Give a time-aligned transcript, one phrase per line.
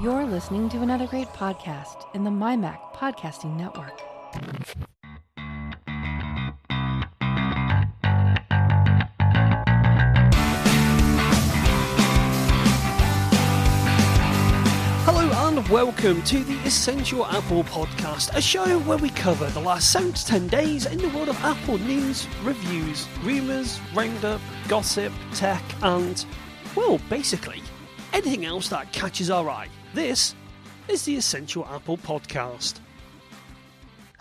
[0.00, 4.00] You're listening to another great podcast in the MyMac Podcasting Network.
[15.04, 19.92] Hello and welcome to the Essential Apple Podcast, a show where we cover the last
[19.92, 25.62] 7 to 10 days in the world of Apple news, reviews, rumours, roundup, gossip, tech,
[25.82, 26.24] and,
[26.74, 27.60] well, basically,
[28.14, 29.68] anything else that catches our eye.
[29.92, 30.36] This
[30.86, 32.78] is the Essential Apple Podcast.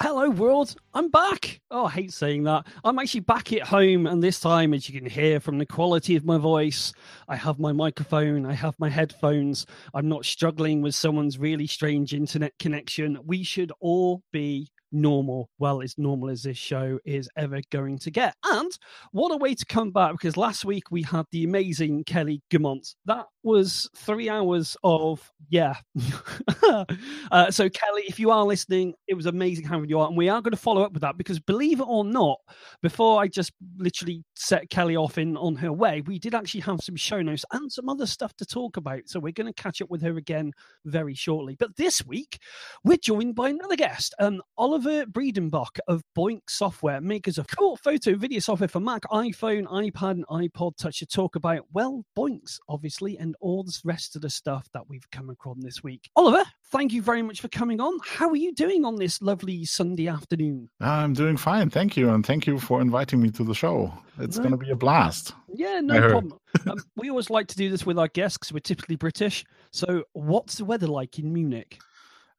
[0.02, 0.76] Hello, world.
[0.95, 1.62] I'm back.
[1.70, 2.66] Oh, I hate saying that.
[2.84, 6.16] I'm actually back at home, and this time, as you can hear from the quality
[6.16, 6.92] of my voice,
[7.28, 9.68] I have my microphone, I have my headphones.
[9.94, 13.20] I'm not struggling with someone's really strange internet connection.
[13.23, 18.12] We should all be normal, well, as normal as this show is ever going to
[18.12, 18.36] get.
[18.44, 18.72] And
[19.12, 22.95] what a way to come back because last week we had the amazing Kelly Guimont.
[23.06, 25.76] That was three hours of, yeah.
[27.32, 30.09] uh, so, Kelly, if you are listening, it was amazing having you on.
[30.09, 32.40] And we are going to follow up with that because believe it or not,
[32.81, 36.81] before I just literally set Kelly off in on her way, we did actually have
[36.81, 39.02] some show notes and some other stuff to talk about.
[39.08, 40.52] So, we're going to catch up with her again
[40.86, 41.56] very shortly.
[41.58, 42.40] But this week,
[42.84, 45.06] we're joined by another guest, um, Oliver.
[45.06, 50.28] Breidenbach of Boinx Software, makers of cool photo video software for Mac, iPhone, iPad, and
[50.28, 54.67] iPod Touch to talk about, well, Boinx, obviously, and all the rest of the stuff
[54.73, 56.09] that we've come across this week.
[56.16, 57.97] Oliver, thank you very much for coming on.
[58.05, 60.69] How are you doing on this lovely Sunday afternoon?
[60.80, 61.69] I'm doing fine.
[61.69, 62.09] Thank you.
[62.09, 63.94] And thank you for inviting me to the show.
[64.19, 64.44] It's no.
[64.44, 65.33] going to be a blast.
[65.53, 66.39] Yeah, no problem.
[66.69, 69.45] um, we always like to do this with our guests because we're typically British.
[69.72, 71.80] So, what's the weather like in Munich?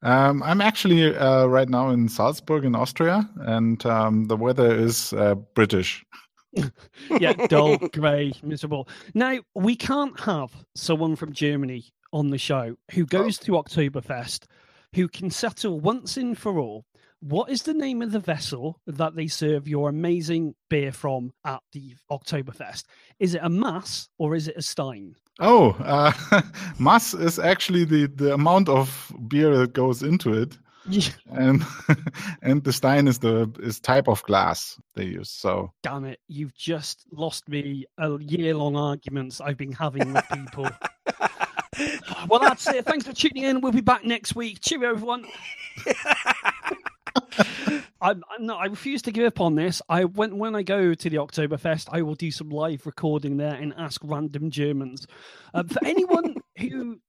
[0.03, 5.13] Um, I'm actually uh, right now in Salzburg in Austria, and um, the weather is
[5.13, 6.03] uh, British.
[7.19, 8.87] Yeah, dull, grey, miserable.
[9.13, 13.45] Now, we can't have someone from Germany on the show who goes oh.
[13.45, 14.45] to Oktoberfest,
[14.93, 16.85] who can settle once and for all
[17.21, 21.61] what is the name of the vessel that they serve your amazing beer from at
[21.71, 22.85] the Oktoberfest?
[23.19, 25.15] Is it a Mass or is it a Stein?
[25.39, 26.11] Oh, uh,
[26.79, 30.57] Mass is actually the, the amount of beer that goes into it.
[30.89, 31.09] Yeah.
[31.31, 31.63] and
[32.41, 36.55] and the stein is the is type of glass they use so damn it you've
[36.55, 40.67] just lost me a year long arguments i've been having with people
[42.27, 45.25] well that's it thanks for tuning in we'll be back next week cheerio everyone
[48.01, 49.81] I'm, I'm not, I refuse to give up on this.
[49.87, 53.53] I when when I go to the Oktoberfest, I will do some live recording there
[53.53, 55.05] and ask random Germans.
[55.53, 56.99] Uh, for anyone who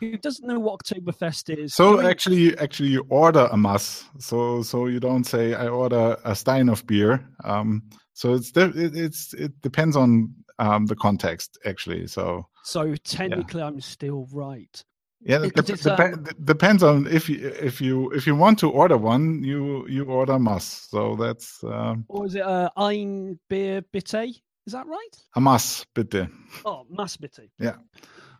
[0.00, 4.04] who doesn't know what Oktoberfest is, so actually, actually, you order a mass.
[4.18, 7.26] So so you don't say I order a stein of beer.
[7.44, 7.82] Um,
[8.12, 12.06] so it's it, it's it depends on um, the context actually.
[12.06, 13.66] So so technically, yeah.
[13.66, 14.84] I'm still right.
[15.26, 18.98] Yeah, it, dep- um, depends on if you if you if you want to order
[18.98, 20.86] one, you you order mass.
[20.90, 21.64] So that's.
[21.64, 24.42] Um, or is it uh, ein Bier bitte?
[24.66, 25.16] Is that right?
[25.34, 26.28] A mass bitte.
[26.64, 27.48] Oh, mass bitte.
[27.58, 27.76] Yeah.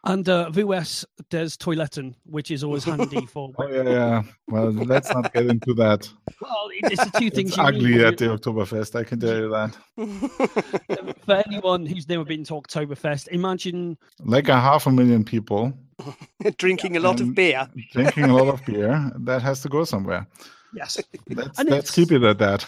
[0.06, 3.52] And uh, VS des Toiletten, which is always handy for.
[3.58, 4.22] oh, yeah, yeah.
[4.48, 6.08] Well, let's not get into that.
[6.40, 7.50] Well, it's the two things.
[7.50, 11.16] It's ugly at the Oktoberfest, I can tell you that.
[11.24, 15.72] for anyone who's never been to Oktoberfest, imagine like a half a million people
[16.58, 17.66] drinking a lot of beer.
[17.92, 19.10] drinking a lot of beer.
[19.20, 20.26] That has to go somewhere.
[20.74, 21.00] Yes.
[21.30, 22.66] Let's, let's keep it at that.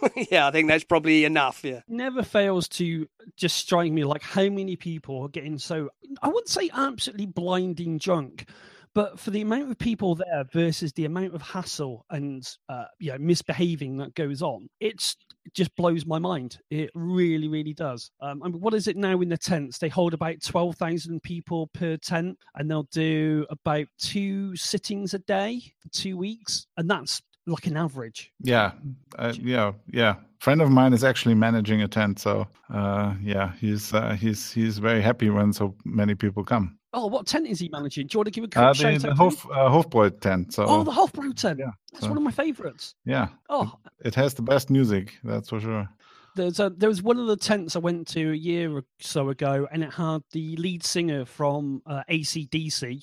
[0.30, 1.64] yeah, I think that's probably enough.
[1.64, 1.80] Yeah.
[1.88, 5.90] Never fails to just strike me like how many people are getting so,
[6.22, 8.48] I wouldn't say absolutely blinding drunk,
[8.94, 13.12] but for the amount of people there versus the amount of hassle and uh, you
[13.12, 16.58] know misbehaving that goes on, it's it just blows my mind.
[16.70, 18.10] It really, really does.
[18.20, 19.78] Um, I mean, what is it now in the tents?
[19.78, 25.20] They hold about twelve thousand people per tent, and they'll do about two sittings a
[25.20, 28.32] day for two weeks, and that's like an average.
[28.40, 28.72] Yeah,
[29.18, 30.16] uh, yeah, yeah.
[30.38, 34.78] Friend of mine is actually managing a tent, so uh, yeah, he's uh, he's he's
[34.78, 36.78] very happy when so many people come.
[36.94, 38.06] Oh, what tent is he managing?
[38.06, 40.54] Do you want to give a quick uh, the, the Hof, uh, Hofbräu tent.
[40.54, 40.64] So.
[40.66, 41.58] Oh, the Hofbräu tent.
[41.58, 42.94] Yeah, that's so, one of my favorites.
[43.04, 43.28] Yeah.
[43.50, 45.18] Oh, it, it, has the best music.
[45.22, 45.86] That's for sure.
[46.34, 49.28] There's a, there was one of the tents I went to a year or so
[49.28, 53.02] ago, and it had the lead singer from uh, ACDC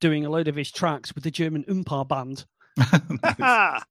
[0.00, 2.46] doing a load of his tracks with the German Oompah band.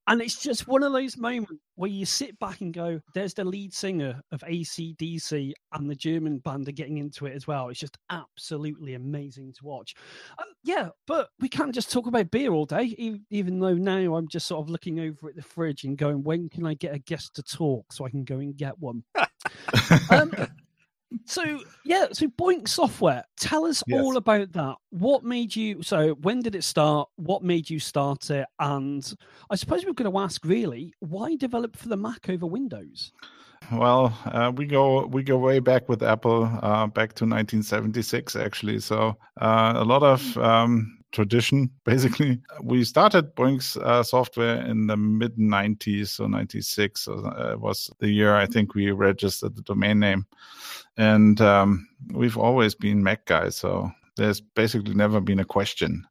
[0.08, 3.44] and it's just one of those moments where you sit back and go, there's the
[3.44, 7.70] lead singer of ACDC and the German band are getting into it as well.
[7.70, 9.96] It's just absolutely amazing to watch.
[10.40, 12.96] Um, yeah, but we can't just talk about beer all day,
[13.30, 16.50] even though now I'm just sort of looking over at the fridge and going, when
[16.50, 19.04] can I get a guest to talk so I can go and get one?
[20.12, 20.32] um,
[21.26, 23.24] So yeah, so Boinx Software.
[23.38, 24.02] Tell us Yes.
[24.02, 24.76] all about that.
[24.90, 25.82] What made you?
[25.84, 27.10] So when did it start?
[27.16, 28.48] What made you start it?
[28.60, 29.14] And
[29.50, 33.12] I suppose we're going to ask really, why develop for the Mac over Windows?
[33.72, 38.80] Well, uh, we go we go way back with Apple, uh, back to 1976 actually.
[38.80, 42.40] So uh, a lot of um, tradition, basically.
[42.62, 48.36] We started Boinx uh, software in the mid 90s, so 96 uh, was the year
[48.36, 50.26] I think we registered the domain name,
[50.98, 53.56] and um, we've always been Mac guys.
[53.56, 56.06] So there's basically never been a question.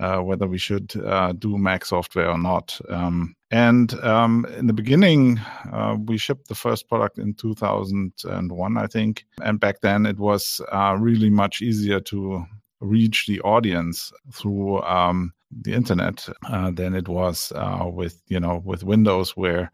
[0.00, 2.80] Uh, whether we should uh, do Mac software or not.
[2.88, 5.38] Um, and um, in the beginning,
[5.70, 9.26] uh, we shipped the first product in 2001, I think.
[9.42, 12.44] And back then, it was uh, really much easier to
[12.82, 18.60] reach the audience through um, the internet uh, than it was uh, with you know
[18.64, 19.70] with Windows, where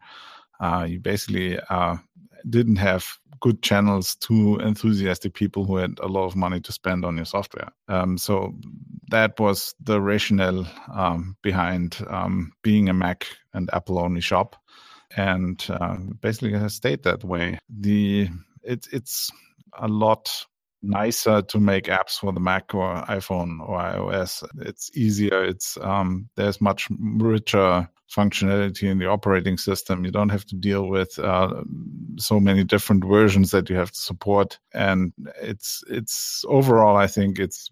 [0.59, 1.97] uh, you basically uh,
[2.49, 3.05] didn't have
[3.39, 7.25] good channels to enthusiastic people who had a lot of money to spend on your
[7.25, 7.69] software.
[7.87, 8.53] Um, so
[9.09, 14.55] that was the rationale um, behind um, being a Mac and Apple only shop,
[15.15, 17.59] and uh, basically has stayed that way.
[17.69, 18.29] The
[18.63, 19.31] it, it's
[19.73, 20.45] a lot
[20.81, 24.43] nicer to make apps for the Mac or iPhone or iOS.
[24.59, 25.43] It's easier.
[25.43, 30.05] It's um, there's much richer functionality in the operating system.
[30.05, 31.63] You don't have to deal with uh,
[32.17, 37.39] so many different versions that you have to support, and it's it's overall I think
[37.39, 37.69] it's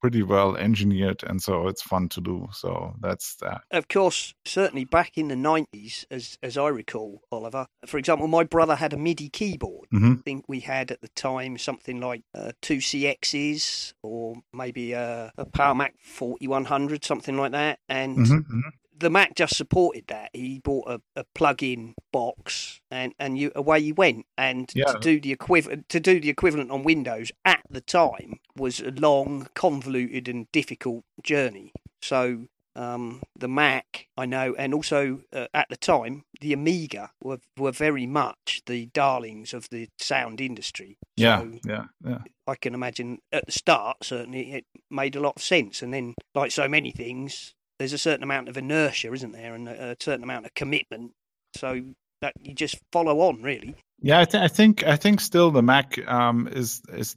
[0.00, 2.46] pretty well engineered, and so it's fun to do.
[2.52, 3.62] So that's that.
[3.70, 8.44] Of course, certainly back in the 90s, as, as I recall, Oliver, for example, my
[8.44, 9.88] brother had a MIDI keyboard.
[9.94, 10.18] Mhm.
[10.18, 15.32] I think we had at the time something like uh, two CXs or maybe a,
[15.38, 17.78] a Power Mac 4100, something like that.
[17.88, 18.60] And Mhm, mhm.
[18.96, 20.30] The Mac just supported that.
[20.32, 24.26] He bought a, a plug-in box, and, and you away you went.
[24.38, 24.84] And Yeah.
[24.92, 28.90] to do the equivalent to do the equivalent on Windows at the time was a
[28.90, 31.72] long, convoluted, and difficult journey.
[32.02, 32.46] So
[32.76, 37.72] um, the Mac, I know, and also uh, at the time the Amiga were were
[37.72, 40.98] very much the darlings of the sound industry.
[41.16, 42.18] Yeah, So yeah, yeah.
[42.46, 45.82] I can imagine at the start, certainly, it made a lot of sense.
[45.82, 49.54] And then, like so many things, there's a certain amount of inertia, isn't there?
[49.54, 51.12] And a, a certain amount of commitment.
[51.56, 51.82] So
[52.20, 53.76] that you just follow on, really.
[54.00, 57.16] Yeah, I, th- I think I think still the Mac um, is is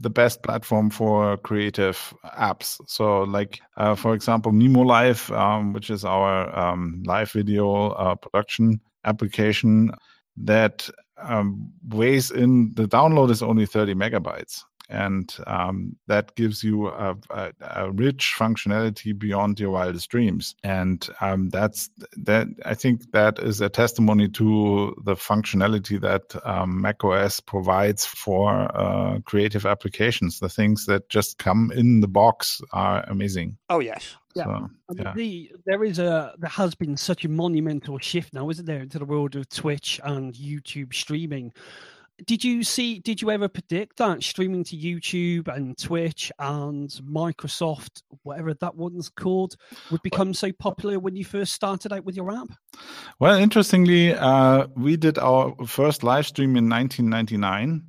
[0.00, 2.80] the best platform for creative apps.
[2.86, 8.14] So, like uh, for example, Mimo Live, um, which is our um, live video uh,
[8.14, 9.92] production application,
[10.36, 10.88] that
[11.18, 12.72] um, weighs in.
[12.74, 14.62] The download is only thirty megabytes.
[14.88, 21.08] And um, that gives you a, a, a rich functionality beyond your wildest dreams, and
[21.20, 21.88] um, that's
[22.18, 22.48] that.
[22.64, 29.20] I think that is a testimony to the functionality that um, macOS provides for uh,
[29.24, 30.38] creative applications.
[30.38, 33.56] The things that just come in the box are amazing.
[33.70, 34.44] Oh yes, Yeah.
[34.44, 35.12] So, I mean, yeah.
[35.14, 38.98] the, there is a there has been such a monumental shift now, isn't there, into
[38.98, 41.52] the world of Twitch and YouTube streaming.
[42.24, 43.00] Did you see?
[43.00, 49.08] Did you ever predict that streaming to YouTube and Twitch and Microsoft, whatever that one's
[49.08, 49.56] called,
[49.90, 52.48] would become so popular when you first started out with your app?
[53.18, 57.82] Well, interestingly, uh, we did our first live stream in 1999.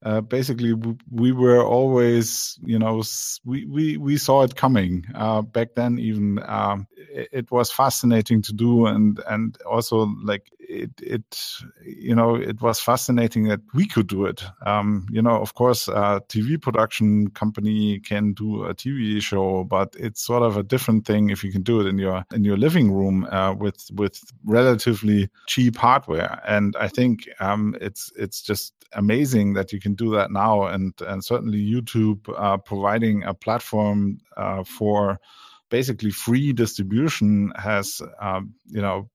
[0.00, 0.74] Uh, basically,
[1.10, 3.02] we were always, you know,
[3.44, 5.98] we we, we saw it coming uh, back then.
[5.98, 11.38] Even um, it, it was fascinating to do, and and also like it it
[11.82, 14.42] you know it was fascinating that we could do it.
[14.64, 19.96] Um, you know, of course, a TV production company can do a TV show, but
[19.98, 22.56] it's sort of a different thing if you can do it in your in your
[22.56, 26.40] living room uh, with with relatively cheap hardware.
[26.46, 30.92] And I think um, it's it's just amazing that you can do that now, and
[31.00, 35.18] and certainly YouTube uh, providing a platform uh, for
[35.70, 39.08] basically free distribution has um, you know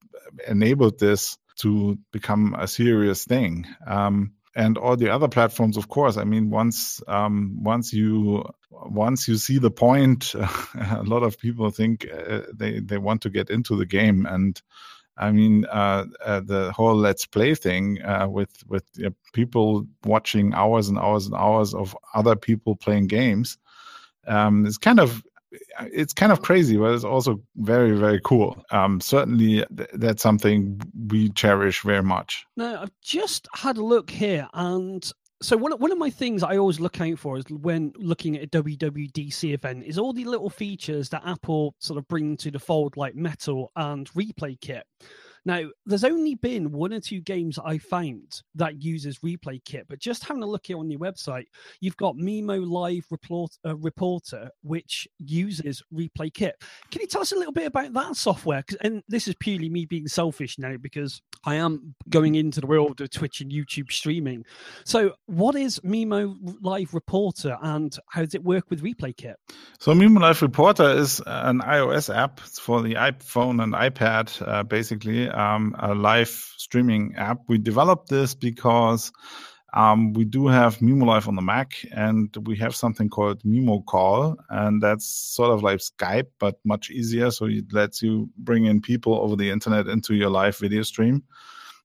[0.48, 3.68] enabled this to become a serious thing.
[3.86, 6.18] Um, and all the other platforms, of course.
[6.18, 11.72] I mean, once um, once you once you see the point, a lot of people
[11.72, 14.62] think uh, they they want to get into the game, and
[15.18, 18.84] I mean, uh, uh, the whole let's play thing uh, with with
[19.34, 23.58] people watching hours and hours and hours of other people playing games
[24.28, 25.24] um, is kind of
[25.92, 28.64] it's kind of crazy, but it's also very very cool.
[28.72, 32.46] Um, certainly, th- that's something we cherish very much.
[32.58, 35.12] Now, I've just had a look here, and
[35.44, 38.44] so one, one of my things I always look out for is when looking at
[38.44, 42.60] a WWDC event is all the little features that Apple sort of bring to the
[42.60, 44.86] fold, like Metal and Replay Kit.
[45.46, 50.00] Now, there's only been one or two games I found that uses Replay Kit, but
[50.00, 51.46] just having a look here on your website,
[51.82, 56.56] you've got Mimo Live Report, uh, Reporter, which uses Replay Kit.
[56.92, 58.64] Can you tell us a little bit about that software?
[58.82, 63.02] And this is purely me being selfish now because I am going into the world
[63.02, 64.46] of Twitch and YouTube streaming.
[64.86, 69.36] So, what is Mimo Live Reporter and how does it work with Replay Kit?
[69.80, 75.33] So, Mimo Live Reporter is an iOS app for the iPhone and iPad, uh, basically
[75.34, 77.40] um, a live streaming app.
[77.48, 79.12] We developed this because
[79.74, 83.84] um, we do have Mimo Live on the Mac, and we have something called Mimo
[83.86, 87.32] Call, and that's sort of like Skype, but much easier.
[87.32, 91.24] So it lets you bring in people over the internet into your live video stream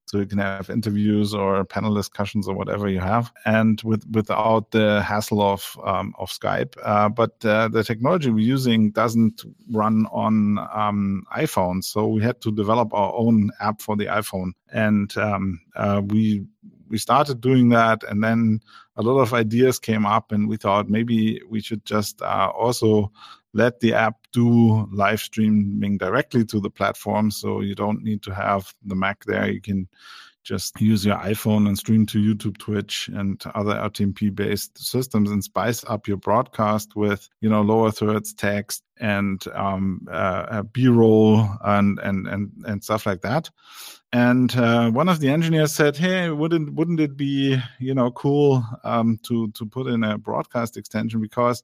[0.09, 4.71] so you can have interviews or panel discussions or whatever you have, and with without
[4.71, 6.73] the hassle of um, of Skype.
[6.83, 12.41] Uh, but uh, the technology we're using doesn't run on um, iPhones, so we had
[12.41, 16.43] to develop our own app for the iPhone, and um, uh, we
[16.87, 18.61] we started doing that, and then
[18.95, 23.11] a lot of ideas came up, and we thought maybe we should just uh, also
[23.53, 27.31] let the app do live streaming directly to the platform.
[27.31, 29.49] So you don't need to have the Mac there.
[29.49, 29.87] You can
[30.43, 35.43] just use your iPhone and stream to YouTube, Twitch, and other RTMP based systems and
[35.43, 41.99] spice up your broadcast with, you know, lower thirds text and um, uh, B-roll and,
[41.99, 43.49] and, and, and stuff like that.
[44.11, 48.65] And uh, one of the engineers said, "Hey, wouldn't wouldn't it be you know cool
[48.83, 51.63] um, to to put in a broadcast extension because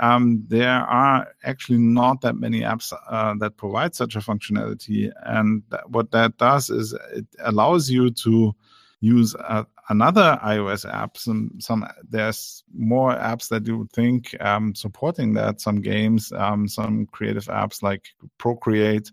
[0.00, 5.12] um, there are actually not that many apps uh, that provide such a functionality.
[5.24, 8.54] And what that does is it allows you to
[9.00, 11.16] use a, another iOS app.
[11.16, 15.60] Some, some there's more apps that you would think um, supporting that.
[15.60, 18.06] Some games, um, some creative apps like
[18.38, 19.10] Procreate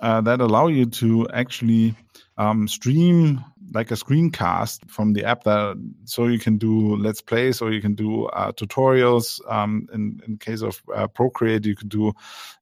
[0.00, 1.94] uh, that allow you to actually
[2.38, 7.60] um, stream like a screencast from the app that so you can do let's plays
[7.60, 11.88] or you can do uh, tutorials um, in, in case of uh, procreate you could
[11.88, 12.12] do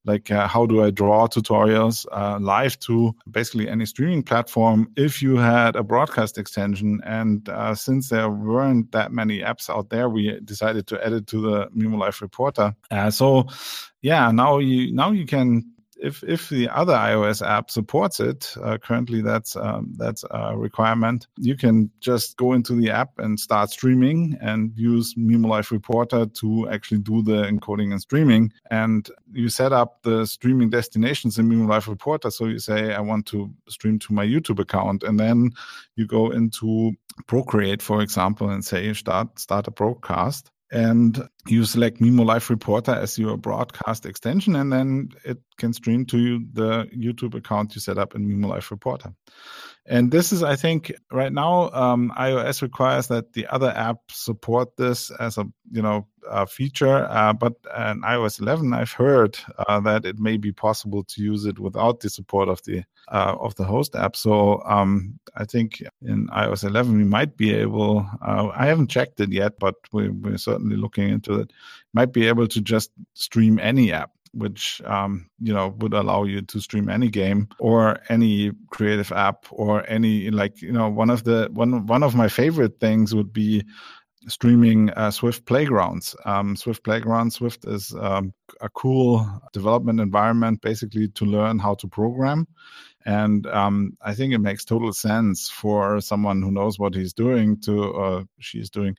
[0.05, 5.23] like uh, how do i draw tutorials uh, live to basically any streaming platform if
[5.23, 7.01] you had a broadcast extension.
[7.05, 11.27] And uh, since there weren't that many apps out there we decided to add it
[11.29, 12.75] to the mimo live reporter.
[12.91, 13.47] Uh, so
[14.03, 15.65] yeah now you now you can
[16.01, 21.27] if if the other iOS app supports it, uh, currently that's um, that's a requirement.
[21.37, 26.27] You can just go into the app and start streaming and use Mimo Live Reporter
[26.27, 28.53] to actually do the encoding and streaming.
[28.71, 32.31] And you set up the streaming destinations in Mimo Live Reporter.
[32.31, 35.51] So you say I want to stream to my YouTube account, and then
[35.97, 36.93] you go into
[37.27, 42.93] Procreate, for example, and say start start a broadcast and you select Mimo Live Reporter
[42.93, 47.99] as your broadcast extension, and then it can stream to the YouTube account you set
[47.99, 49.13] up in Mimo Live Reporter.
[49.87, 54.77] And this is, I think, right now, um, iOS requires that the other apps support
[54.77, 57.07] this as a you know a feature.
[57.09, 61.47] Uh, but in iOS 11, I've heard uh, that it may be possible to use
[61.47, 64.15] it without the support of the uh, of the host app.
[64.15, 68.07] So um, I think in iOS 11 we might be able.
[68.21, 71.53] Uh, I haven't checked it yet, but we, we're certainly looking into it.
[71.93, 76.43] Might be able to just stream any app which um, you know would allow you
[76.43, 81.25] to stream any game or any creative app or any like you know one of
[81.25, 83.65] the one one of my favorite things would be
[84.27, 86.15] streaming uh, Swift Playgrounds.
[86.25, 91.89] Um, Swift Playground, Swift is um, a cool development environment, basically to learn how to
[91.89, 92.47] program.
[93.07, 97.59] And um, I think it makes total sense for someone who knows what he's doing
[97.63, 98.97] to, uh, she's doing,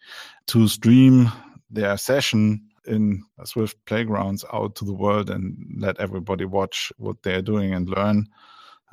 [0.48, 1.30] to stream
[1.70, 7.42] their session in Swift playgrounds out to the world and let everybody watch what they're
[7.42, 8.28] doing and learn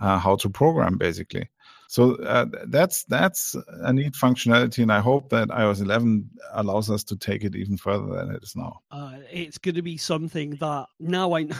[0.01, 1.49] uh, how to program basically.
[1.89, 7.05] So uh, that's that's a neat functionality, and I hope that iOS 11 allows us
[7.05, 8.81] to take it even further than it is now.
[8.91, 11.47] Uh, it's going to be something that now I.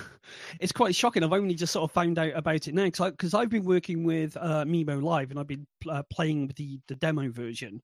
[0.59, 1.23] It's quite shocking.
[1.23, 4.37] I've only just sort of found out about it now because I've been working with
[4.37, 7.81] uh, Mimo Live and I've been uh, playing with the the demo version.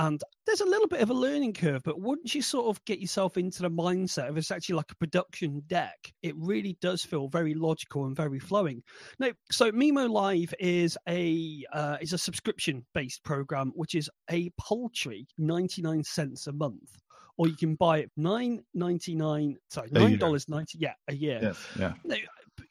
[0.00, 3.00] And there's a little bit of a learning curve, but once you sort of get
[3.00, 7.28] yourself into the mindset of it's actually like a production deck, it really does feel
[7.28, 8.82] very logical and very flowing.
[9.18, 14.48] Now, so Mimo Live is a uh, is a subscription based program, which is a
[14.58, 16.96] paltry 99 cents a month
[17.36, 19.56] or you can buy it nine ninety nine.
[19.68, 20.78] Sorry, nine dollars ninety.
[20.78, 21.40] Yeah, a year.
[21.42, 21.92] Yes, yeah.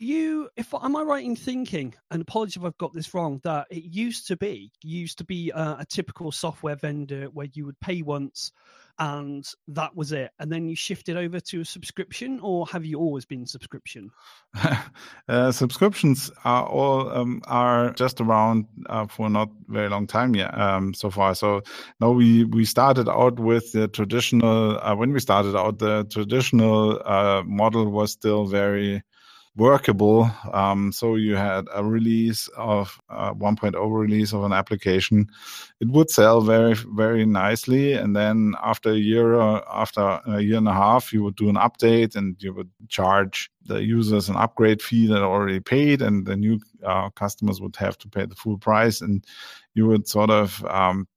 [0.02, 3.68] You, if am I right in thinking, and apologies if I've got this wrong, that
[3.70, 7.78] it used to be used to be uh, a typical software vendor where you would
[7.82, 8.54] pay once,
[8.98, 12.98] and that was it, and then you shifted over to a subscription, or have you
[12.98, 14.10] always been subscription?
[15.28, 20.58] uh, subscriptions are all um, are just around uh, for not very long time yet
[20.58, 21.36] um, so far.
[21.36, 21.62] So
[22.00, 24.80] no, we we started out with the traditional.
[24.82, 29.04] Uh, when we started out, the traditional uh, model was still very
[29.56, 30.32] workable.
[30.52, 35.28] Um, so you had a release of uh, 1.0 release of an application.
[35.80, 37.94] It would sell very, very nicely.
[37.94, 41.50] And then after a year, or after a year and a half, you would do
[41.50, 46.02] an update and you would charge the users an upgrade fee that already paid.
[46.02, 49.02] And the new uh, customers would have to pay the full price.
[49.02, 49.26] And
[49.74, 51.08] you would sort of um,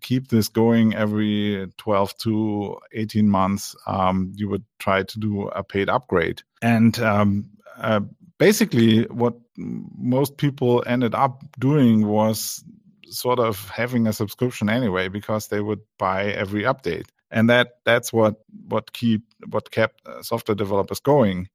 [0.00, 3.74] keep this going every 12 to 18 months.
[3.86, 6.42] Um, you would try to do a paid upgrade.
[6.60, 7.46] And um,
[7.78, 8.00] uh,
[8.38, 12.64] basically, what most people ended up doing was
[13.08, 18.12] sort of having a subscription anyway because they would buy every update, and that that's
[18.12, 18.36] what
[18.68, 21.48] what keep what kept uh, software developers going.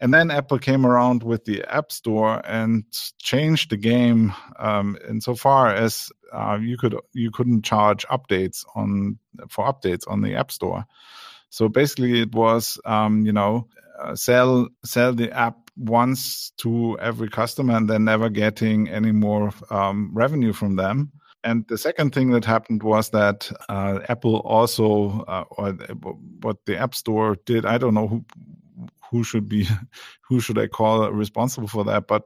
[0.00, 2.84] And then Apple came around with the App Store and
[3.20, 9.64] changed the game um, insofar as uh, you could you couldn't charge updates on for
[9.64, 10.84] updates on the App Store.
[11.50, 13.68] So basically, it was um, you know
[14.14, 20.10] sell sell the app once to every customer and then never getting any more um,
[20.12, 21.12] revenue from them.
[21.44, 25.72] And the second thing that happened was that uh, Apple also, uh, or
[26.40, 28.24] what the App Store did, I don't know who
[29.10, 29.66] who should be
[30.28, 32.24] who should I call responsible for that, but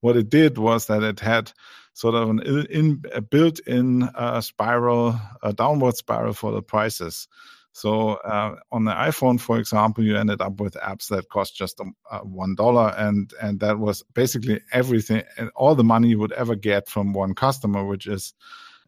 [0.00, 1.52] what it did was that it had
[1.92, 2.40] sort of an
[2.70, 7.28] in, a built-in uh, spiral, a downward spiral for the prices.
[7.74, 11.80] So uh, on the iPhone, for example, you ended up with apps that cost just
[11.80, 16.20] um, uh, one dollar, and and that was basically everything, and all the money you
[16.20, 18.32] would ever get from one customer, which is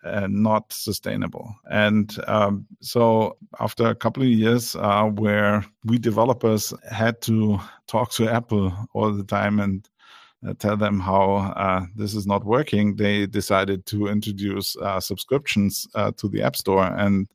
[0.04, 1.52] uh, not sustainable.
[1.68, 8.12] And um, so after a couple of years, uh, where we developers had to talk
[8.12, 9.88] to Apple all the time and
[10.46, 15.88] uh, tell them how uh, this is not working, they decided to introduce uh, subscriptions
[15.96, 16.84] uh, to the App Store.
[16.84, 17.26] And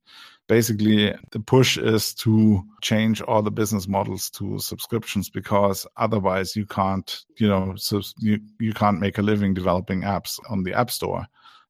[0.48, 6.66] basically the push is to change all the business models to subscriptions because otherwise you
[6.66, 10.92] can't you know so you, you can't make a living developing apps on the app
[10.92, 11.26] store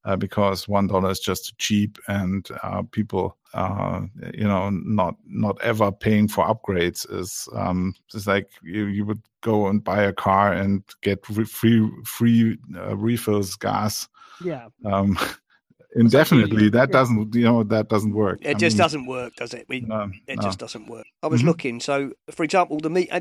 [0.05, 4.01] uh, because one dollar is just too cheap and uh, people uh,
[4.33, 9.21] you know not not ever paying for upgrades is um it's like you, you would
[9.41, 14.07] go and buy a car and get free free uh, refills gas.
[14.43, 14.67] Yeah.
[14.85, 15.17] Um
[15.95, 19.53] indefinitely that doesn't you know that doesn't work it I just mean, doesn't work does
[19.53, 20.41] it we, no, it no.
[20.41, 21.49] just doesn't work i was mm-hmm.
[21.49, 23.11] looking so for example the meet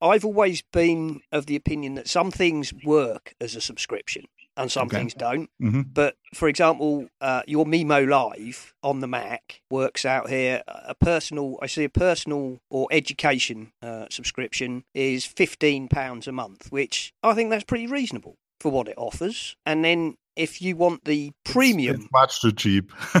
[0.00, 4.24] i've always been of the opinion that some things work as a subscription
[4.56, 4.98] and some okay.
[4.98, 5.82] things don't mm-hmm.
[5.92, 11.58] but for example uh, your mimo live on the mac works out here a personal
[11.62, 17.32] i see a personal or education uh, subscription is 15 pounds a month which i
[17.32, 19.56] think that's pretty reasonable for what it offers.
[19.64, 22.92] And then if you want the premium, it's, it's much too cheap.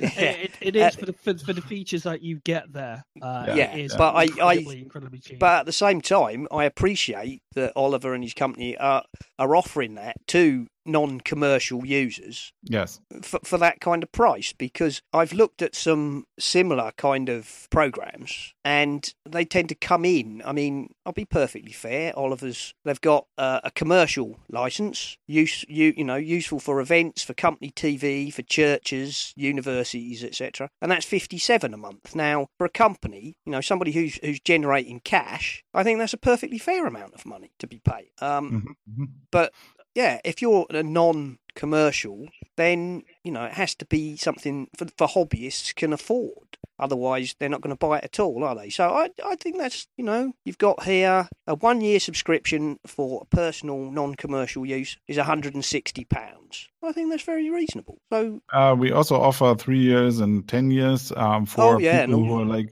[0.00, 3.04] it, it is uh, for, the, for, for, the features that you get there.
[3.20, 3.88] Uh, yeah, yeah.
[3.96, 5.38] but I, I, incredibly cheap.
[5.38, 9.04] but at the same time, I appreciate that Oliver and his company are
[9.38, 15.32] are offering that to non-commercial users yes for, for that kind of price because i've
[15.32, 20.92] looked at some similar kind of programs and they tend to come in i mean
[21.04, 26.16] i'll be perfectly fair oliver's they've got uh, a commercial license use you you know
[26.16, 32.14] useful for events for company tv for churches universities etc and that's 57 a month
[32.14, 36.18] now for a company you know somebody who's who's generating cash i think that's a
[36.18, 39.02] perfectly fair amount of money to be paid um, mm-hmm.
[39.02, 39.04] mm-hmm.
[39.30, 39.52] but
[39.96, 45.08] yeah, if you're a non-commercial, then you know it has to be something for, for
[45.08, 46.58] hobbyists can afford.
[46.78, 48.68] Otherwise, they're not going to buy it at all, are they?
[48.68, 53.90] So I, I think that's you know you've got here a one-year subscription for personal
[53.90, 56.68] non-commercial use is 160 pounds.
[56.82, 57.98] I think that's very reasonable.
[58.12, 62.22] So uh, we also offer three years and ten years um, for oh, yeah, people
[62.22, 62.68] who are like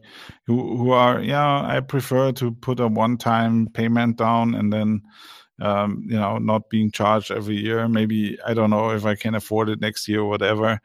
[0.47, 5.01] who who are yeah I prefer to put a one-time payment down and then
[5.61, 7.87] um, you know, not being charged every year.
[7.89, 10.81] Maybe I don't know if I can afford it next year or whatever.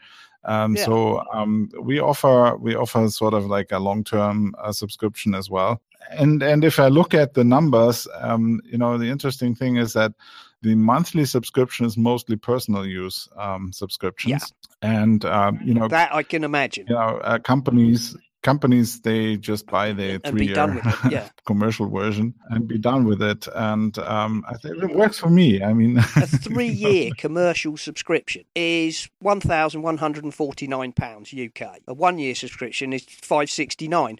[0.45, 0.86] Um, yeah.
[0.86, 5.49] So um, we offer we offer sort of like a long term uh, subscription as
[5.49, 5.82] well.
[6.12, 9.93] And and if I look at the numbers, um, you know, the interesting thing is
[9.93, 10.13] that
[10.62, 14.89] the monthly subscription is mostly personal use um, subscriptions, yeah.
[14.89, 16.86] and um, you know that I can imagine.
[16.88, 21.30] You know, uh, companies companies they just buy the And be done three-year yeah.
[21.45, 23.47] commercial version and be done with it.
[23.54, 25.62] And um, I think it works for me.
[25.62, 31.80] I mean, a three-year commercial subscription is one thousand one hundred and forty-nine pounds UK.
[31.88, 34.19] A one-year subscription is five sixty-nine.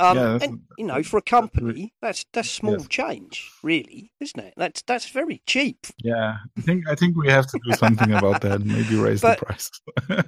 [0.00, 2.88] Um, Yeah, and you know, for a company, that's that's small Yes.
[2.88, 4.54] change, really, isn't it?
[4.56, 5.86] That's that's very cheap.
[6.02, 8.60] yeah, I think I think we have to do something about that.
[8.64, 9.70] Maybe raise But- the price.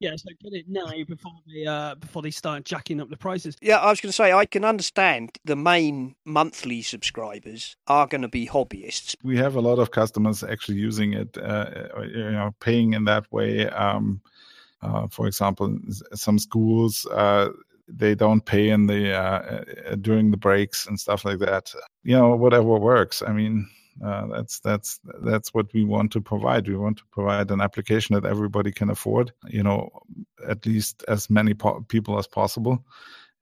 [0.00, 3.56] Yeah, so get it now before they uh, before they start jacking up the prices.
[3.62, 8.20] Yeah, I was going to say I can understand the main monthly subscribers are going
[8.22, 9.16] to be hobbyists.
[9.24, 11.70] we have a lot of customers actually using it, uh,
[12.02, 13.66] you know, paying in that way.
[13.70, 14.20] Um,
[14.82, 15.78] uh, for example,
[16.12, 17.48] some schools uh,
[17.96, 21.72] they don't pay in the uh, uh, during the breaks and stuff like that.
[22.02, 23.22] You know, whatever works.
[23.26, 23.68] I mean,
[24.04, 26.68] uh, that's that's that's what we want to provide.
[26.68, 29.32] We want to provide an application that everybody can afford.
[29.48, 29.90] You know,
[30.48, 32.84] at least as many po- people as possible,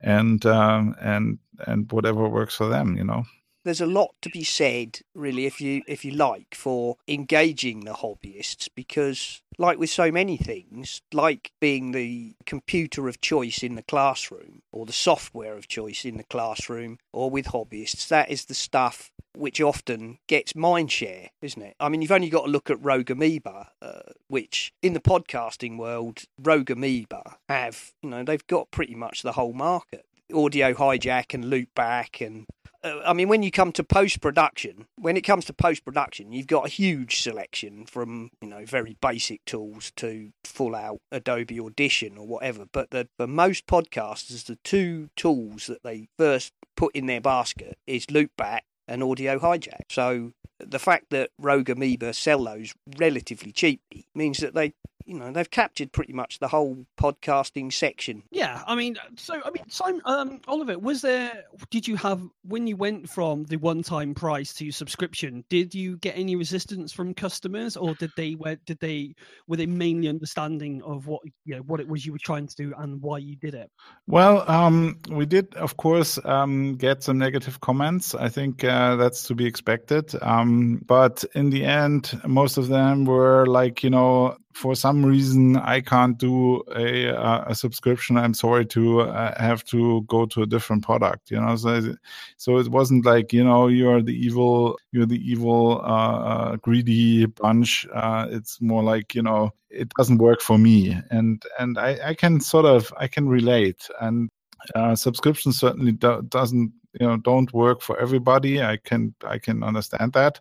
[0.01, 2.97] and um, and and whatever works for them.
[2.97, 3.25] You know.
[3.65, 7.93] There's a lot to be said really if you if you like for engaging the
[7.93, 13.83] hobbyists because like with so many things like being the computer of choice in the
[13.83, 18.55] classroom or the software of choice in the classroom or with hobbyists that is the
[18.55, 21.77] stuff which often gets mind share isn't it?
[21.81, 25.79] I mean you've only got to look at rogue amoeba uh, which in the podcasting
[25.79, 31.35] world rogue amoeba have you know they've got pretty much the whole market audio hijack
[31.35, 32.47] and loop back and
[32.85, 36.33] uh, I mean, when you come to post production, when it comes to post production,
[36.33, 41.61] you've got a huge selection from you know very basic tools to full out Adobe
[41.61, 42.65] Audition or whatever.
[42.71, 47.79] But the, for most podcasters, the two tools that they first put in their basket
[47.87, 49.85] is Loopback and Audio Hijack.
[49.91, 54.75] So the fact that Rogue Amoeba sell those relatively cheaply means that they
[55.07, 59.51] you know they've captured pretty much the whole podcasting section Yeah, I mean, so I
[59.51, 61.45] mean, Simon, um, Oliver, was there?
[61.71, 65.45] Did you have when you went from the one-time price to subscription?
[65.49, 69.15] Did you get any resistance from customers, or did they were did they
[69.47, 72.57] were they mainly understanding of what you know what it was you were trying to
[72.57, 73.71] do and why you did it?
[74.07, 78.15] Well, um, we did, of course, um, get some negative comments.
[78.15, 80.13] I think uh, that's to be expected.
[80.23, 85.57] Um, but in the end, most of them were like, you know, for some reason
[85.57, 88.17] I can't do a, uh, a subscription.
[88.17, 91.31] I'm sorry to uh, have to go to a different product.
[91.31, 91.95] You know, so
[92.37, 97.27] so it wasn't like you know you're the evil, you're the evil, uh, uh, greedy
[97.27, 97.87] bunch.
[97.93, 102.15] Uh, it's more like you know it doesn't work for me, and and I, I
[102.15, 103.89] can sort of I can relate.
[104.01, 104.31] And
[104.75, 109.63] uh, subscription certainly do, doesn't you know don't work for everybody i can i can
[109.63, 110.41] understand that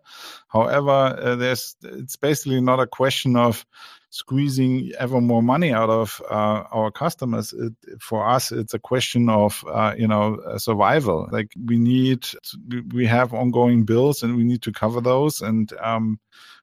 [0.50, 3.66] however uh, there's it's basically not a question of
[4.12, 9.30] squeezing ever more money out of uh, our customers it, for us it's a question
[9.30, 12.28] of uh, you know uh, survival like we need
[12.94, 16.20] we have ongoing bills and we need to cover those and um,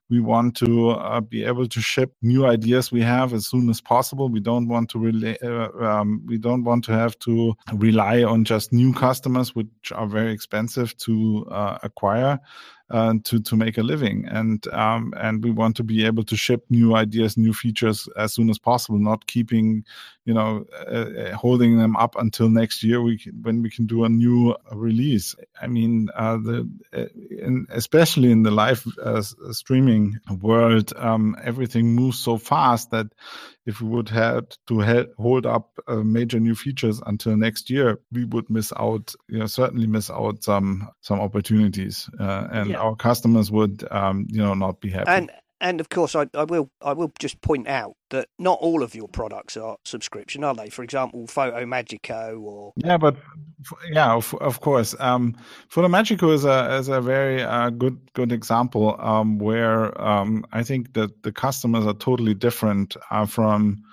[0.09, 3.79] we want to uh, be able to ship new ideas we have as soon as
[3.79, 4.27] possible.
[4.27, 8.43] We don't want to rely, uh, um, we don't want to have to rely on
[8.43, 12.39] just new customers, which are very expensive to uh, acquire.
[12.91, 16.35] Uh, to to make a living, and um, and we want to be able to
[16.35, 19.85] ship new ideas, new features as soon as possible, not keeping,
[20.25, 24.05] you know, uh, holding them up until next year we can, when we can do
[24.05, 25.35] a new release.
[25.61, 26.67] I mean, uh, the
[27.29, 29.21] in, especially in the live uh,
[29.51, 33.05] streaming world, um, everything moves so fast that
[33.69, 34.75] if we would have to
[35.17, 39.13] hold up uh, major new features until next year, we would miss out.
[39.27, 42.79] You know, certainly miss out some some opportunities, uh, and Yeah.
[42.83, 45.11] our customers would, um, you know, not be happy.
[45.17, 48.83] and and of course I, I will I will just point out that not all
[48.83, 50.69] of your products are subscription, are they?
[50.69, 53.17] For example, FotoMagico or Yeah, but
[53.91, 54.95] yeah, of, of course.
[54.99, 55.35] Um,
[55.71, 60.93] FotoMagico is a is a very uh, good good example um, where um, I think
[60.93, 63.83] that the customers are totally different uh, from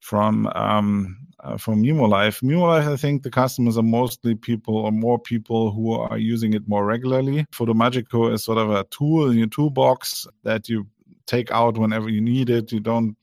[0.00, 2.40] from um, uh, from Mimo Live.
[2.40, 6.54] Mimo Live, I think the customers are mostly people or more people who are using
[6.54, 7.46] it more regularly.
[7.52, 10.86] FotoMagico is sort of a tool in your toolbox that you
[11.30, 12.72] take out whenever you need it.
[12.72, 13.16] You don't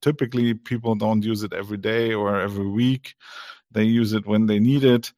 [0.00, 3.14] typically people don't use it every day or every week.
[3.70, 5.12] They use it when they need it.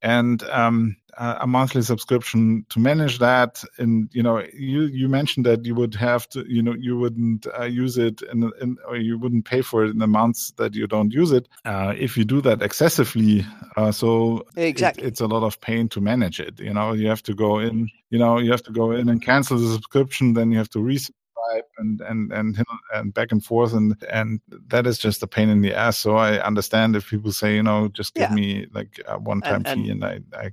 [0.00, 5.64] And um, a monthly subscription to manage that, and you know, you you mentioned that
[5.64, 9.44] you would have to, you know, you wouldn't uh, use it, in, or you wouldn't
[9.44, 11.48] pay for it in the months that you don't use it.
[11.64, 15.04] Uh, if you do that excessively, uh, so Exactly.
[15.04, 16.60] it, it's a lot of pain to manage it.
[16.60, 19.22] You know, you have to go in, you know, you have to go in and
[19.22, 21.12] cancel the subscription, then you have to resubscribe
[21.50, 25.48] swipe and and and and back and forth and and that is just a pain
[25.48, 25.98] in the ass.
[25.98, 28.34] So i understand if people say you know just give Yeah.
[28.34, 30.50] me like a one time And- fee and i i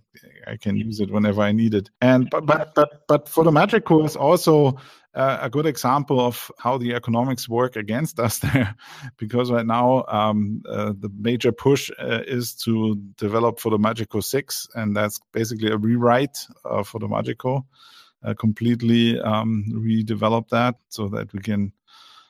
[0.47, 1.89] i can use it whenever i need it.
[2.01, 4.77] And but but but, but FotoMagico's also
[5.13, 8.75] uh, a good example of how the economics work against us there.
[9.17, 14.95] Because right now um, uh, the major push uh, is to develop FotoMagico 6 and
[14.95, 17.61] that's basically a rewrite uh, FotoMagico uh,
[18.37, 21.71] completely um, redevelop that so that we can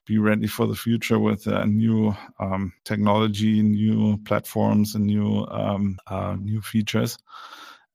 [0.05, 5.97] be ready for the future with uh, new um, technology, new platforms, and new um,
[6.07, 7.17] uh, new features.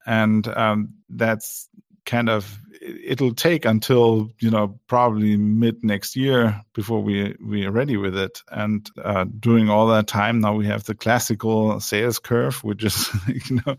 [0.05, 1.69] And um, that's
[2.05, 7.71] kind of it'll take until you know probably mid next year before we we are
[7.71, 8.41] ready with it.
[8.51, 13.09] And uh, during all that time now we have the classical sales curve which is
[13.49, 13.75] you know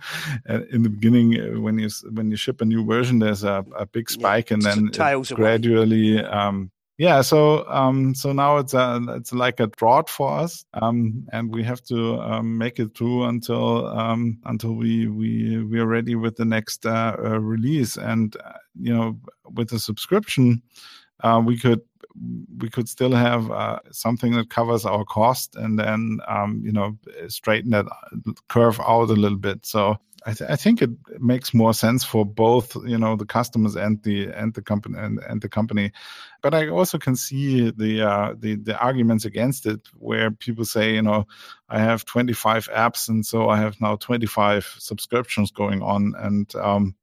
[0.49, 3.65] uh, in the beginning uh, when you when you ship a new version there's a,
[3.77, 8.75] a big Yeah, spike and then it gradually um yeah so um so now it's
[8.75, 12.95] a it's like a drought for us um and we have to um, make it
[12.97, 17.97] through until um until we we we are ready with the next uh, uh, release.
[17.97, 19.19] And uh, you know
[19.55, 20.61] with the subscription
[21.21, 21.81] uh, we could
[22.59, 26.97] we could still have uh, something that covers our cost and then um, you know
[27.29, 27.87] straighten that
[28.49, 29.67] curve out a little bit.
[29.67, 33.77] So I, th- I think it makes more sense for both you know the customers
[33.77, 35.93] and the and the company and, and the company.
[36.43, 40.95] But i also can see the uh, the the arguments against it where people say
[40.95, 41.27] you know
[41.69, 46.15] i have 25 apps and so i have now 25 subscriptions going on.
[46.19, 46.95] And um,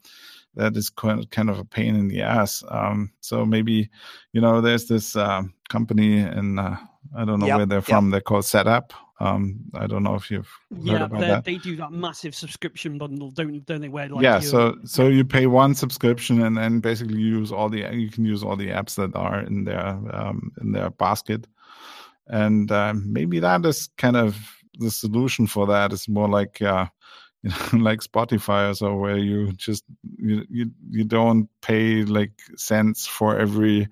[0.56, 2.64] that is kind kind of a pain in the ass.
[2.70, 3.90] Um, so maybe,
[4.34, 6.78] you know, there's this um, company in uh,
[7.16, 7.86] I don't know Yep, where they're yep.
[7.86, 8.10] from.
[8.10, 8.92] They're called Setapp.
[9.20, 11.46] Um, I don't know if you've heard Yeah, that.
[11.46, 13.88] they do that massive subscription bundle, don't don't they?
[13.88, 17.70] Where like yeah, so so you pay one subscription and then basically you use all
[17.70, 21.48] the you can use all the apps that are in their um, in their basket,
[22.28, 24.36] and um, maybe that is kind of
[24.80, 25.94] the solution for that.
[25.94, 26.88] Is more like uh,
[27.74, 29.84] like Spotify or so, where you just
[30.18, 33.88] you you you don't pay like cents for every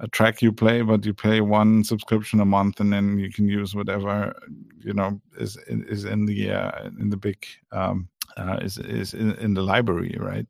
[0.00, 3.48] uh, track you play, but you pay one subscription a month, and then you can
[3.48, 4.34] use whatever
[4.78, 9.32] you know is is in the uh, in the big um, uh, is is in,
[9.36, 10.46] in the library, right?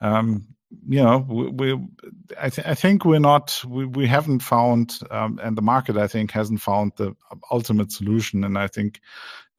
[0.00, 0.46] Um,
[0.88, 1.86] you know, we, we
[2.40, 6.06] I, th- I think we're not, we, we haven't found, um, and the market I
[6.06, 7.14] think hasn't found the
[7.50, 9.00] ultimate solution, and I think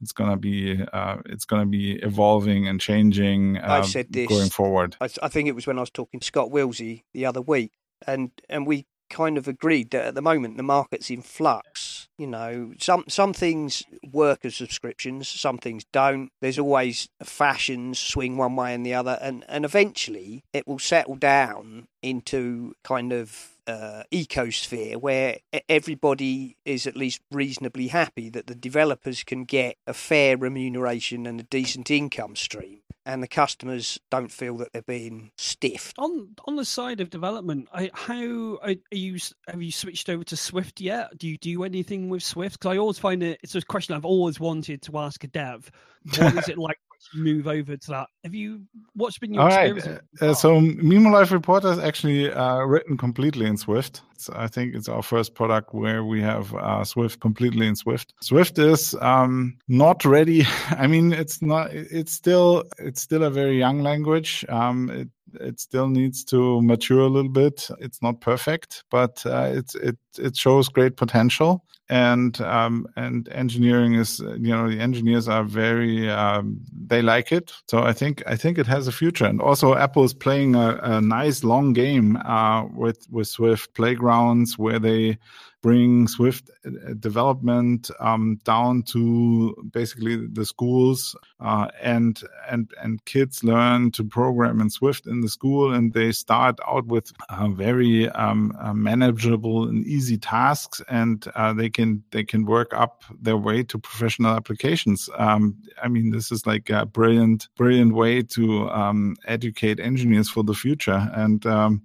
[0.00, 4.50] it's gonna be, uh, it's gonna be evolving and changing I uh, said this- going
[4.50, 4.96] forward.
[5.00, 7.72] I, I think it was when I was talking to Scott Willsey the other week,
[8.06, 11.99] and and we kind of agreed that at the moment the market's in flux.
[12.20, 16.30] You know, some some things work as subscriptions, some things don't.
[16.42, 21.14] There's always fashions swing one way and the other, and and eventually it will settle
[21.14, 28.54] down into kind of uh, ecosphere where everybody is at least reasonably happy that the
[28.54, 34.32] developers can get a fair remuneration and a decent income stream, and the customers don't
[34.32, 35.96] feel that they're being stiffed.
[35.98, 39.18] on on the side of development, I, how are, you?
[39.46, 41.16] Have you switched over to Swift yet?
[41.16, 42.58] Do you do anything with Swift?
[42.58, 43.38] Because I always find it.
[43.42, 45.70] It's a question I've always wanted to ask a dev.
[46.18, 46.78] What is it like
[47.14, 48.08] move over to that?
[48.24, 48.62] Have you?
[48.94, 49.74] What's been your All right.
[49.74, 50.02] experience?
[50.20, 54.02] of- Uh, so Mimo Live Reporter is actually uh, written completely in Swift.
[54.12, 58.12] It's, I think it's our first product where we have uh, Swift completely in Swift.
[58.20, 60.44] Swift is um, not ready.
[60.70, 61.72] I mean, it's not.
[61.72, 62.64] It's still.
[62.78, 64.44] It's still a very young language.
[64.48, 65.08] Um, it
[65.40, 67.68] it still needs to mature a little bit.
[67.78, 71.64] It's not perfect, but uh, it's it it shows great potential.
[71.90, 77.52] And um, and engineering is you know the engineers are very um, they like it.
[77.66, 79.26] So I think I think it has a future.
[79.26, 84.56] And also Apple is playing a, a nice long game uh, with with Swift playgrounds
[84.56, 85.18] where they
[85.62, 93.44] bring Swift uh, development um, down to basically the schools, uh, and and and kids
[93.44, 98.08] learn to program in Swift in the school, and they start out with uh, very
[98.10, 103.36] um, uh, manageable and easy tasks, and uh, they can they can work up their
[103.36, 105.08] way to professional applications.
[105.16, 110.42] Um, I mean, this is like a brilliant brilliant way to um, educate engineers for
[110.42, 111.82] the future, and um,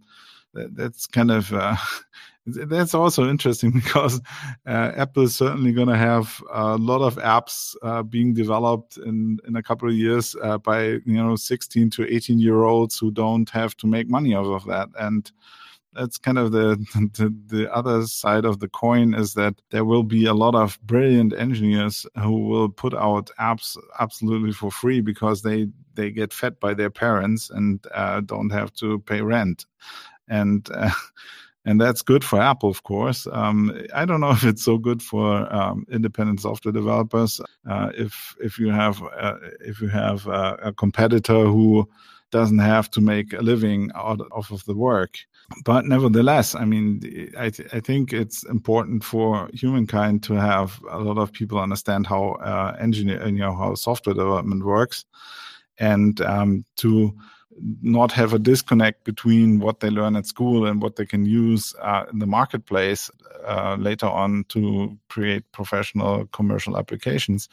[0.54, 1.76] that's kind of uh,
[2.46, 4.22] that's also interesting because
[4.68, 9.40] uh, Apple is certainly going to have a lot of apps uh, being developed in
[9.48, 13.12] in a couple of years uh, by you know 16 to 18 year olds who
[13.12, 14.90] don't have to make money out of that.
[15.00, 15.32] And
[15.94, 16.76] that's kind of the,
[17.14, 20.80] the the other side of the coin is that there will be a lot of
[20.84, 26.60] brilliant engineers who will put out apps absolutely for free because they they get fed
[26.60, 29.66] by their parents and uh, don't have to pay rent.
[30.28, 30.90] And uh,
[31.66, 33.28] and that's good for Apple, of course.
[33.32, 37.42] Um, I don't know if it's so good for um, independent software developers.
[37.70, 41.90] Uh, if if you have uh, if you have uh, a competitor who
[42.32, 45.18] doesn't have to make a living out off of the work,
[45.64, 47.02] but nevertheless, I mean,
[47.38, 52.08] I th- I think it's important for humankind to have a lot of people understand
[52.08, 55.06] how uh, engineer, you know, how software development works,
[55.80, 57.16] and um, to
[57.82, 61.74] not have a disconnect between what they learn at school and what they can use
[61.82, 63.10] uh, in the marketplace
[63.46, 67.48] uh, later on to create professional commercial applications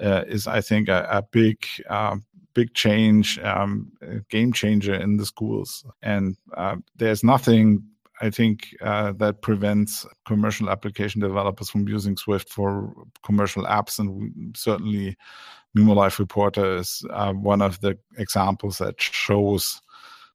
[0.00, 2.16] uh, is, I think, a, a big, uh,
[2.54, 3.92] big change, um,
[4.28, 5.84] game changer in the schools.
[6.02, 7.84] And uh, there's nothing.
[8.20, 14.56] I think uh, that prevents commercial application developers from using Swift for commercial apps, and
[14.56, 15.16] certainly
[15.74, 19.80] Live Reporter is uh, one of the examples that shows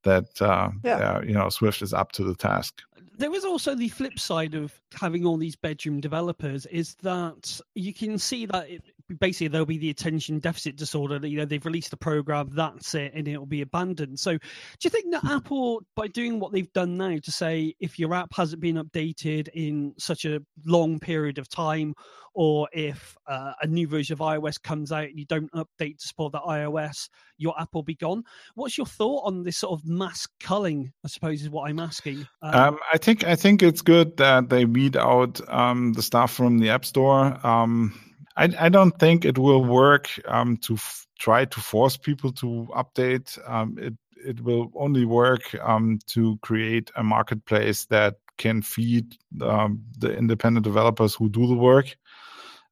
[0.03, 0.95] that uh, yeah.
[0.95, 2.81] uh, you know Swift is up to the task.
[3.17, 7.93] There is also the flip side of having all these bedroom developers is that you
[7.93, 8.83] can see that it,
[9.19, 11.19] basically there'll be the attention deficit disorder.
[11.19, 14.19] That you know, they've released a program, that's it, and it'll be abandoned.
[14.19, 14.39] So, do
[14.83, 18.33] you think that Apple, by doing what they've done now to say if your app
[18.35, 21.93] hasn't been updated in such a long period of time,
[22.33, 26.07] or if uh, a new version of iOS comes out and you don't update to
[26.07, 28.23] support that iOS, your app will be gone.
[28.55, 30.91] What's your thought on this sort of mass culling?
[31.05, 32.27] I suppose is what I'm asking.
[32.41, 36.33] Um, um, I think I think it's good that they weed out um, the stuff
[36.33, 37.45] from the App Store.
[37.45, 37.93] Um,
[38.35, 42.67] I, I don't think it will work um, to f- try to force people to
[42.75, 43.37] update.
[43.49, 43.93] Um, it
[44.25, 50.63] it will only work um, to create a marketplace that can feed um, the independent
[50.63, 51.97] developers who do the work.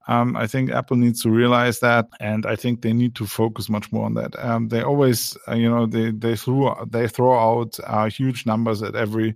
[0.07, 3.69] Um, I think Apple needs to realize that, and I think they need to focus
[3.69, 4.33] much more on that.
[4.43, 8.81] Um, they always, uh, you know, they they threw they throw out uh, huge numbers
[8.81, 9.35] at every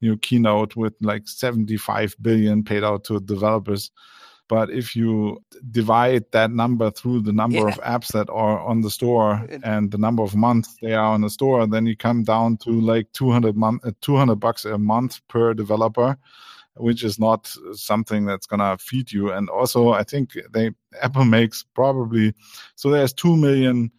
[0.00, 3.90] know keynote with like 75 billion paid out to developers.
[4.48, 7.68] But if you divide that number through the number yeah.
[7.68, 11.22] of apps that are on the store and the number of months they are on
[11.22, 15.20] the store, then you come down to like 200 month, uh, 200 bucks a month
[15.28, 16.16] per developer
[16.76, 19.30] which is not something that's gonna feed you.
[19.30, 22.34] And also, I think they Apple makes probably
[22.74, 23.92] so there's two million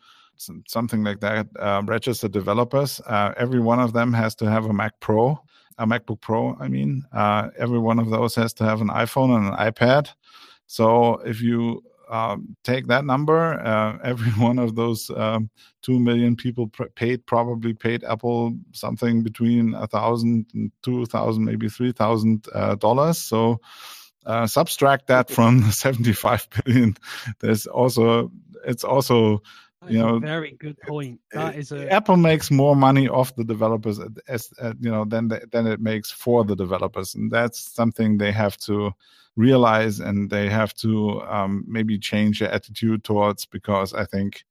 [0.68, 3.00] something like that uh, registered developers.
[3.06, 5.40] Uh, every one of them has to have a Mac Pro,
[5.78, 6.56] a MacBook Pro.
[6.60, 10.10] I mean, uh, every one of those has to have an iPhone and an iPad.
[10.68, 15.50] So if you um, take that number, uh, every one of those um,
[15.82, 21.46] two million people pr- paid probably paid Apple something between a thousand and two thousand,
[21.46, 23.18] maybe three thousand uh, dollars.
[23.18, 23.60] So
[24.26, 26.96] uh, subtract that from the seventy-five billion.
[27.40, 28.32] There's also
[28.66, 29.42] it's also
[29.90, 31.20] you know very good point.
[31.32, 35.28] that is a apple makes more money off the developers as, as you know than
[35.28, 38.92] the, than it makes for the developers and that's something they have to
[39.36, 44.46] realize and they have to um, maybe change their attitude towards because I think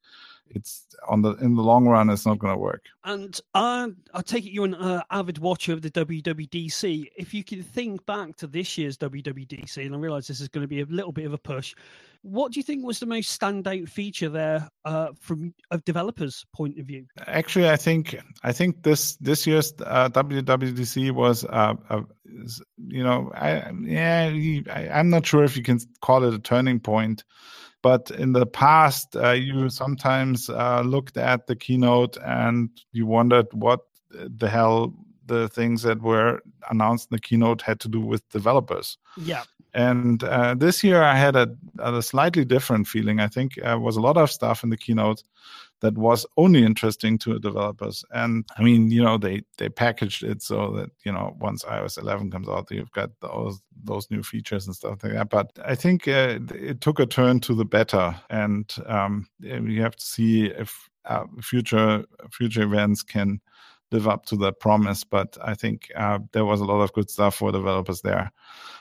[0.50, 2.84] it's on the in the long run it's not going to work.
[3.04, 7.44] And uh, i take it you're an uh, avid watcher of the wwdc if you
[7.44, 10.80] can think back to this year's wwdc and i realize this is going to be
[10.80, 11.74] a little bit of a push
[12.22, 16.78] what do you think was the most standout feature there uh, from a developer's point
[16.78, 17.04] of view?
[17.26, 21.74] Actually i think i think this this year's uh, wwdc was uh,
[22.88, 26.80] you know i yeah I, i'm not sure if you can call it a turning
[26.80, 27.24] point
[27.84, 33.48] but in the past, uh, you sometimes uh, looked at the keynote and you wondered
[33.52, 34.94] what the hell
[35.26, 38.96] the things that were announced in the keynote had to do with developers.
[39.18, 39.42] Yeah.
[39.74, 43.18] And uh, this year I had a, a, slightly different feeling.
[43.18, 45.24] I think there uh, was a lot of stuff in the keynote
[45.80, 48.04] that was only interesting to developers.
[48.12, 51.98] And I mean, you know, they they packaged it so that you know once iOS
[51.98, 55.28] 11 comes out, you've got those those new features and stuff like that.
[55.28, 59.96] But I think uh, it took a turn to the better, and um, you have
[59.96, 63.40] to see if uh, future future events can
[63.92, 65.04] live up to that promise.
[65.04, 68.32] But I think uh, there was a lot of good stuff for developers there.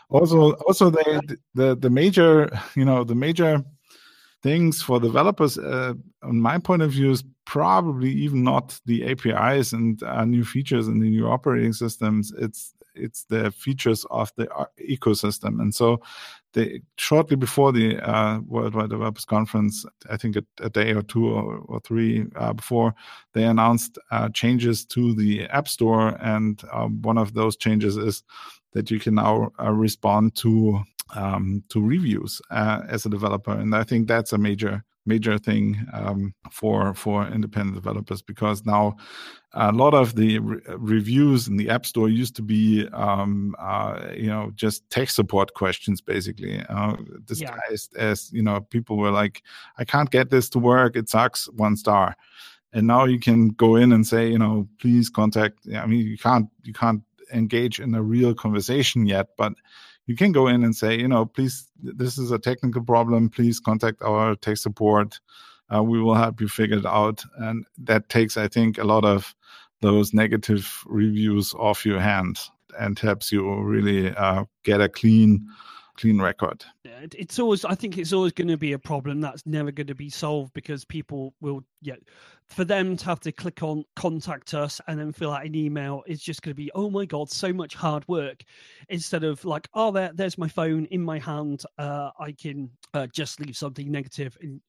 [0.09, 3.63] Also, also the the major you know the major
[4.43, 9.71] things for developers, uh, on my point of view, is probably even not the APIs
[9.71, 12.33] and uh, new features in the new operating systems.
[12.37, 15.59] It's it's the features of the uh, ecosystem.
[15.61, 16.01] And so,
[16.53, 21.27] they shortly before the uh, Worldwide Developers Conference, I think a, a day or two
[21.27, 22.93] or, or three uh, before,
[23.33, 28.23] they announced uh, changes to the App Store, and um, one of those changes is
[28.73, 30.81] that you can now uh, respond to
[31.15, 35.85] um, to reviews uh, as a developer, and I think that's a major major thing
[35.93, 38.95] um, for for independent developers because now
[39.53, 44.11] a lot of the re- reviews in the app store used to be um, uh,
[44.15, 46.95] you know just tech support questions basically uh,
[47.25, 48.03] disguised yeah.
[48.03, 49.43] as you know people were like
[49.77, 50.95] i can't get this to work.
[50.95, 51.49] It sucks.
[51.51, 52.15] One star.
[52.75, 56.17] And now you can go in and say you know please contact i mean you
[56.17, 59.53] can't you can't engage in a real conversation yet but
[60.05, 63.29] you can go in and say you know please this is a technical problem.
[63.29, 65.19] Please contact our tech support.
[65.73, 67.23] Uh, we will help you figure it out.
[67.37, 69.35] And that takes i think a lot of
[69.81, 72.49] those negative reviews off your hands
[72.79, 75.45] and helps you really uh, get a clean
[75.95, 76.65] clean record.
[76.83, 79.95] It's always, I think, it's always going to be a problem that's never going to
[79.95, 81.95] be solved because people will, yeah,
[82.47, 86.03] for them to have to click on contact us and then fill out an email
[86.07, 88.43] is just going to be, oh my god, so much hard work.
[88.89, 93.07] Instead of like, oh, there, there's my phone in my hand, uh, I can uh,
[93.07, 94.61] just leave something negative and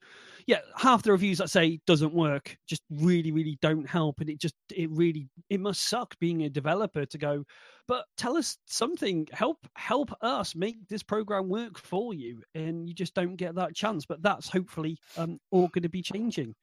[0.47, 4.38] yeah, half the reviews I say doesn't work just really, really don't help, and it
[4.38, 7.45] just it really it must suck being a developer to go.
[7.88, 12.95] But tell us something, help help us make this program work for you, and you
[12.95, 14.05] just don't get that chance.
[14.05, 16.55] But that's hopefully um, all going to be changing.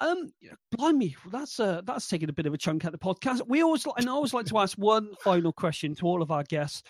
[0.00, 0.32] Um,
[0.72, 3.42] blimey, that's uh, that's taking a bit of a chunk out of the podcast.
[3.46, 6.42] We always and I always like to ask one final question to all of our
[6.42, 6.82] guests.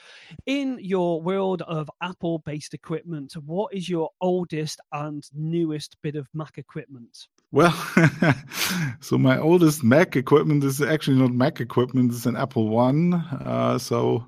[0.46, 6.56] In your world of Apple-based equipment, what is your oldest and newest bit of Mac
[6.56, 7.28] equipment?
[7.52, 7.72] Well,
[9.00, 13.14] so my oldest Mac equipment is actually not Mac equipment; it's an Apple One.
[13.14, 14.26] Uh, so,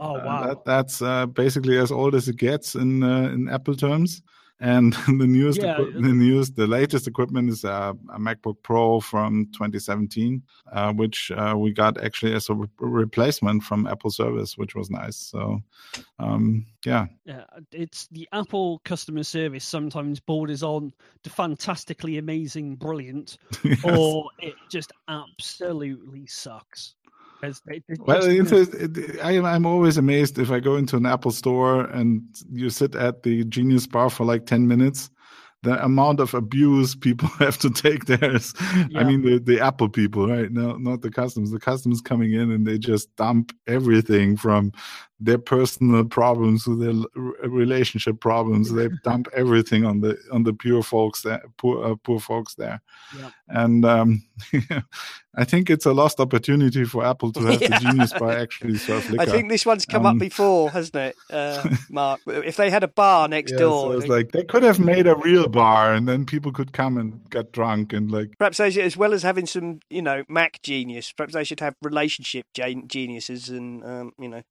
[0.00, 3.28] oh uh, wow, uh, that, that's uh, basically as old as it gets in uh,
[3.32, 4.20] in Apple terms
[4.60, 5.72] and the newest yeah.
[5.72, 10.42] equi- the newest the latest equipment is a macbook pro from 2017
[10.72, 14.90] uh, which uh, we got actually as a re- replacement from apple service which was
[14.90, 15.60] nice so
[16.18, 20.92] um, yeah yeah it's the apple customer service sometimes borders on
[21.22, 23.84] the fantastically amazing brilliant yes.
[23.84, 26.94] or it just absolutely sucks
[28.00, 28.22] well,
[28.74, 32.22] it, I, I'm always amazed if I go into an Apple store and
[32.52, 35.10] you sit at the Genius Bar for like 10 minutes
[35.62, 38.54] the amount of abuse people have to take there is
[38.88, 39.00] yeah.
[39.00, 40.52] i mean the, the apple people right?
[40.52, 41.50] No not the customers.
[41.50, 44.72] The customers coming in and they just dump everything from
[45.18, 46.92] their personal problems their
[47.48, 52.20] relationship problems they dump everything on the on the pure folks there poor uh, poor
[52.20, 52.82] folks there
[53.18, 53.30] yeah.
[53.48, 54.22] and um,
[55.36, 57.68] i think it's a lost opportunity for apple to have yeah.
[57.68, 60.94] the genius bar actually serve liquor i think this one's come um, up before hasn't
[60.94, 64.62] it uh, mark if they had a bar next door so it's like they could
[64.62, 68.36] have made a real bar and then people could come and get drunk and like
[68.38, 71.60] perhaps they should, as well as having some you know mac genius perhaps they should
[71.60, 72.44] have relationship
[72.86, 74.42] geniuses and um, you know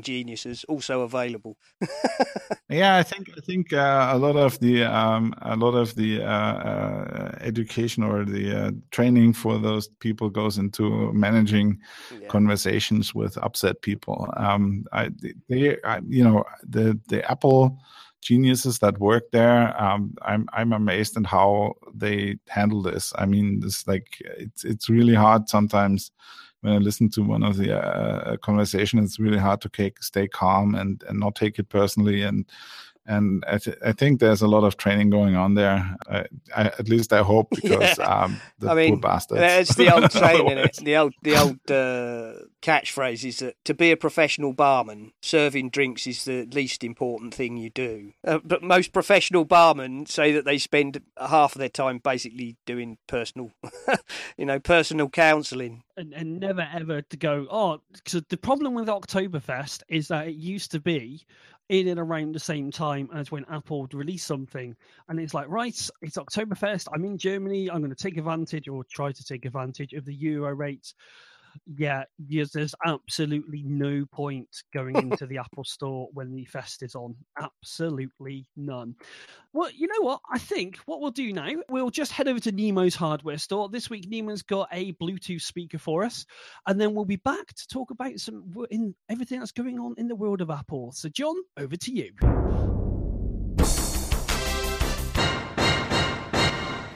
[0.00, 1.56] counseling geniuses also available
[2.68, 6.22] yeah i think i think uh, a lot of the um, a lot of the
[6.22, 11.78] uh, uh, education or the uh, training for those people goes into managing
[12.20, 12.28] yeah.
[12.28, 15.10] conversations with upset people um, I,
[15.48, 17.78] they, I, you know the the apple
[18.22, 19.74] geniuses that work there.
[19.82, 23.14] Um, I'm I'm amazed at how they handle this.
[23.16, 26.12] I mean, this like it's it's really hard sometimes
[26.60, 28.98] when I listen to one of the uh, conversation.
[28.98, 32.46] It's really hard to take, stay calm and and not take it personally and
[33.10, 35.96] and I, th- I, think there's a lot of training going on there.
[36.08, 38.04] I, I, at least I hope, because yeah.
[38.04, 39.40] um, the I mean, poor bastards.
[39.42, 40.84] It's the old saying, is it?
[40.84, 46.06] The old the old uh, catchphrase is that to be a professional barman, serving drinks
[46.06, 48.12] is the least important thing you do.
[48.24, 52.96] Uh, but most professional barmen say that they spend half of their time basically doing
[53.08, 53.50] personal,
[54.36, 55.82] you know, personal counselling.
[55.96, 60.36] And, and never ever to go, oh, because the problem with Oktoberfest is that it
[60.36, 61.26] used to be
[61.70, 64.74] in and around the same time as when Apple released something.
[65.08, 66.88] And it's like, right, it's Oktoberfest.
[66.92, 67.70] I'm in Germany.
[67.70, 70.94] I'm going to take advantage or try to take advantage of the euro rates
[71.66, 76.94] yeah, yes, there's absolutely no point going into the Apple Store when the Fest is
[76.94, 77.14] on.
[77.40, 78.94] Absolutely none.
[79.52, 80.20] Well, you know what?
[80.30, 83.68] I think what we'll do now, we'll just head over to Nemo's hardware store.
[83.68, 86.26] This week, Nemo's got a Bluetooth speaker for us,
[86.66, 90.08] and then we'll be back to talk about some in everything that's going on in
[90.08, 90.92] the world of Apple.
[90.92, 92.12] So, John, over to you.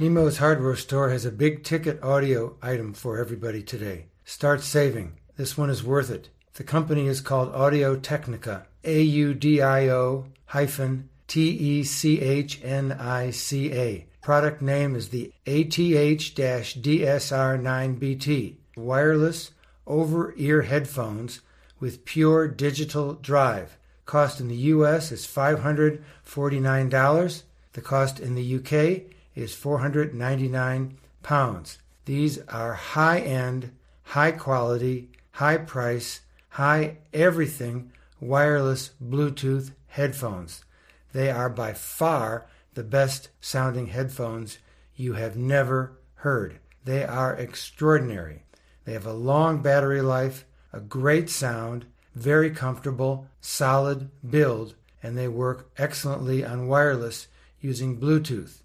[0.01, 4.09] Nemo's hardware store has a big ticket audio item for everybody today.
[4.27, 5.19] Start saving.
[5.37, 6.31] This one is worth it.
[6.55, 8.67] The company is called Audio Technica.
[8.83, 14.07] A U D I O hyphen T E C H N I C A.
[14.23, 18.55] Product name is the ATH DSR 9BT.
[18.77, 19.51] Wireless
[19.87, 21.43] over ear headphones
[21.79, 23.77] with pure digital drive.
[24.07, 27.43] Cost in the US is $549.
[27.75, 29.03] The cost in the UK
[29.35, 31.79] is 499 pounds.
[32.07, 33.71] These are high end,
[34.05, 37.91] high quality, high price, high everything
[38.21, 40.65] wireless Bluetooth headphones.
[41.13, 44.59] They are by far the best sounding headphones
[44.97, 46.59] you have never heard.
[46.85, 48.43] They are extraordinary.
[48.85, 55.29] They have a long battery life, a great sound, very comfortable, solid build, and they
[55.29, 57.29] work excellently on wireless
[57.61, 58.61] using Bluetooth.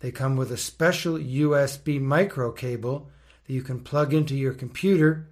[0.00, 3.10] They come with a special USB micro cable
[3.48, 5.26] that you can plug into your computer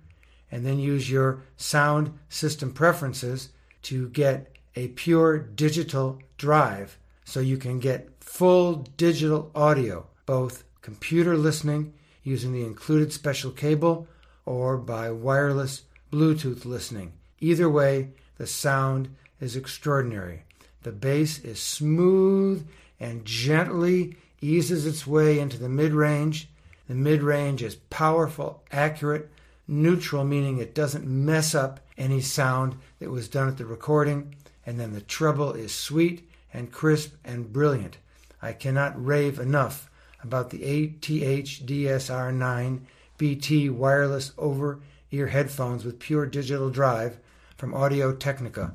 [0.50, 3.50] and then use your sound system preferences
[3.82, 11.36] to get a pure digital drive so you can get full digital audio, both computer
[11.36, 11.92] listening
[12.22, 14.08] using the included special cable
[14.44, 17.12] or by wireless Bluetooth listening.
[17.40, 20.42] Either way, the sound is extraordinary.
[20.82, 22.66] The bass is smooth
[22.98, 26.48] and gently eases its way into the mid range.
[26.88, 29.30] The mid range is powerful, accurate,
[29.66, 34.34] neutral, meaning it doesn't mess up any sound that was done at the recording.
[34.64, 37.98] And then the treble is sweet and crisp and brilliant.
[38.40, 39.90] I cannot rave enough
[40.22, 42.80] about the ATH DSR9
[43.18, 44.80] BT wireless over
[45.10, 47.18] ear headphones with pure digital drive
[47.56, 48.74] from Audio Technica.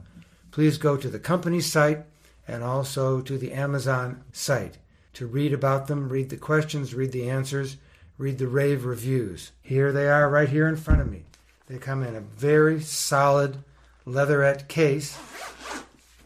[0.49, 2.05] Please go to the company site
[2.47, 4.77] and also to the Amazon site
[5.13, 7.77] to read about them, read the questions, read the answers,
[8.21, 9.51] read the rave reviews.
[9.63, 11.23] Here they are right here in front of me.
[11.65, 13.57] They come in a very solid
[14.05, 15.17] leatherette case.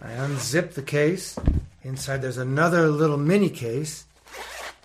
[0.02, 1.40] I unzip the case.
[1.84, 4.06] Inside there's another little mini case.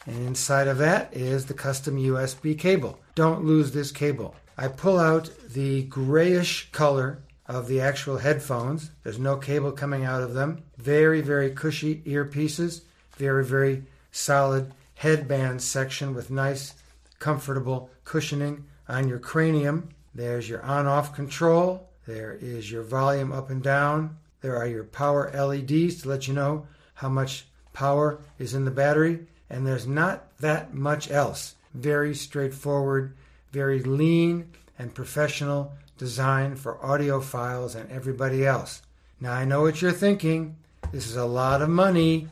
[0.06, 3.00] And inside of that is the custom USB cable.
[3.16, 4.36] Don't lose this cable.
[4.56, 8.92] I pull out the grayish color of the actual headphones.
[9.02, 10.62] There's no cable coming out of them.
[10.76, 12.82] Very, very cushy earpieces.
[13.16, 13.82] Very, very
[14.12, 16.74] solid headband section with nice,
[17.20, 19.90] comfortable cushioning on your cranium.
[20.12, 21.88] There's your on off control.
[22.06, 24.16] There is your volume up and down.
[24.40, 28.70] There are your power LEDs to let you know how much power is in the
[28.72, 29.26] battery.
[29.48, 31.54] And there's not that much else.
[31.74, 33.16] Very straightforward,
[33.52, 38.82] very lean and professional design for audiophiles and everybody else.
[39.20, 40.56] Now, I know what you're thinking.
[40.90, 42.28] This is a lot of money.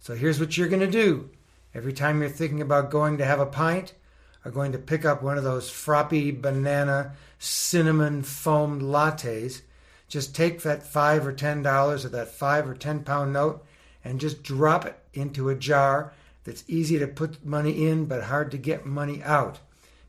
[0.00, 1.30] So here's what you're going to do.
[1.74, 3.94] Every time you're thinking about going to have a pint
[4.46, 9.60] or going to pick up one of those froppy banana cinnamon foamed lattes,
[10.08, 13.64] just take that five or ten dollars or that five or ten pound note
[14.04, 16.12] and just drop it into a jar
[16.44, 19.58] that's easy to put money in but hard to get money out.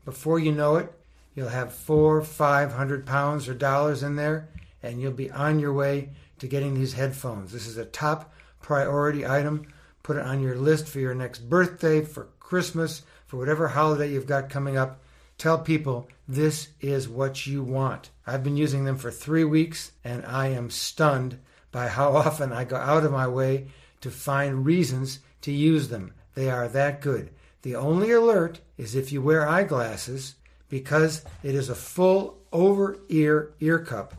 [0.04, 0.92] Before you know it,
[1.38, 4.48] You'll have four, five hundred pounds or dollars in there,
[4.82, 6.08] and you'll be on your way
[6.40, 7.52] to getting these headphones.
[7.52, 9.68] This is a top priority item.
[10.02, 14.26] Put it on your list for your next birthday, for Christmas, for whatever holiday you've
[14.26, 15.00] got coming up.
[15.36, 18.10] Tell people this is what you want.
[18.26, 21.38] I've been using them for three weeks, and I am stunned
[21.70, 23.68] by how often I go out of my way
[24.00, 26.14] to find reasons to use them.
[26.34, 27.30] They are that good.
[27.62, 30.34] The only alert is if you wear eyeglasses
[30.68, 34.14] because it is a full over ear ear cup.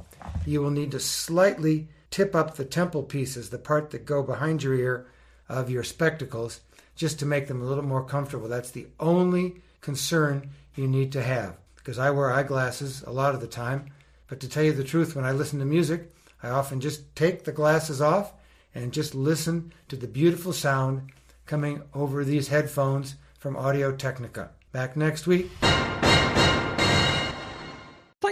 [0.45, 4.61] You will need to slightly tip up the temple pieces, the part that go behind
[4.61, 5.07] your ear
[5.47, 6.61] of your spectacles,
[6.99, 8.49] just to make them a little more comfortable.
[8.49, 11.55] That's the only concern you need to have.
[11.75, 13.85] Because I wear eyeglasses a lot of the time,
[14.27, 17.45] but to tell you the truth, when I listen to music, I often just take
[17.45, 18.33] the glasses off
[18.75, 21.13] and just listen to the beautiful sound
[21.45, 24.49] coming over these headphones from Audio Technica.
[24.73, 25.49] Back next week.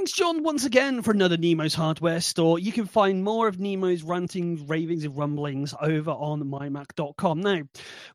[0.07, 2.59] Thanks, John, once again for another Nemo's hardware store.
[2.59, 7.41] You can find more of Nemo's rantings, ravings, and rumblings over on mymac.com.
[7.41, 7.63] Now,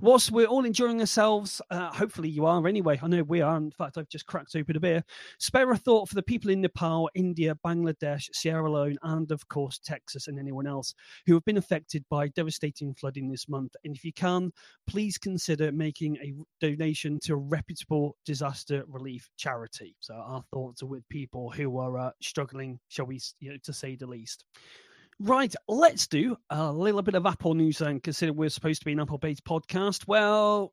[0.01, 2.99] whilst we're all enjoying ourselves, uh, hopefully you are anyway.
[3.03, 3.59] I know we are.
[3.59, 5.05] In fact, I've just cracked open a beer.
[5.39, 9.79] Spare a thought for the people in Nepal, India, Bangladesh, Sierra Leone, and of course
[9.79, 10.95] Texas and anyone else
[11.27, 13.77] who have been affected by devastating flooding this month.
[13.85, 14.51] And if you can,
[14.87, 19.95] please consider making a donation to a reputable disaster relief charity.
[20.01, 23.73] So our thoughts are with people who are uh, struggling, shall we, you know, to
[23.73, 24.45] say the least.
[25.21, 28.93] Right, let's do a little bit of Apple news and consider we're supposed to be
[28.93, 30.09] an Apple based podcast.
[30.09, 30.73] Well,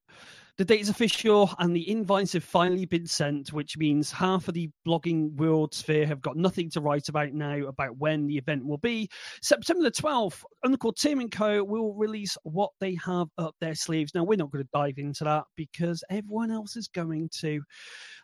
[0.59, 4.53] the date is official and the invites have finally been sent, which means half of
[4.53, 8.65] the blogging world sphere have got nothing to write about now about when the event
[8.65, 9.09] will be.
[9.41, 11.63] September the 12th, Uncle Tim and Co.
[11.63, 14.13] will release what they have up their sleeves.
[14.13, 17.61] Now, we're not going to dive into that because everyone else is going to.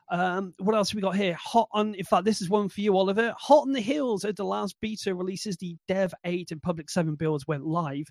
[0.10, 1.36] Um, what else have we got here?
[1.40, 3.34] Hot on, in fact, this is one for you, Oliver.
[3.38, 7.16] Hot on the heels of the last beta releases, the Dev 8 and Public 7
[7.16, 8.06] builds went live,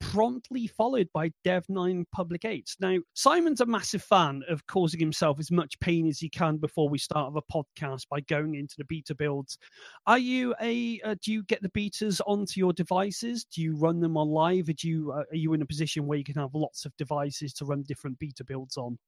[0.00, 2.76] promptly followed by Dev 9 Public 8.
[2.80, 6.88] Now, Simon's a massive fan of causing himself as much pain as he can before
[6.88, 9.58] we start a podcast by going into the beta builds.
[10.06, 13.44] Are you a, uh, do you get the betas onto your devices?
[13.44, 14.66] Do you run them on live?
[14.76, 17.52] Do you, uh, are you in a position where you can have lots of devices
[17.54, 18.98] to run different beta builds on?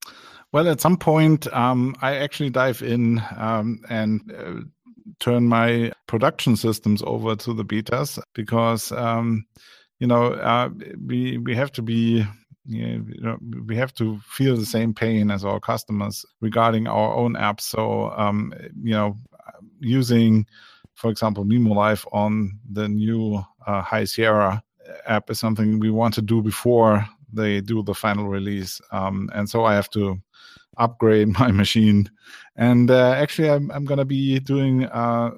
[0.52, 4.62] Well, at some point, um, I actually dive in um, and uh,
[5.20, 9.44] turn my production systems over to the betas because um,
[9.98, 10.68] you know uh,
[11.06, 12.24] we we have to be
[12.64, 17.34] you know, we have to feel the same pain as our customers regarding our own
[17.34, 17.62] apps.
[17.62, 18.52] So um,
[18.82, 19.16] you know,
[19.80, 20.46] using,
[20.94, 24.62] for example, Mimo on the new uh, High Sierra
[25.06, 28.80] app is something we want to do before they do the final release.
[28.90, 30.20] Um, and so I have to
[30.78, 32.10] upgrade my machine.
[32.56, 35.30] And uh, actually, I'm, I'm going to be doing uh,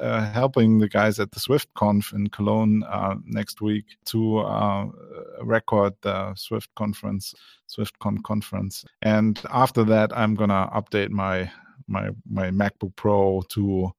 [0.00, 4.86] uh, helping the guys at the SwiftConf in Cologne uh, next week to uh,
[5.42, 7.34] record the Swift conference,
[7.68, 8.84] SwiftCon conference.
[9.02, 11.50] And after that, I'm going to update my
[11.88, 13.92] my my MacBook Pro to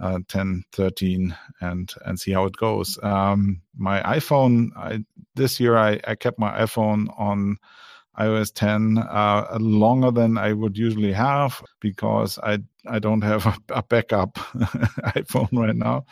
[0.00, 2.98] uh, 10, 13, and and see how it goes.
[3.02, 7.58] Um, my iPhone, I, this year I, I kept my iPhone on
[8.18, 13.82] iOS 10 uh, longer than I would usually have because I I don't have a,
[13.82, 14.34] backup
[15.14, 16.06] iPhone right now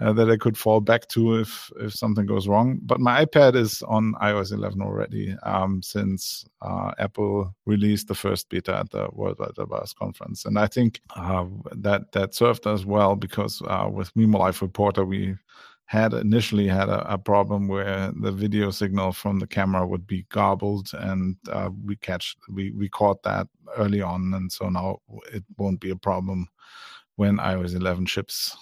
[0.00, 2.80] uh, that I could fall back to if if something goes wrong.
[2.82, 8.48] But my iPad is on iOS 11 already um, since uh, Apple released the first
[8.50, 12.84] beta at the World Wide Web conference, and I think uh, that that served us
[12.84, 15.36] well because uh, with Mimo Live Reporter we
[15.92, 20.24] had initially had a, a, problem where the video signal from the camera would be
[20.30, 24.32] garbled and uh, we catch we, we caught that early on.
[24.32, 26.48] And so now it won't be a problem
[27.16, 28.56] when ios 11 ships.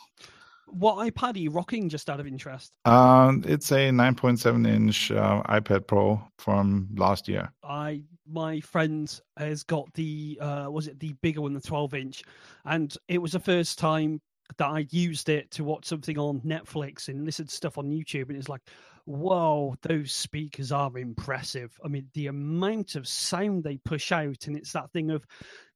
[0.67, 2.73] What ipad are you rocking just out of interest?
[2.85, 7.53] Um, it's a 9.7 inch uh, ipad pro from last year.
[7.63, 12.25] I my friend has got the uh, was it the bigger one the 12 inch?
[12.65, 14.21] And it was the first time
[14.57, 18.29] that I used it to watch something on Netflix and listen to stuff on YouTube,
[18.29, 18.63] and it's like,
[19.07, 21.77] whoa, those speakers are impressive.
[21.85, 25.25] I mean, the amount of sound they push out, and it's that thing of,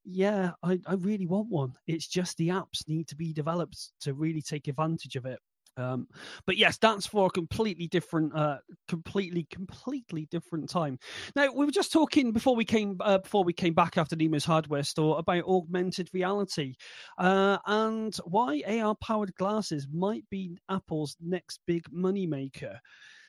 [0.05, 1.73] yeah, I, I really want one.
[1.87, 5.41] It's just the apps need to be developed to really take advantage of it.
[5.77, 6.09] Um,
[6.47, 8.59] but yes, that's for a completely different, uh,
[8.89, 10.99] completely, completely different time.
[11.35, 14.45] Now we were just talking before we came uh, before we came back after Nemo's
[14.45, 16.75] hardware store about augmented reality
[17.19, 22.79] uh, and why AR powered glasses might be Apple's next big moneymaker.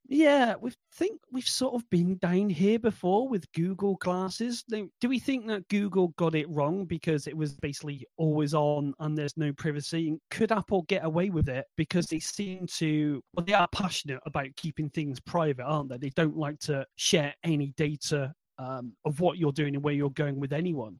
[0.08, 4.64] Yeah, we think we've sort of been down here before with Google glasses.
[4.70, 9.18] Do we think that Google got it wrong because it was basically always on and
[9.18, 10.16] there's no privacy?
[10.30, 14.56] Could Apple get away with it because they seem to, well, they are passionate about
[14.56, 15.97] keeping things private, aren't they?
[15.97, 20.12] They don't like to share any data um, of what you're doing and where you're
[20.12, 20.99] going with anyone.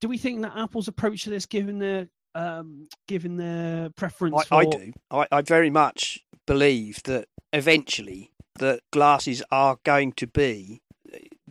[0.00, 4.36] Do we think that Apple's approach to this, given their um, given their preference?
[4.38, 4.54] I, for...
[4.54, 4.92] I do.
[5.10, 8.30] I, I very much believe that eventually
[8.60, 10.80] that glasses are going to be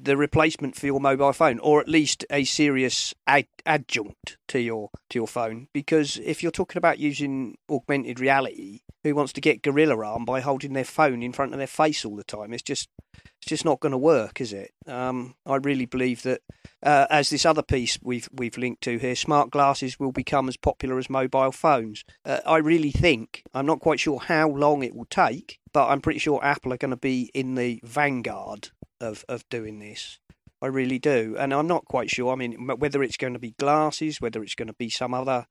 [0.02, 4.90] the replacement for your mobile phone, or at least a serious ad- adjunct to your
[5.10, 5.68] to your phone.
[5.74, 10.42] Because if you're talking about using augmented reality, who wants to get gorilla arm by
[10.42, 12.54] holding their phone in front of their face all the time?
[12.54, 14.72] It's just it's just not going to work, is it?
[14.86, 16.42] Um, I really believe that,
[16.84, 20.58] uh, as this other piece we've we've linked to here, smart glasses will become as
[20.58, 22.04] popular as mobile phones.
[22.26, 26.02] Uh, I really think I'm not quite sure how long it will take, but I'm
[26.02, 28.70] pretty sure Apple are going to be in the vanguard
[29.00, 30.20] of of doing this.
[30.62, 32.34] I really do, and I'm not quite sure.
[32.34, 35.46] I mean, whether it's going to be glasses, whether it's going to be some other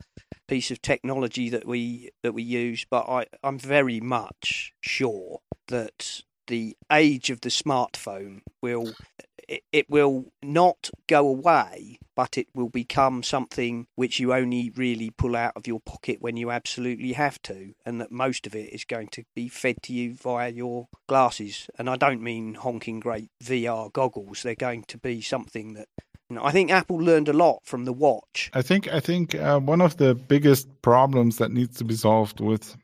[0.46, 6.22] piece of technology that we that we use, but I I'm very much sure that
[6.46, 8.92] the age of the smartphone will
[9.48, 15.10] it, it will not go away, but it will become something which you only really
[15.10, 18.72] pull out of your pocket when you absolutely have to, and that most of it
[18.72, 21.68] is going to be fed to you via your glasses.
[21.78, 25.88] And I don't mean honking great VR goggles, they're going to be something that
[26.30, 28.50] I think Apple learned a lot from the watch.
[28.52, 32.40] I think I think uh, one of the biggest problems that needs to be solved
[32.40, 32.76] with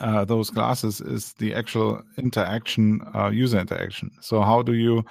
[0.00, 4.10] uh, those glasses is the actual interaction, uh, user interaction.
[4.20, 5.04] So how do you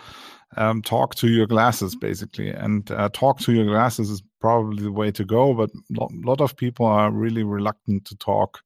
[0.57, 2.49] um, talk to your glasses basically.
[2.49, 6.41] And uh, talk to your glasses is probably the way to go but a lot
[6.41, 8.61] of people are really reluctant to talk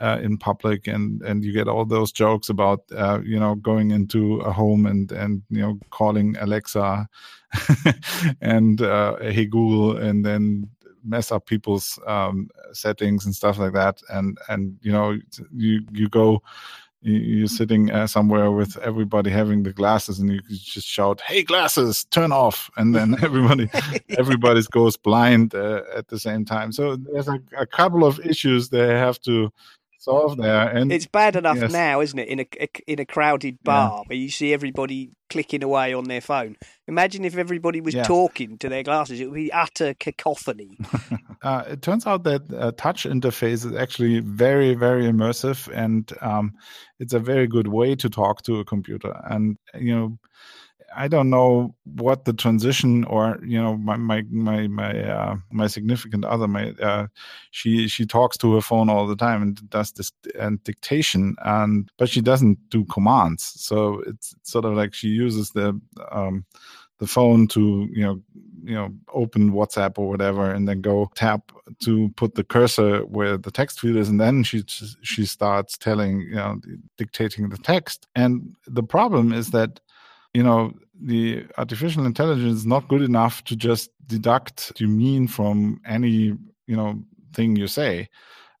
[0.00, 0.86] uh, in public.
[0.86, 4.86] And and you get all those jokes about uh, you know going into a home
[4.86, 7.08] and and you know calling alexa
[8.40, 10.68] and uh, hey google and then
[11.04, 14.00] mess up people's um, settings and stuff like that.
[14.10, 15.18] And and you know
[15.54, 16.42] you you go
[17.00, 22.04] you're sitting uh, somewhere with everybody having the glasses and you just shout hey glasses
[22.06, 22.70] turn off.
[22.76, 23.70] And then everybody
[24.18, 26.72] everybody goes blind uh, at the same time.
[26.72, 29.52] So there's a, a, couple of issues they have to
[30.36, 31.72] there and it's bad enough yes.
[31.72, 34.02] now isn't it in a, a, in a crowded bar yeah.
[34.06, 38.04] where you see everybody clicking away on their phone imagine if everybody was yeah.
[38.04, 40.78] talking to their glasses it would be utter cacophony
[41.42, 46.52] uh, it turns out that uh, touch interface is actually very very immersive and um,
[46.98, 50.18] it's a very good way to talk to a computer and you know
[50.96, 55.66] I don't know what the transition or you know my my my my uh, my
[55.66, 57.06] significant other my uh,
[57.50, 61.90] she she talks to her phone all the time and does this and dictation and
[61.98, 63.52] but she doesn't do commands.
[63.56, 65.78] So it's sort of like she uses the
[66.10, 66.44] um,
[66.98, 68.20] the phone to you know
[68.64, 73.36] you know open whatsapp or whatever and then go tap to put the cursor where
[73.36, 74.64] the text field is and then she
[75.02, 76.60] she starts telling you know
[76.96, 78.06] dictating the text.
[78.14, 79.80] And the problem is that
[80.38, 80.60] you know
[81.12, 81.20] the
[81.62, 86.18] artificial intelligence is not good enough to just deduct you mean from any
[86.70, 86.90] you know
[87.34, 88.08] thing you say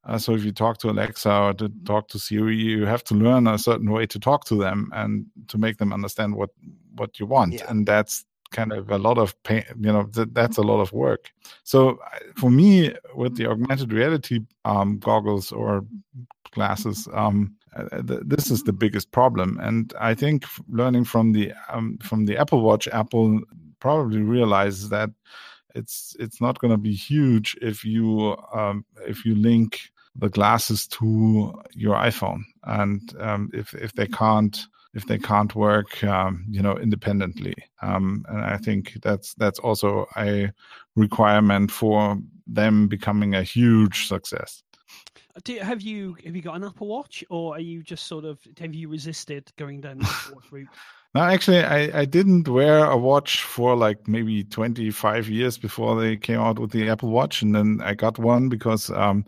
[0.08, 3.14] uh, so if you talk to Alexa or to talk to Siri, you have to
[3.14, 6.50] learn a certain way to talk to them and to make them understand what
[6.96, 7.52] what you want.
[7.52, 7.66] Yeah.
[7.68, 10.90] And that's kind of a lot of pain you know th- that's a lot of
[10.92, 11.30] work
[11.64, 11.98] so
[12.36, 15.84] for me with the augmented reality um, goggles or
[16.52, 21.52] glasses um, uh, th- this is the biggest problem and i think learning from the
[21.68, 23.40] um, from the apple watch apple
[23.80, 25.10] probably realizes that
[25.74, 29.80] it's it's not going to be huge if you um, if you link
[30.16, 36.02] the glasses to your iphone and um, if if they can't if they can't work,
[36.04, 37.54] um, you know, independently.
[37.82, 40.50] Um, and I think that's that's also a
[40.96, 44.62] requirement for them becoming a huge success.
[45.44, 48.40] Do, have you have you got an Apple Watch, or are you just sort of
[48.58, 50.68] have you resisted going down the Apple Watch route?
[51.14, 56.18] No, actually, I, I didn't wear a watch for like maybe 25 years before they
[56.18, 57.40] came out with the Apple Watch.
[57.40, 59.24] And then I got one because, um,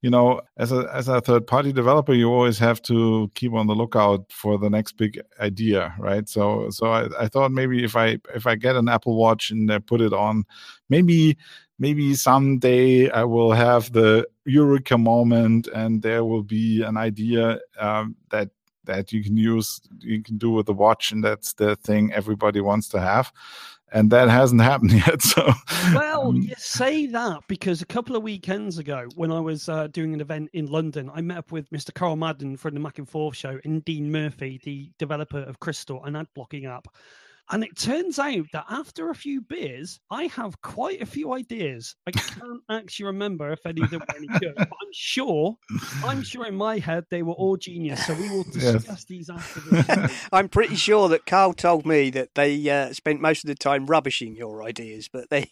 [0.00, 3.66] you know, as a, as a third party developer, you always have to keep on
[3.66, 6.28] the lookout for the next big idea, right?
[6.28, 9.70] So, so I, I thought maybe if I, if I get an Apple Watch and
[9.72, 10.44] I put it on,
[10.88, 11.36] maybe,
[11.80, 18.16] maybe someday I will have the eureka moment and there will be an idea um,
[18.30, 18.50] that
[18.84, 22.60] that you can use you can do with the watch and that's the thing everybody
[22.60, 23.32] wants to have.
[23.92, 25.52] And that hasn't happened yet so
[25.94, 29.86] well um, you say that because a couple of weekends ago when i was uh,
[29.86, 32.98] doing an event in london i met up with mr carl madden from the mac
[32.98, 36.88] and forth show and dean murphy the developer of crystal an ad blocking app
[37.50, 41.94] and it turns out that after a few beers, I have quite a few ideas.
[42.06, 45.56] I can't actually remember if any of them were any good, but I'm sure,
[46.04, 48.06] I'm sure in my head they were all genius.
[48.06, 49.04] So we will discuss yes.
[49.04, 53.44] these after the I'm pretty sure that Carl told me that they uh, spent most
[53.44, 55.50] of the time rubbishing your ideas, but they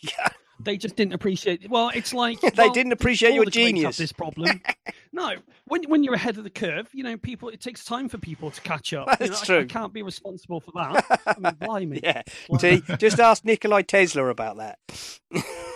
[0.64, 1.68] they just didn't appreciate.
[1.68, 3.96] Well, it's like they well, didn't appreciate your genius.
[3.96, 4.60] This problem.
[5.12, 5.34] no,
[5.66, 7.48] when when you're ahead of the curve, you know, people.
[7.48, 9.06] It takes time for people to catch up.
[9.18, 9.58] That's you know, true.
[9.58, 11.20] I, I, can't be responsible for that.
[11.26, 12.00] I mean, blimey.
[12.02, 12.22] Yeah.
[12.58, 14.78] See, just ask Nikolai Tesla about that.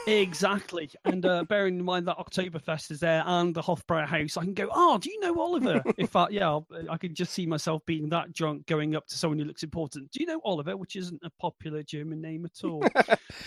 [0.07, 0.91] exactly.
[1.05, 4.69] And uh, bearing in mind that Oktoberfest is there and the Hofbrauhaus, I can go.
[4.73, 5.83] Oh, do you know Oliver?
[5.97, 6.61] if I, yeah,
[6.91, 10.11] I can just see myself being that drunk, going up to someone who looks important.
[10.11, 10.77] Do you know Oliver?
[10.77, 12.85] Which isn't a popular German name at all.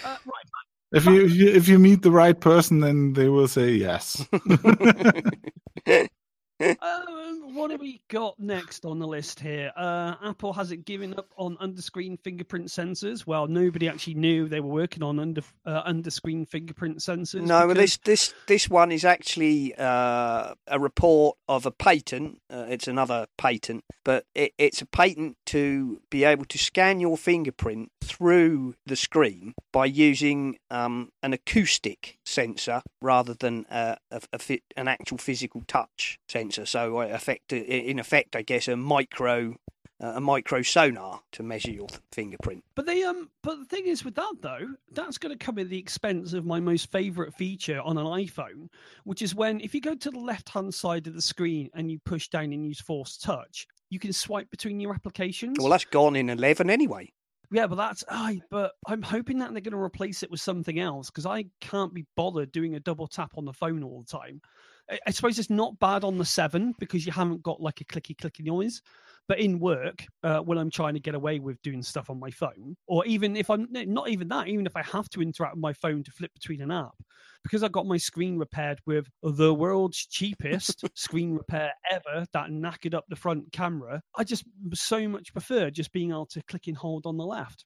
[0.04, 0.46] Uh, right.
[0.92, 4.26] If you, if you if you meet the right person, then they will say yes.
[6.60, 9.72] um, what have we got next on the list here?
[9.76, 13.26] Uh, Apple hasn't given up on under-screen fingerprint sensors.
[13.26, 17.42] Well, nobody actually knew they were working on under uh, under-screen fingerprint sensors.
[17.42, 17.82] No, because...
[17.82, 22.42] this this this one is actually uh, a report of a patent.
[22.50, 27.18] Uh, it's another patent, but it, it's a patent to be able to scan your
[27.18, 34.62] fingerprint through the screen by using um, an acoustic sensor rather than a, a, a,
[34.76, 36.49] an actual physical touch sensor.
[36.52, 39.56] So, effect, in effect, I guess a micro
[40.02, 42.64] uh, a micro sonar to measure your fingerprint.
[42.76, 45.70] But they um but the thing is with that though, that's going to come at
[45.70, 48.70] the expense of my most favorite feature on an iPhone,
[49.04, 52.00] which is when if you go to the left-hand side of the screen and you
[52.00, 55.58] push down and use force touch, you can swipe between your applications.
[55.60, 57.12] Well, that's gone in 11 anyway.
[57.52, 58.42] Yeah, but that's I.
[58.52, 61.94] But I'm hoping that they're going to replace it with something else because I can't
[61.94, 64.42] be bothered doing a double tap on the phone all the time.
[64.90, 67.86] I, I suppose it's not bad on the seven because you haven't got like a
[67.86, 68.82] clicky clicky noise.
[69.28, 72.32] But in work, uh, when I'm trying to get away with doing stuff on my
[72.32, 75.62] phone, or even if I'm not even that, even if I have to interact with
[75.62, 76.96] my phone to flip between an app,
[77.44, 82.96] because I got my screen repaired with the world's cheapest screen repair ever that knackered
[82.96, 86.76] up the front camera, I just so much prefer just being able to click and
[86.76, 87.66] hold on the left.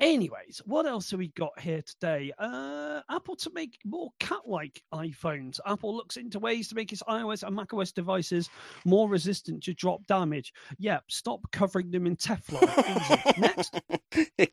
[0.00, 2.32] Anyways, what else have we got here today?
[2.38, 5.58] Uh, Apple to make more cat-like iPhones.
[5.66, 8.48] Apple looks into ways to make its iOS and macOS devices
[8.84, 10.52] more resistant to drop damage.
[10.78, 13.38] Yep, stop covering them in Teflon.
[13.38, 13.80] Next.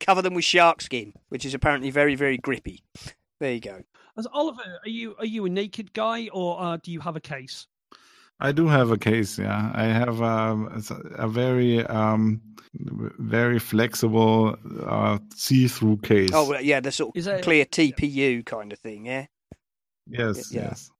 [0.00, 2.82] Cover them with shark skin, which is apparently very, very grippy.
[3.40, 3.82] There you go.
[4.16, 7.20] As Oliver, are you are you a naked guy or uh, do you have a
[7.20, 7.66] case?
[8.40, 9.38] I do have a case.
[9.38, 10.82] Yeah, I have um,
[11.16, 12.40] a very um,
[13.18, 16.30] very flexible uh, see-through case.
[16.32, 19.06] Oh yeah, the sort of Is that- clear TPU kind of thing.
[19.06, 19.26] Yeah.
[20.06, 20.62] yes, yeah.
[20.62, 20.90] yes.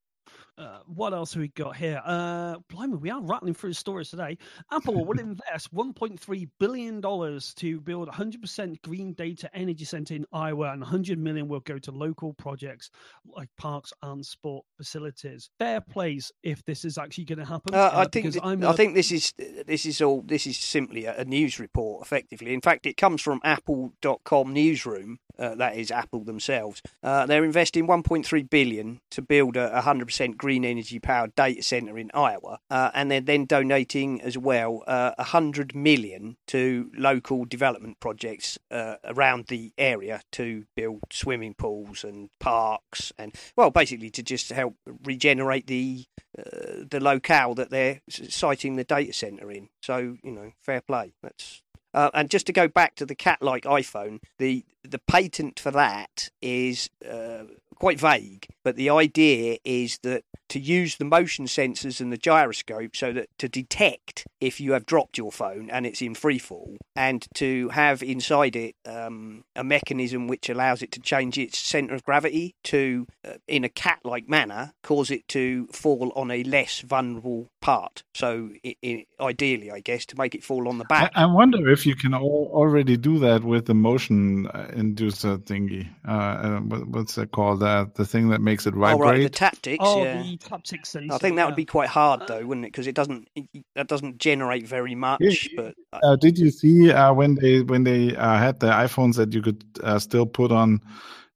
[0.59, 2.02] Uh, what else have we got here?
[2.04, 4.36] Uh, blimey, we are rattling through stories today.
[4.72, 10.72] Apple will invest 1.3 billion dollars to build 100% green data energy center in Iowa,
[10.72, 12.90] and 100 million will go to local projects
[13.36, 15.48] like parks and sport facilities.
[15.61, 17.74] Fair plays if this is actually going to happen.
[17.74, 19.32] Uh, I uh, think th- I think this is
[19.66, 22.52] this is all this is simply a, a news report, effectively.
[22.52, 25.18] In fact, it comes from Apple.com newsroom.
[25.39, 26.82] Uh, that is Apple themselves.
[27.03, 32.11] Uh, they're investing 1.3 billion to build a 100% green energy powered data center in
[32.12, 38.59] Iowa, uh, and they're then donating as well uh, 100 million to local development projects
[38.70, 44.51] uh, around the area to build swimming pools and parks, and well, basically to just
[44.51, 44.74] help
[45.05, 46.05] regenerate the
[46.39, 49.68] uh, the locale that they're citing the data center in.
[49.82, 51.12] So you know, fair play.
[51.22, 51.62] That's
[51.95, 56.30] uh, and just to go back to the cat-like iPhone, the the patent for that
[56.41, 62.12] is uh, quite vague, but the idea is that to use the motion sensors and
[62.12, 66.14] the gyroscope so that to detect if you have dropped your phone and it's in
[66.14, 71.38] free fall, and to have inside it um, a mechanism which allows it to change
[71.38, 76.30] its center of gravity to, uh, in a cat-like manner, cause it to fall on
[76.30, 78.03] a less vulnerable part.
[78.14, 81.12] So, i i ideally, I guess, to make it fall on the back.
[81.14, 82.22] I wonder if you can al-
[82.53, 85.88] already do that with the motion uh, inducer thingy.
[86.07, 87.62] Uh, uh, what's that called?
[87.62, 89.01] Uh, the thing that makes it Oh, vibrate.
[89.11, 89.84] right, the tactics.
[89.86, 90.22] Oh, yeah.
[90.22, 91.12] the taptic sensor.
[91.14, 92.72] I think that would be quite hard though, wouldn't it?
[92.72, 95.20] Because it doesn't it, that doesn't generate very much.
[95.20, 98.68] Yeah, But uh, Uh, did you see uh, when they when they uh, had the
[98.68, 100.80] iPhones that you could uh, still put on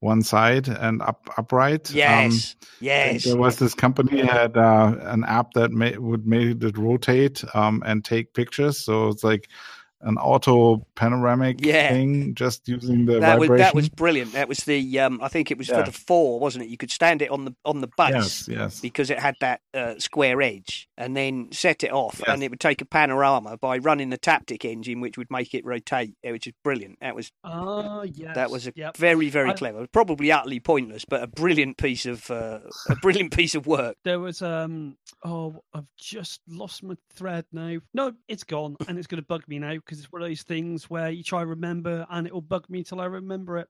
[0.01, 1.91] one side and up upright?
[1.91, 3.25] Um, yes, yes.
[3.25, 7.83] There was this company had uh, an app that ma- would make it rotate um,
[7.87, 8.79] and take pictures.
[8.79, 9.49] So it's like
[10.03, 11.89] an auto panoramic Yeah.
[11.91, 13.63] thing, just using the that was vibration.
[13.65, 14.33] that was brilliant.
[14.33, 15.81] That was the um, I think it was Yeah.
[15.85, 16.71] for the four, wasn't it?
[16.71, 18.81] You could stand it on the on the base yes, yes.
[18.81, 22.29] because it had that uh, square edge, and then set it off, Yes.
[22.29, 25.65] and it would take a panorama by running the Taptic engine, which would make it
[25.65, 26.99] rotate, uh, which is brilliant.
[27.01, 28.35] That was Ah, yes.
[28.35, 28.97] that was a yep.
[28.97, 33.33] very very I- clever, probably utterly pointless, but a brilliant piece of uh, a brilliant
[33.37, 33.97] piece of work.
[34.05, 37.79] There was um oh I've just lost my thread now.
[37.95, 40.43] No, it's gone and it's going to bug me now because it's one of those
[40.43, 43.69] things where you try to remember and it will bug me till I remember it.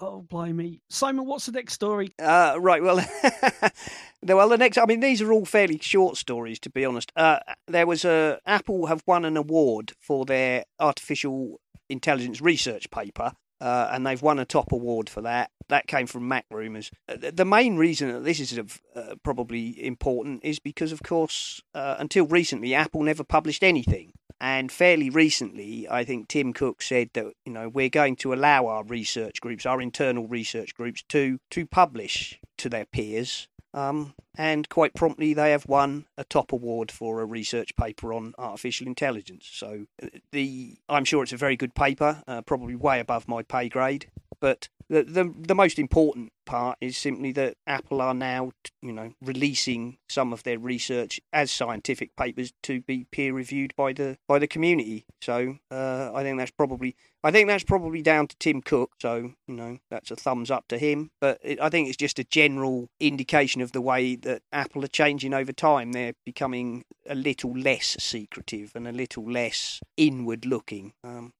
[0.00, 2.14] Oh blimey, Simon, what's the next story?
[2.18, 2.82] Uh, right.
[2.82, 2.96] Well,
[4.22, 4.78] the- well, the next.
[4.78, 7.12] I mean, these are all fairly short stories, to be honest.
[7.14, 13.32] Uh, there was a Apple have won an award for their artificial intelligence research paper.
[13.60, 15.50] Uh, and they've won a top award for that.
[15.68, 16.90] That came from Mac Rumors.
[17.06, 18.58] Uh, the- main reason that this is
[18.96, 24.12] uh, probably important is because, of course, uh, until recently, Apple never published anything.
[24.40, 28.66] And fairly recently, I think Tim Cook said that you know we're going to allow
[28.66, 33.48] our research groups, our internal research groups, to to publish to their peers.
[33.72, 38.34] Um, and quite promptly, they have won a top award for a research paper on
[38.38, 39.48] artificial intelligence.
[39.52, 43.42] So uh, the I'm sure it's a very good paper, uh, probably way above my
[43.42, 44.06] pay grade.
[44.40, 48.50] But the, the the most important part is simply that Apple are now,
[48.82, 53.92] you know, releasing some of their research as scientific papers to be peer reviewed by
[53.92, 55.04] the by the community.
[55.22, 58.92] So uh, I think that's probably I think that's probably down to Tim Cook.
[59.00, 61.10] So you know, that's a thumbs up to him.
[61.20, 64.88] But it, I think it's just a general indication of the way that Apple are
[64.88, 65.92] changing over time.
[65.92, 70.94] They're becoming a little less secretive and a little less inward looking.
[71.04, 71.32] Um,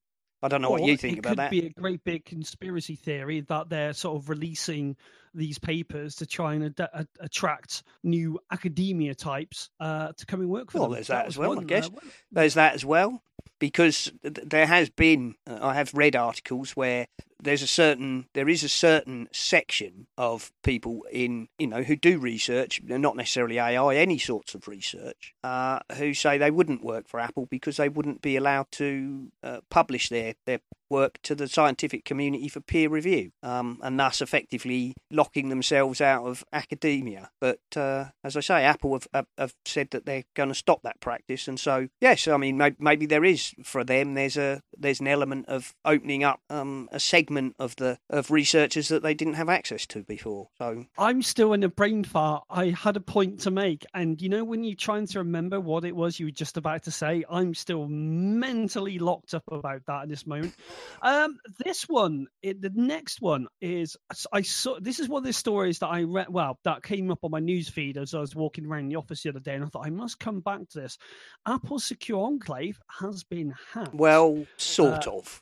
[0.43, 1.53] I don't know what you think about that.
[1.53, 4.95] it could be a great big conspiracy theory that they're sort of releasing
[5.33, 10.71] these papers to try and ad- attract new academia types uh, to come and work
[10.71, 10.95] for Well, them.
[10.95, 11.89] there's that was as well, I uh, guess.
[11.89, 13.21] one- There's that as well,
[13.59, 17.07] because there has been, I have read articles where
[17.41, 22.19] there's a certain there is a certain section of people in you know who do
[22.19, 27.19] research, not necessarily AI, any sorts of research, uh, who say they wouldn't work for
[27.19, 30.59] Apple because they wouldn't be allowed to uh, publish their their
[30.91, 36.25] work to the scientific community for peer review, um, and thus effectively locking themselves out
[36.25, 37.29] of academia.
[37.39, 40.81] But uh, as I say, Apple have, have, have said that they're going to stop
[40.83, 44.61] that practice, and so yes, I mean maybe, maybe there is for them there's a
[44.77, 49.13] there's an element of opening up um, a segment of the of researchers that they
[49.13, 50.49] didn't have access to before.
[50.57, 52.43] So I'm still in a brain fart.
[52.49, 55.85] I had a point to make, and you know when you're trying to remember what
[55.85, 60.03] it was you were just about to say, I'm still mentally locked up about that
[60.03, 60.53] in this moment.
[61.01, 63.97] Um, this one, it, the next one is
[64.31, 64.79] I saw.
[64.79, 66.27] This is one of the stories that I read.
[66.29, 69.23] Well, that came up on my news feed as I was walking around the office
[69.23, 70.97] the other day, and I thought I must come back to this.
[71.45, 73.93] Apple secure enclave has been hacked.
[73.93, 75.41] Well, sort uh, of.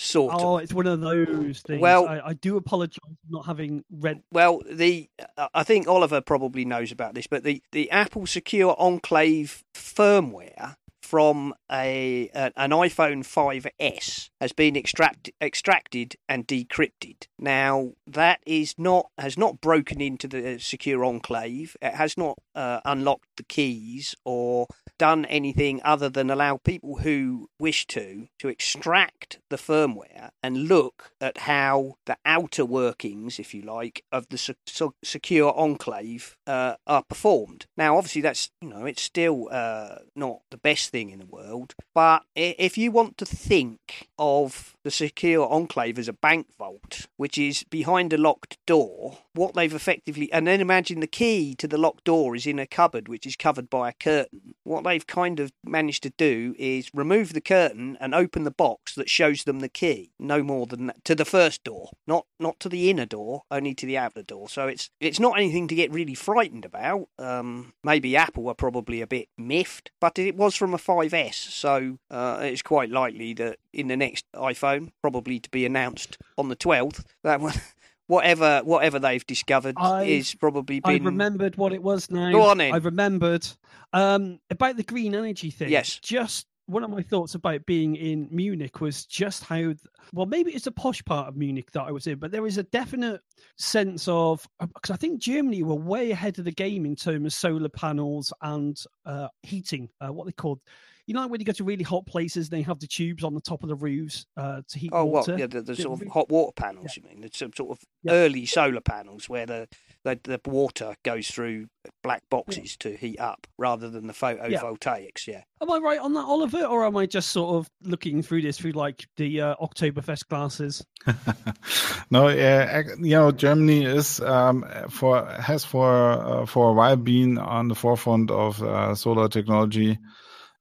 [0.00, 0.62] Sort oh, of.
[0.62, 1.80] it's one of those things.
[1.80, 4.22] Well, I, I do apologise for not having read.
[4.30, 8.76] Well, the uh, I think Oliver probably knows about this, but the, the Apple Secure
[8.78, 17.26] Enclave firmware from a, a, an iPhone 5s has been extract, extracted and decrypted.
[17.38, 21.76] Now that is not has not broken into the secure enclave.
[21.82, 24.66] It has not uh, unlocked the keys or
[24.98, 31.12] done anything other than allow people who wish to to extract the firmware and look
[31.20, 37.02] at how the outer workings, if you like, of the su- secure enclave uh, are
[37.02, 37.66] performed.
[37.76, 41.74] Now, obviously, that's you know it's still uh, not the best thing in the world,
[41.94, 47.08] but if you want to think of of the secure enclave as a bank vault,
[47.18, 49.18] which is behind a locked door.
[49.34, 52.66] What they've effectively, and then imagine the key to the locked door is in a
[52.66, 54.54] cupboard which is covered by a curtain.
[54.64, 58.94] What they've kind of managed to do is remove the curtain and open the box
[58.94, 60.12] that shows them the key.
[60.18, 63.74] No more than that to the first door, not not to the inner door, only
[63.74, 64.48] to the outer door.
[64.48, 67.08] So it's it's not anything to get really frightened about.
[67.18, 71.98] Um, maybe Apple were probably a bit miffed, but it was from a 5S, so
[72.10, 76.56] uh, it's quite likely that in the next iPhone, probably to be announced on the
[76.56, 77.04] 12th.
[77.24, 77.54] That one,
[78.06, 80.94] whatever whatever they've discovered i is probably been.
[80.94, 82.32] I've remembered what it was now.
[82.32, 82.74] Go on in.
[82.74, 83.46] I've remembered
[83.92, 85.70] um, about the green energy thing.
[85.70, 89.74] Yes, just one of my thoughts about being in Munich was just how
[90.12, 92.58] well maybe it's a posh part of Munich that I was in, but there is
[92.58, 93.20] a definite
[93.56, 97.32] sense of because I think Germany were way ahead of the game in terms of
[97.32, 100.60] solar panels and uh, heating, uh, what they called
[101.08, 103.40] you know when you go to really hot places, they have the tubes on the
[103.40, 105.32] top of the roofs uh, to heat oh, water.
[105.32, 105.40] what?
[105.40, 106.92] Yeah, the, the sort of hot water panels.
[106.94, 107.02] Yeah.
[107.02, 108.12] You mean the some sort of yeah.
[108.12, 109.68] early solar panels where the,
[110.04, 111.68] the, the water goes through
[112.02, 112.90] black boxes yeah.
[112.90, 115.26] to heat up rather than the photovoltaics.
[115.26, 115.44] Yeah.
[115.62, 118.58] Am I right on that, Oliver, or am I just sort of looking through this
[118.58, 120.84] through like the uh, Oktoberfest glasses?
[122.10, 127.38] no, yeah, you know, Germany is um, for has for uh, for a while been
[127.38, 129.98] on the forefront of uh, solar technology.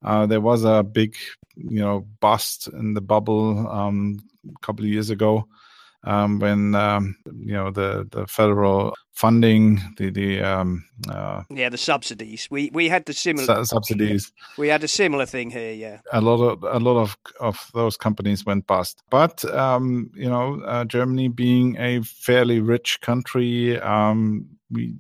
[0.08, 1.16] Uh, there was a big,
[1.56, 5.48] you know, bust in the bubble um, a couple of years ago
[6.04, 11.78] um, when um, you know the the federal funding, the the um, uh, yeah, the
[11.78, 12.48] subsidies.
[12.50, 14.32] We we had the similar su- subsidies.
[14.58, 15.74] We had a similar thing here.
[15.74, 19.04] Yeah, a lot of a lot of of those companies went bust.
[19.10, 24.96] But um, you know, uh, Germany being a fairly rich country, um, we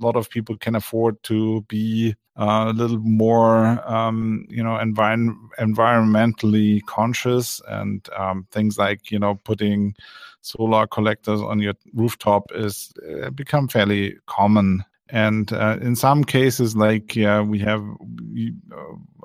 [0.00, 4.78] a lot of people can afford to be uh, a little more, um, you know,
[4.78, 9.94] envir- environmentally conscious and um, things like, you know, putting
[10.40, 14.82] solar collectors on your rooftop is uh, become fairly common.
[15.10, 17.84] And uh, in some cases, like yeah, we have
[18.32, 18.54] we,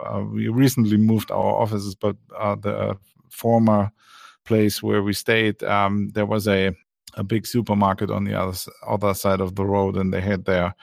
[0.05, 2.97] uh, we recently moved our offices, but uh, the
[3.29, 3.91] former
[4.43, 6.71] place where we stayed, um, there was a
[7.13, 10.73] a big supermarket on the other other side of the road, and they had their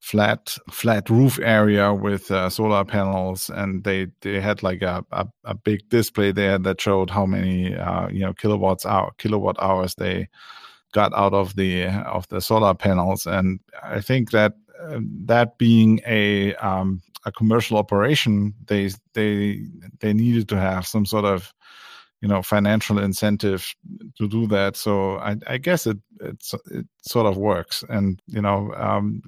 [0.00, 5.26] flat flat roof area with uh, solar panels, and they they had like a, a,
[5.44, 9.94] a big display there that showed how many uh, you know kilowatts hour kilowatt hours
[9.96, 10.28] they
[10.92, 16.00] got out of the of the solar panels, and I think that uh, that being
[16.06, 19.64] a um, a commercial operation, they they
[20.00, 21.52] they needed to have some sort of
[22.20, 23.74] you know financial incentive
[24.16, 24.76] to do that.
[24.76, 27.84] So i, I guess it it's it sort of works.
[27.88, 29.22] And you know um,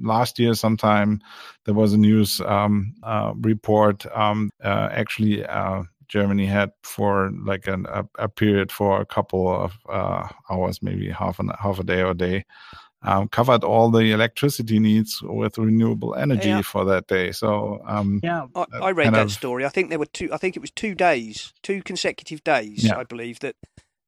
[0.00, 1.20] last year sometime
[1.64, 7.66] there was a news um, uh, report um, uh, actually uh, Germany had for like
[7.66, 11.84] an, a, a, period for a couple of uh, hours, maybe half an half a
[11.84, 12.44] day or a day,
[13.04, 16.62] um, covered all the electricity needs with renewable energy yeah.
[16.62, 17.32] for that day.
[17.32, 19.64] So um, yeah, I, I read that of, story.
[19.64, 20.32] I think there were two.
[20.32, 22.84] I think it was two days, two consecutive days.
[22.84, 22.98] Yeah.
[22.98, 23.56] I believe that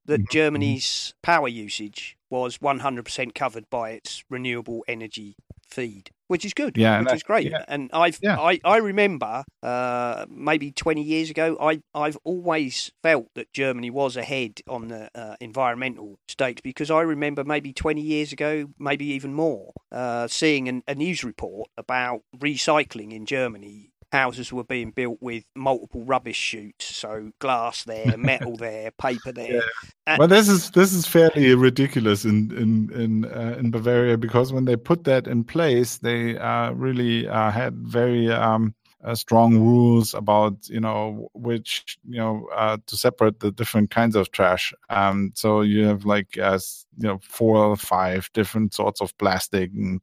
[0.07, 0.30] that Mhm.
[0.30, 5.36] Germany's power usage was 100% covered by its renewable energy
[5.75, 7.51] feed, which is good, Yeah, which that- is great.
[7.51, 7.64] yeah.
[7.68, 8.39] And I've Yeah.
[8.41, 14.16] I, I remember uh, maybe 20 years ago, I I've always felt that Germany was
[14.16, 19.35] ahead on the uh, environmental state because I remember maybe 20 years ago, maybe even
[19.35, 23.91] more, uh, seeing an, a news report about recycling in Germany.
[24.15, 29.61] Houses were being built with multiple rubbish chutes, so glass there, metal there, paper there.
[30.07, 34.53] Uh, Well, this is this is fairly ridiculous in in in uh, in Bavaria because
[34.53, 38.73] when they put that in place, they uh, really uh, had very um,
[39.05, 44.15] uh, strong rules about you know which you know uh, to separate the different kinds
[44.15, 44.73] of trash.
[44.91, 46.61] Um, so you have like uh,
[46.99, 50.01] you know four or five different sorts of plastic and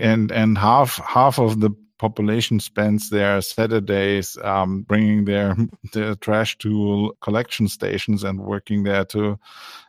[0.00, 1.70] and and half half of the
[2.00, 5.54] population spends their Saturdays um, bringing their
[5.92, 9.38] their trash to collection stations and working there to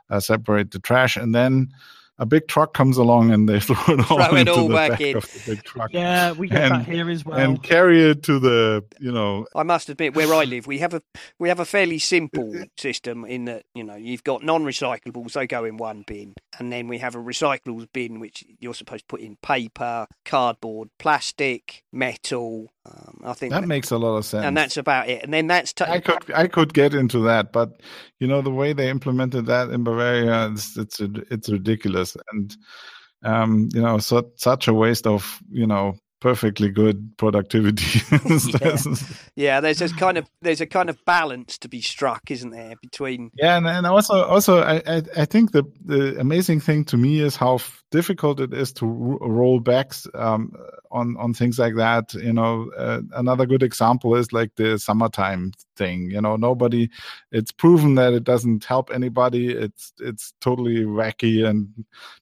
[0.10, 1.74] uh, separate the trash, and then
[2.22, 4.76] a big truck comes along and they throw it all Throw it into all the
[4.76, 5.18] back back in.
[5.18, 7.38] of the big truck Yeah, we get that here as well.
[7.40, 10.94] and carry it to the you know I must admit, where I live, we have
[10.94, 11.02] a
[11.40, 15.66] we have a fairly simple system in that you know you've got non-recyclables; they go
[15.66, 19.22] in one bin, and then we have a recyclables bin which you're supposed to put
[19.22, 22.68] in paper, cardboard, plastic, metal.
[22.84, 24.44] Um, I think, that makes a lot of sense.
[24.44, 25.24] and that's about it.
[25.24, 27.80] And then that's t- I could I could get into that, but
[28.20, 32.56] you know the way they implemented that in Bavaria, it's it's, it's ridiculous, and
[33.24, 38.02] um, you know so, such a waste of you know perfectly good productivity.
[39.36, 39.60] yeah.
[39.60, 43.32] There's a kind of there's a kind of balance to be struck, isn't there, between
[43.36, 47.20] Yeah, and, and also also I, I I think the the amazing thing to me
[47.20, 50.54] is how f- difficult it is to ro- roll backs um,
[50.92, 52.14] on on things like that.
[52.14, 55.52] You know, uh, another good example is like the summertime
[55.82, 56.12] thing.
[56.12, 56.90] You know, nobody.
[57.32, 59.44] It's proven that it doesn't help anybody.
[59.66, 61.68] It's it's totally wacky and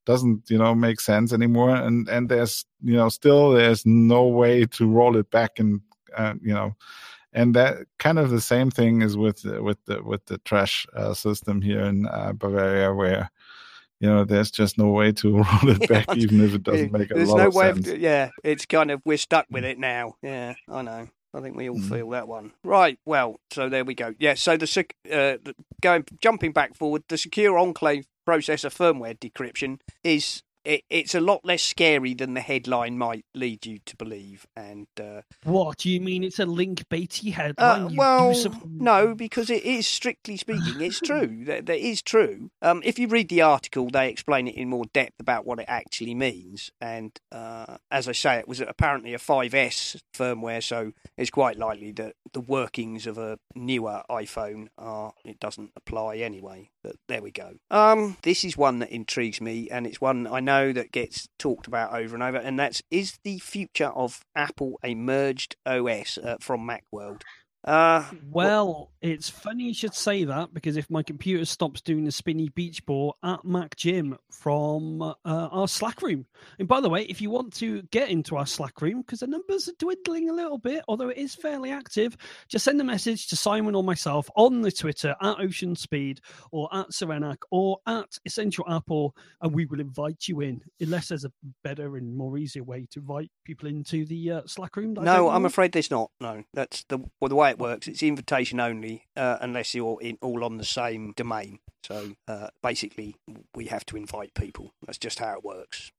[0.05, 1.75] doesn't you know make sense anymore.
[1.75, 5.81] And and there's you know still there's no way to roll it back and
[6.17, 6.75] uh, you know
[7.33, 11.13] and that kind of the same thing is with with the with the trash uh,
[11.13, 13.29] system here in uh, Bavaria, where
[13.99, 17.11] you know there's just no way to roll it back, even if it doesn't make
[17.11, 17.87] a lot no of sense.
[17.87, 18.29] of yeah.
[18.43, 20.15] It's kind of we're stuck with it now.
[20.23, 21.07] Yeah, I know.
[21.33, 21.89] I think we all Mm.
[21.89, 22.53] feel that one.
[22.63, 22.97] Right.
[23.05, 24.15] Well, so there we go.
[24.19, 24.33] Yeah.
[24.33, 29.79] So the sec- uh, the- going jumping back forward, the secure enclave processor firmware decryption
[30.03, 34.45] is it, it's a lot less scary than the headline might lead you to believe.
[34.55, 36.23] And uh, What do you mean?
[36.23, 37.81] It's a link baity headline.
[37.83, 41.43] uh, well, suppose- no, because it is strictly speaking, it's true.
[41.45, 42.51] that, that is true.
[42.61, 45.65] Um, if you read the article, they explain it in more depth about what it
[45.67, 46.71] actually means.
[46.81, 51.91] And uh, as I say, it was apparently a 5S firmware, so it's quite likely
[51.93, 56.69] that the workings of a newer iPhone are it doesn't apply anyway.
[56.83, 57.55] But there we go.
[57.71, 61.67] Um, this is one that intrigues me, and it's one I know that gets talked
[61.67, 62.37] about over and over.
[62.37, 67.21] And that's is the future of Apple a merged OS uh, from MacWorld?
[67.63, 72.11] Uh, Well, it's funny you should say that because if my computer stops doing the
[72.11, 76.25] spinny beach ball at Mac Jim from uh, our Slack room.
[76.57, 79.27] And by the way, if you want to get into our Slack room, because the
[79.27, 82.15] numbers are dwindling a little bit, although it is fairly active,
[82.47, 86.69] just send a message to Simon or myself on the Twitter at Ocean Speed or
[86.73, 90.61] at Serenak or at Essential Apple, and we will invite you in.
[90.79, 91.31] Unless there's a
[91.63, 94.93] better and more easier way to invite people into the uh, Slack room.
[94.93, 96.11] no, I'm afraid there's not.
[96.21, 97.87] No, that's the well, the way it works.
[97.87, 101.59] It's invitation only, uh, unless you're in, all on the same domain.
[101.83, 103.15] So uh, basically,
[103.55, 104.73] we have to invite people.
[104.85, 105.91] That's just how it works.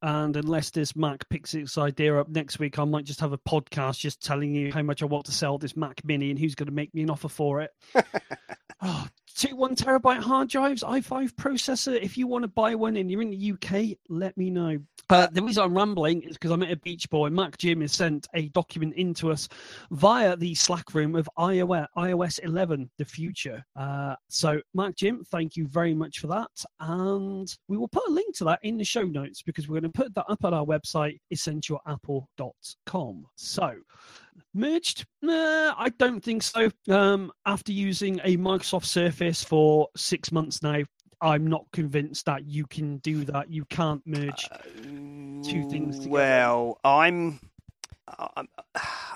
[0.00, 3.38] And unless this Mac picks its idea up next week, I might just have a
[3.38, 6.54] podcast just telling you how much I want to sell this Mac Mini and who's
[6.54, 7.70] going to make me an offer for it.
[8.80, 9.08] oh,
[9.38, 11.96] two one terabyte hard drives, i5 processor.
[12.02, 14.80] If you want to buy one and you're in the UK, let me know.
[15.10, 17.30] Uh, the reason I'm rambling is because I'm at a beach boy.
[17.30, 19.48] Mac Jim has sent a document into us
[19.92, 23.64] via the Slack room of iOS, iOS 11, the future.
[23.76, 26.50] Uh, so, Mac Jim, thank you very much for that.
[26.80, 29.92] And we will put a link to that in the show notes because we're going
[29.92, 33.24] to put that up on our website, essentialapple.com.
[33.36, 33.74] So,
[34.54, 35.06] merged?
[35.22, 36.70] Nah, I don't think so.
[36.88, 40.82] Um, after using a Microsoft Surface for six months now,
[41.20, 43.50] I'm not convinced that you can do that.
[43.50, 44.48] You can't merge.
[44.82, 46.10] two things together.
[46.10, 47.40] Well, I'm.
[48.06, 48.44] I,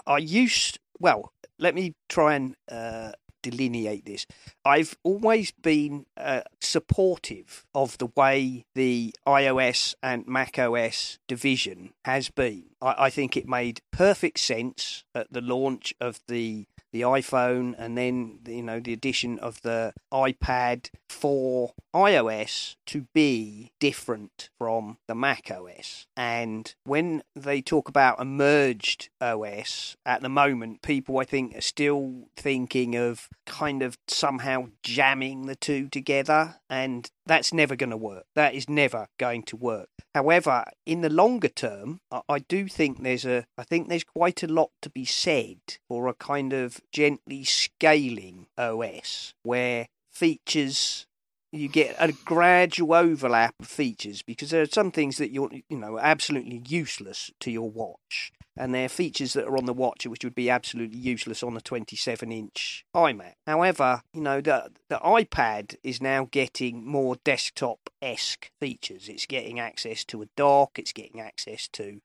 [0.06, 0.78] I used.
[0.98, 3.12] Well, let me try and uh,
[3.42, 4.26] delineate this.
[4.64, 12.30] I've always been uh, supportive of the way the iOS and Mac OS division has
[12.30, 12.64] been.
[12.80, 17.96] I, I think it made perfect sense at the launch of the the iPhone and
[17.96, 25.14] then you know the addition of the iPad for iOS to be different from the
[25.14, 26.06] Mac OS.
[26.16, 31.62] And when they talk about a merged OS at the moment, people I think are
[31.62, 37.96] still thinking of kind of somehow jamming the two together and that's never going to
[37.96, 38.24] work.
[38.34, 39.88] That is never going to work.
[40.14, 44.48] However, in the longer term, I do think there's a I think there's quite a
[44.48, 51.06] lot to be said for a kind of gently scaling OS where features
[51.52, 55.76] you get a gradual overlap of features because there are some things that you're you
[55.76, 60.06] know absolutely useless to your watch and there are features that are on the watch
[60.06, 63.34] which would be absolutely useless on a 27 inch iMac.
[63.46, 69.08] However, you know the the iPad is now getting more desktop esque features.
[69.08, 70.78] It's getting access to a dock.
[70.78, 72.00] It's getting access to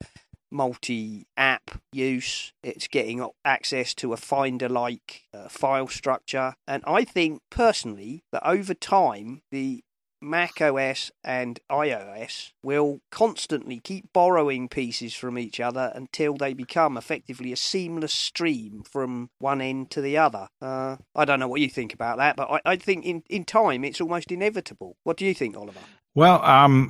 [0.52, 2.54] multi app use.
[2.64, 6.56] It's getting access to a Finder like uh, file structure.
[6.68, 9.84] And I think personally that over time, the
[10.22, 16.98] Mac OS and iOS will constantly keep borrowing pieces from each other until they become
[16.98, 20.48] effectively a seamless stream from one end to the other.
[20.62, 23.46] Uh, I don't know what you think about that, but I, I think in, in
[23.46, 24.98] time it's almost inevitable.
[25.04, 25.80] What do you think, Oliver?
[26.16, 26.90] Well, um,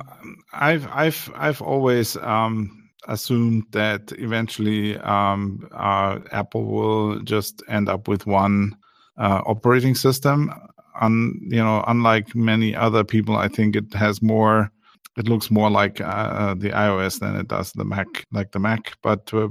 [0.54, 8.06] I've I've I've always um, assumed that eventually um, uh, Apple will just end up
[8.06, 8.76] with one
[9.16, 10.52] uh, operating system.
[11.00, 14.70] Un, you know, unlike many other people, I think it has more.
[15.16, 18.96] It looks more like uh, the iOS than it does the Mac, like the Mac.
[19.02, 19.48] But uh,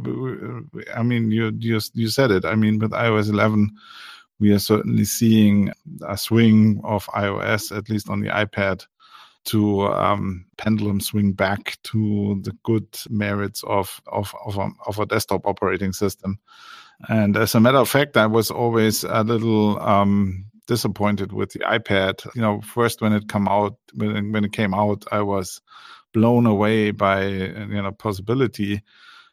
[0.95, 2.45] I mean, you you you said it.
[2.45, 3.69] I mean, with iOS 11,
[4.39, 5.71] we are certainly seeing
[6.07, 8.85] a swing of iOS, at least on the iPad,
[9.47, 15.05] to um, pendulum swing back to the good merits of of of a, of a,
[15.05, 16.39] desktop operating system.
[17.09, 21.59] And as a matter of fact, I was always a little um, disappointed with the
[21.59, 22.27] iPad.
[22.35, 25.61] You know, first when it come out when when it came out, I was
[26.13, 28.81] blown away by you know possibility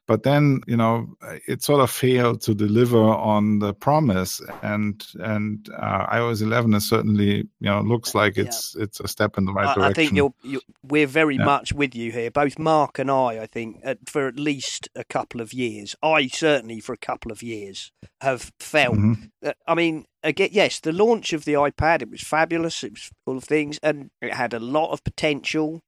[0.07, 1.17] but then, you know,
[1.47, 4.41] it sort of failed to deliver on the promise.
[4.63, 8.85] And and uh, iOS 11 is certainly, you know, looks like it's yeah.
[8.85, 9.91] it's a step in the right I, direction.
[9.91, 11.45] I think you're, you're we're very yeah.
[11.45, 12.31] much with you here.
[12.31, 15.97] Both Mark and I, I think, for at least a couple of years.
[16.03, 17.91] I certainly, for a couple of years,
[18.21, 18.97] have felt.
[18.97, 19.25] Mm-hmm.
[19.41, 22.85] That, I mean, again, yes, the launch of the iPad, it was fabulous.
[22.85, 25.83] It was full of things, and it had a lot of potential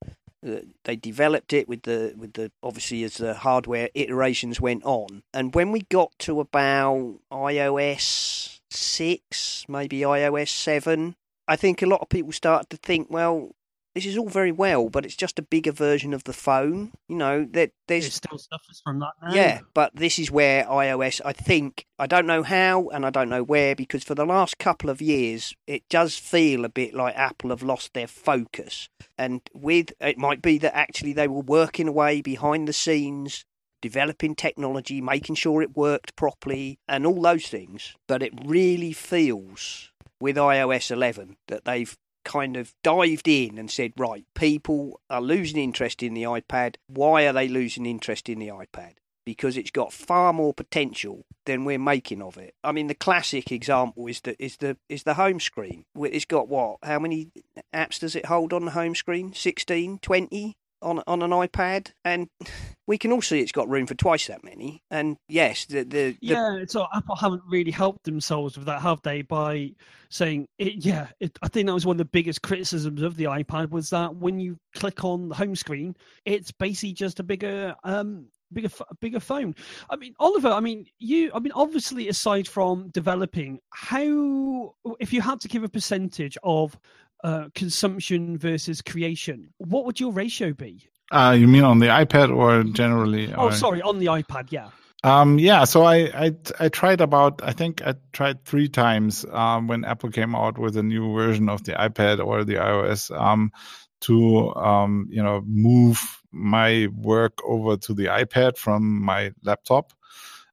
[0.84, 5.22] they developed it with the with the obviously as the hardware iterations went on.
[5.32, 11.14] And when we got to about iOS 6 maybe iOS 7
[11.48, 13.54] I think a lot of people started to think well
[13.96, 16.92] this is all very well, but it's just a bigger version of the phone.
[17.08, 19.12] You know, that there's it still suffers from that.
[19.22, 19.32] Now.
[19.32, 23.30] Yeah, but this is where iOS, I think, I don't know how and I don't
[23.30, 27.16] know where, because for the last couple of years, it does feel a bit like
[27.16, 28.90] Apple have lost their focus.
[29.16, 33.46] And with it might be that actually they were working away behind the scenes
[33.80, 37.94] developing technology, making sure it worked properly, and all those things.
[38.06, 39.90] But it really feels
[40.20, 41.96] with iOS 11 that they've
[42.26, 46.74] kind of dived in and said, right, people are losing interest in the iPad.
[46.88, 48.94] Why are they losing interest in the iPad?
[49.24, 52.54] Because it's got far more potential than we're making of it.
[52.62, 55.84] I mean, the classic example is the is the is the home screen.
[55.98, 56.78] It's got what?
[56.82, 57.30] How many
[57.74, 59.32] apps does it hold on the home screen?
[59.32, 60.56] 16, 20?
[60.82, 62.28] On on an iPad, and
[62.86, 64.82] we can all see it's got room for twice that many.
[64.90, 66.16] And yes, the the, the...
[66.20, 69.22] yeah, so Apple haven't really helped themselves with that, have they?
[69.22, 69.72] By
[70.08, 73.24] saying it, yeah, it, I think that was one of the biggest criticisms of the
[73.24, 77.74] iPad was that when you click on the home screen, it's basically just a bigger
[77.84, 78.68] um bigger
[79.00, 79.54] bigger phone.
[79.90, 80.48] I mean, Oliver.
[80.48, 81.30] I mean, you.
[81.34, 86.78] I mean, obviously, aside from developing, how if you had to give a percentage of
[87.24, 90.88] uh, consumption versus creation, what would your ratio be?
[91.10, 93.32] Uh, you mean on the iPad or generally?
[93.32, 93.52] Oh, or...
[93.52, 94.70] sorry, on the iPad, yeah.
[95.04, 99.68] Um, yeah, so I, I, I tried about I think I tried three times um,
[99.68, 103.52] when Apple came out with a new version of the iPad or the iOS um,
[104.00, 106.00] to um, you know move
[106.32, 109.92] my work over to the iPad from my laptop.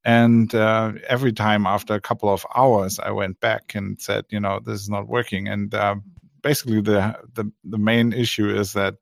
[0.06, 4.40] And uh, every time after a couple of hours, I went back and said, you
[4.40, 5.48] know, this is not working.
[5.48, 5.96] And uh,
[6.44, 8.96] basically the the the main issue is that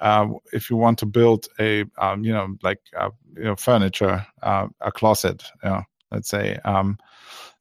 [0.00, 4.24] uh, if you want to build a um, you know like uh, you know furniture
[4.42, 6.96] uh, a closet you know, let's say um,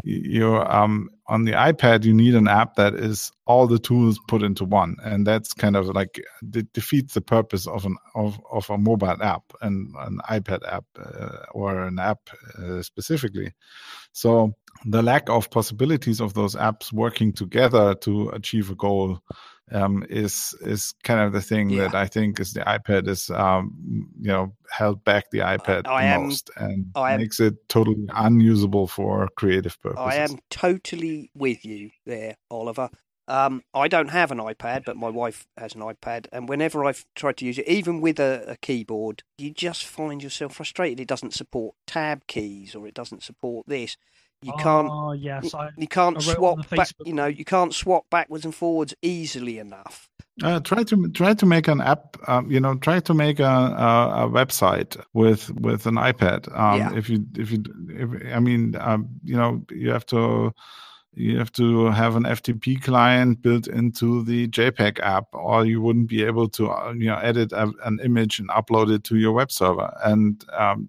[0.04, 4.42] you um, on the iPad, you need an app that is all the tools put
[4.42, 6.20] into one, and that's kind of like
[6.54, 10.86] it defeats the purpose of an of, of a mobile app and an iPad app
[10.98, 13.54] uh, or an app uh, specifically.
[14.12, 14.54] So
[14.86, 19.20] the lack of possibilities of those apps working together to achieve a goal
[19.72, 21.84] um, is is kind of the thing Yeah.
[21.88, 23.74] that I think is the iPad is um,
[24.20, 28.08] you know held back the iPad I am- most and I am- makes it totally
[28.14, 30.06] unusable for creative purposes.
[30.06, 32.90] I am totally with you there, Oliver.
[33.28, 37.06] Um, I don't have an iPad, but my wife has an iPad, and whenever I've
[37.16, 41.00] tried to use it, even with a, a keyboard, you just find yourself frustrated.
[41.00, 43.98] It doesn't support tab keys, or it doesn't support this.
[44.42, 44.90] You can't.
[44.90, 46.90] Oh yes, I, You can't I swap back.
[47.06, 50.10] You know, you can't swap backwards and forwards easily enough.
[50.42, 52.16] Uh, try to try to make an app.
[52.28, 56.48] Um, you know, try to make a, a, a website with with an iPad.
[56.58, 56.94] Um, Yeah.
[56.96, 60.54] If you if you if, I mean, um, you know, you have to
[61.14, 66.08] you have to have an FTP client built into the JPEG app, or you wouldn't
[66.08, 69.34] be able to uh, you know edit a, an image and upload it to your
[69.34, 69.92] web server.
[70.06, 70.88] And um,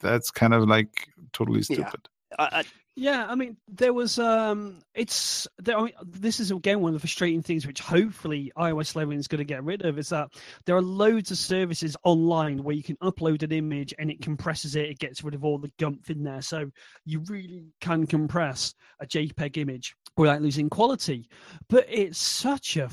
[0.00, 1.76] that's kind of like totally Yeah.
[1.76, 2.08] stupid.
[2.38, 2.64] I, I,
[3.00, 4.18] Yeah, I mean, there was.
[4.18, 5.46] Um, it's.
[5.58, 9.16] There, I mean, this is again one of the frustrating things, which hopefully iOS 11
[9.20, 10.30] is going to get rid of, is that
[10.66, 14.74] there are loads of services online where you can upload an image and it compresses
[14.74, 14.90] it.
[14.90, 16.72] It gets rid of all the gumph in there, so
[17.04, 21.28] you really can compress a JPEG image without losing quality.
[21.68, 22.90] But it's such a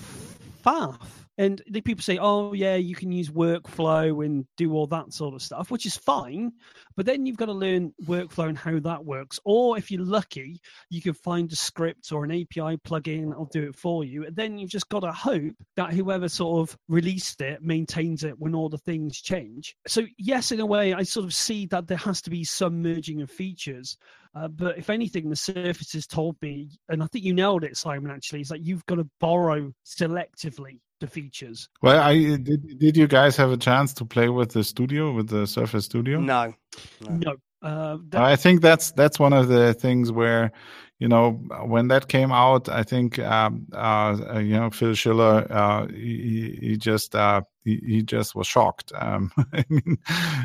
[0.63, 1.24] faff.
[1.37, 5.33] And the people say, "Oh, yeah, you can use workflow and do all that sort
[5.33, 6.53] of stuff," which is fine.
[6.95, 9.39] But then you've got to learn workflow and how that works.
[9.43, 13.69] Or if you're lucky, you can find a script or an API plugin that'll do
[13.69, 14.25] it for you.
[14.25, 18.39] And then you've just got to hope that whoever sort of released it maintains it
[18.39, 19.75] when all the things change.
[19.87, 22.81] So, yes, in a way, I sort of see that there has to be some
[22.81, 23.97] merging of features.
[24.33, 27.77] Uh, but if anything, the Surface has told me, and I think you nailed it,
[27.77, 31.69] Simon, actually, is that you've got to borrow selectively the features.
[31.81, 32.79] Well, I did.
[32.79, 36.19] Did you guys have a chance to play with the studio with the Surface Studio?
[36.19, 36.53] no,
[37.01, 37.35] No.
[37.61, 40.51] Uh, that, I think that's that's one of the things where,
[40.99, 41.31] you know,
[41.65, 46.59] when that came out, I think um, uh, uh, you know Phil Schiller, uh, he,
[46.61, 48.91] he just uh, he, he just was shocked.
[48.93, 49.97] Um, I mean,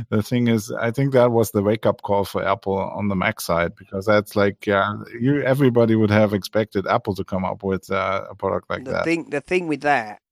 [0.08, 3.16] the thing is, I think that was the wake up call for Apple on the
[3.16, 7.62] Mac side because that's like, yeah, you everybody would have expected Apple to come up
[7.62, 9.04] with uh, a product like the that.
[9.04, 10.22] thing the thing with that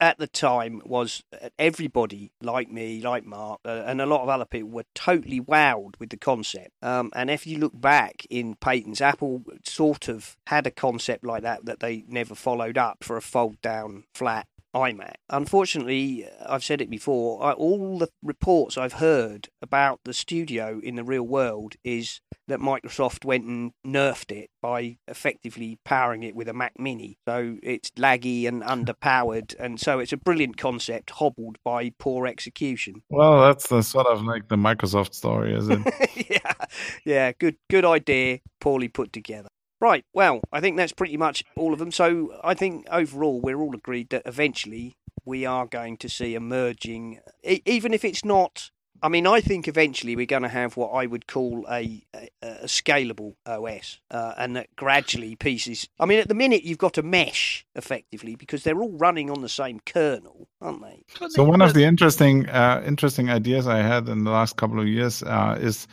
[0.00, 4.28] at the time was uh, everybody like me like mark uh, and a lot of
[4.28, 6.70] other people were totally wowed with the concept.
[6.82, 11.42] Um, and if you look back in patents apple sort of had a concept like
[11.42, 15.14] that that they never followed up for a fold down flat iMac.
[15.30, 20.96] Unfortunately, I've said it before, I, all the reports I've heard about the studio in
[20.96, 26.48] the real world is that Microsoft went and nerfed it by effectively powering it with
[26.48, 27.16] a Mac Mini.
[27.26, 33.02] So it's laggy and underpowered, and so it's a brilliant concept hobbled by poor execution.
[33.08, 36.30] Well, that's the sort of like the Microsoft story, is it?
[36.30, 36.66] yeah,
[37.04, 39.48] yeah, good, good idea, poorly put together.
[39.84, 41.92] Right, well, I think that's pretty much all of them.
[41.92, 44.96] So I think overall we're all agreed that eventually
[45.26, 48.70] we are going to see a merging, even if it's not.
[49.02, 52.30] I mean, I think eventually we're going to have what I would call a, a,
[52.40, 55.86] a scalable OS, uh, and that gradually pieces.
[56.00, 59.42] I mean, at the minute you've got a mesh effectively because they're all running on
[59.42, 61.02] the same kernel, aren't they?
[61.28, 64.88] So one of the interesting uh, interesting ideas I had in the last couple of
[64.88, 65.86] years uh, is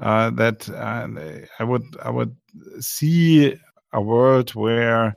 [0.00, 1.06] uh, that uh,
[1.58, 2.34] I would I would
[2.80, 3.54] see
[3.92, 5.14] a world where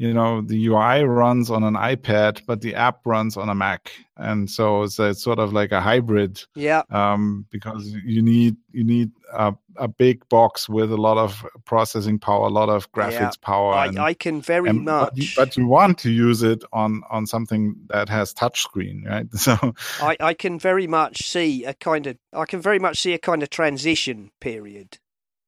[0.00, 3.92] you know the UI runs on an iPad, but the app runs on a Mac,
[4.16, 8.82] and so it's, a, sort of like a hybrid Yeah, um, because you need you
[8.82, 13.12] need a, a big box with a lot of processing power, a lot of graphics
[13.36, 13.42] Yeah.
[13.42, 13.74] power.
[13.74, 15.10] I, and- I can very and- much.
[15.10, 19.26] but, you, but you want to use it on on something that has touchscreen, right?
[19.36, 23.12] So I, I can very much see a kind of I can very much see
[23.12, 24.98] a kind of transition period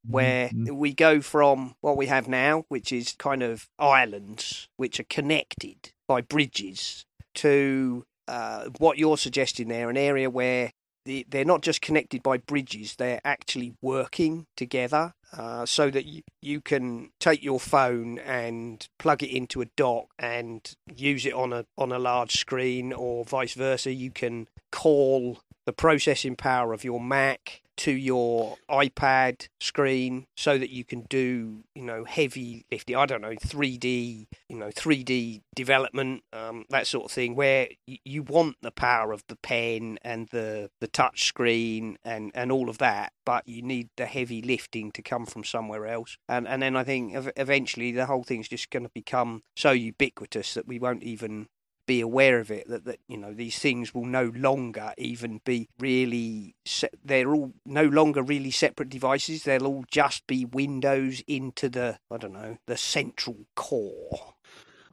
[0.07, 0.73] where Mhm.
[0.77, 5.93] we go from what we have now, which is kind of islands which are connected
[6.09, 7.05] by bridges,
[7.35, 10.71] to uh, what you're suggesting there, an area where
[11.05, 15.15] the, they're not just connected by bridges, they're actually working together.
[15.37, 20.05] Uh, so that you, you can take your phone and plug it into a dock
[20.19, 23.93] and use it on a on a large screen, or vice versa.
[23.93, 30.71] You can call the processing power of your Mac to your iPad screen so that
[30.71, 32.97] you can do, you know, heavy lifting.
[32.97, 38.23] I don't know, 3D, you know, 3D development, um, that sort of thing, where you
[38.23, 42.79] want the power of the pen and the the touch screen and and all of
[42.79, 46.17] that, but you need the heavy lifting to come from somewhere else.
[46.29, 50.55] And and then I think eventually the whole thing's just going to become so ubiquitous
[50.55, 51.49] that we won't even
[51.87, 55.69] be aware of it that, that you know these things will no longer even be
[55.79, 61.69] really se- they're all no longer really separate devices they'll all just be windows into
[61.69, 64.35] the i don't know the central core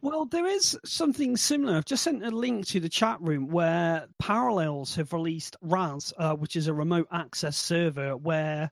[0.01, 1.75] well, there is something similar.
[1.75, 6.35] I've just sent a link to the chat room where Parallels have released RAS, uh,
[6.35, 8.71] which is a remote access server where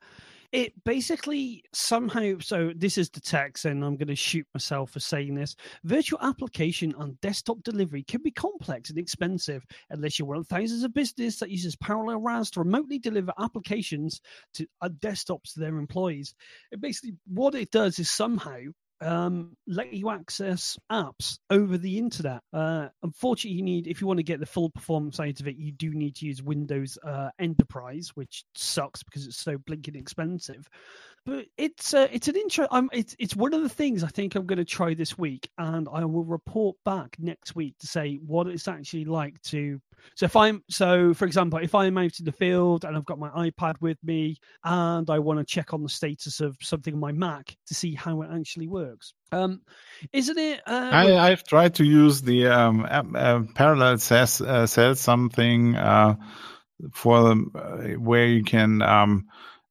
[0.52, 5.00] it basically somehow so this is the text and i'm going to shoot myself for
[5.00, 5.56] saying this.
[5.84, 10.84] Virtual application on desktop delivery can be complex and expensive unless you're one of thousands
[10.84, 14.22] of business that uses parallel ras to remotely deliver applications
[14.54, 16.34] to uh, desktops to their employees.
[16.72, 18.60] It basically what it does is somehow
[19.02, 22.42] um, let you access apps over the internet.
[22.54, 25.58] Uh, unfortunately, you need if you want to get the full performance out of it,
[25.58, 30.70] you do need to use Windows uh, Enterprise, which sucks because it's so blinking expensive.
[31.28, 32.68] But it's uh, it's an intro.
[32.72, 35.50] Um, it's it's one of the things I think I'm going to try this week,
[35.58, 39.82] and I will report back next week to say what it's actually like to
[40.16, 43.20] so if I'm so for example, if I'm out in the field and I've got
[43.20, 47.00] my iPad with me and I want to check on the status of something on
[47.00, 49.14] my Mac to see how it actually works.
[49.32, 49.62] Um,
[50.14, 50.62] isn't it?
[50.66, 56.16] Uh, I, I've tried to use the um, uh, parallel says uh, sells something uh,
[56.94, 59.28] for them uh, where you can um,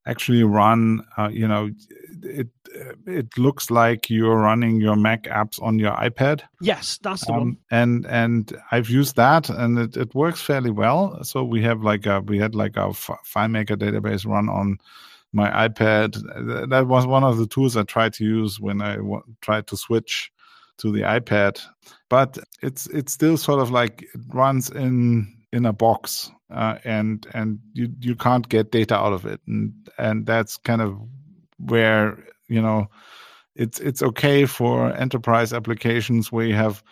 [0.07, 1.05] actually run.
[1.17, 1.69] Uh, you know,
[2.23, 2.47] it
[3.05, 6.41] it looks like you're running your Mac apps on your iPad.
[6.61, 7.57] Yes, that's the um, one.
[7.71, 11.23] And and I've used that, and it, it works fairly well.
[11.23, 14.77] So we have like a we had like a FileMaker database run on
[15.33, 16.69] my iPad.
[16.69, 19.77] That was one of the tools I tried to use when I w- tried to
[19.77, 20.31] switch
[20.77, 21.61] to the iPad.
[22.09, 27.27] But it's it's still sort of like it runs in in a box, uh, and
[27.33, 30.97] and you you can't get data out of it, and and that's kind of
[31.57, 32.17] where
[32.47, 32.87] you know
[33.55, 36.83] it's it's okay for enterprise applications where you have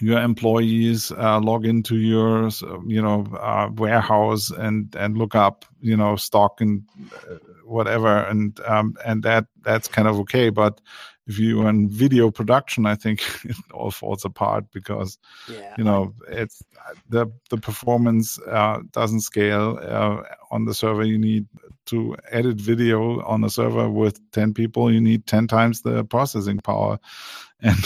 [0.00, 2.50] your employees uh, log into your
[2.86, 6.82] you know uh, warehouse and and look up you know stock and
[7.30, 8.18] uh, whatever.
[8.18, 10.50] And um, and that that's kind of okay.
[10.50, 10.80] But
[11.26, 15.18] if you in video production i think it all falls apart because
[15.50, 15.74] yeah.
[15.76, 16.62] you know it's
[17.08, 21.46] the the performance uh, doesn't scale uh, on the server you need
[21.86, 26.58] to edit video on a server with 10 people you need 10 times the processing
[26.58, 26.98] power
[27.60, 27.78] and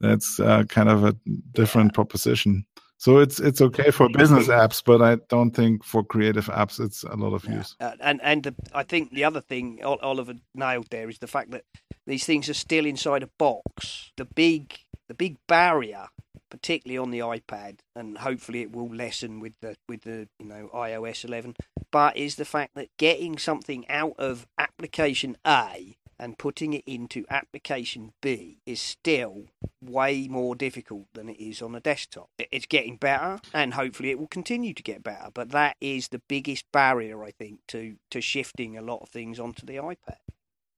[0.00, 1.16] that's uh, kind of a
[1.52, 1.94] different yeah.
[1.94, 2.66] proposition
[2.98, 7.04] so it's it's okay for business apps but i don't think for creative apps it's
[7.04, 7.56] a lot of yeah.
[7.56, 11.26] use uh, and and the, i think the other thing oliver nailed there is the
[11.26, 11.64] fact that
[12.06, 14.78] these things are still inside a box the big
[15.08, 16.08] the big barrier
[16.50, 20.70] particularly on the iPad, and hopefully it will lessen with the with the you know
[20.74, 21.56] iOS 11.
[21.90, 27.26] But is the fact that getting something out of application A and putting it into
[27.28, 29.44] application B is still
[29.82, 32.30] way more difficult than it is on a desktop.
[32.38, 35.28] It's getting better, and hopefully it will continue to get better.
[35.32, 39.38] But that is the biggest barrier, I think, to to shifting a lot of things
[39.38, 40.18] onto the iPad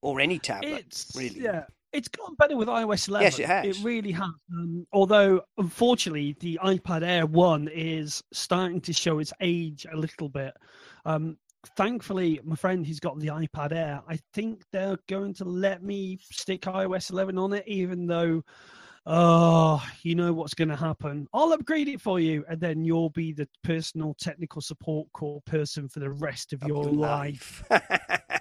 [0.01, 0.85] or any tablet.
[0.87, 1.63] It's, really, yeah.
[1.91, 3.25] It's gotten better with iOS 11.
[3.25, 3.65] Yes, it has.
[3.65, 4.29] It really has.
[4.53, 10.29] Um, although, unfortunately, the iPad Air 1 is starting to show its age a little
[10.29, 10.53] bit.
[11.05, 11.37] Um,
[11.75, 16.19] thankfully, my friend who's got the iPad Air, I think they're going to let me
[16.21, 18.43] stick iOS 11 on it, even though,
[19.07, 21.27] oh, you know what's going to happen.
[21.33, 25.89] I'll upgrade it for you, and then you'll be the personal technical support core person
[25.89, 27.63] for the rest of, of your life.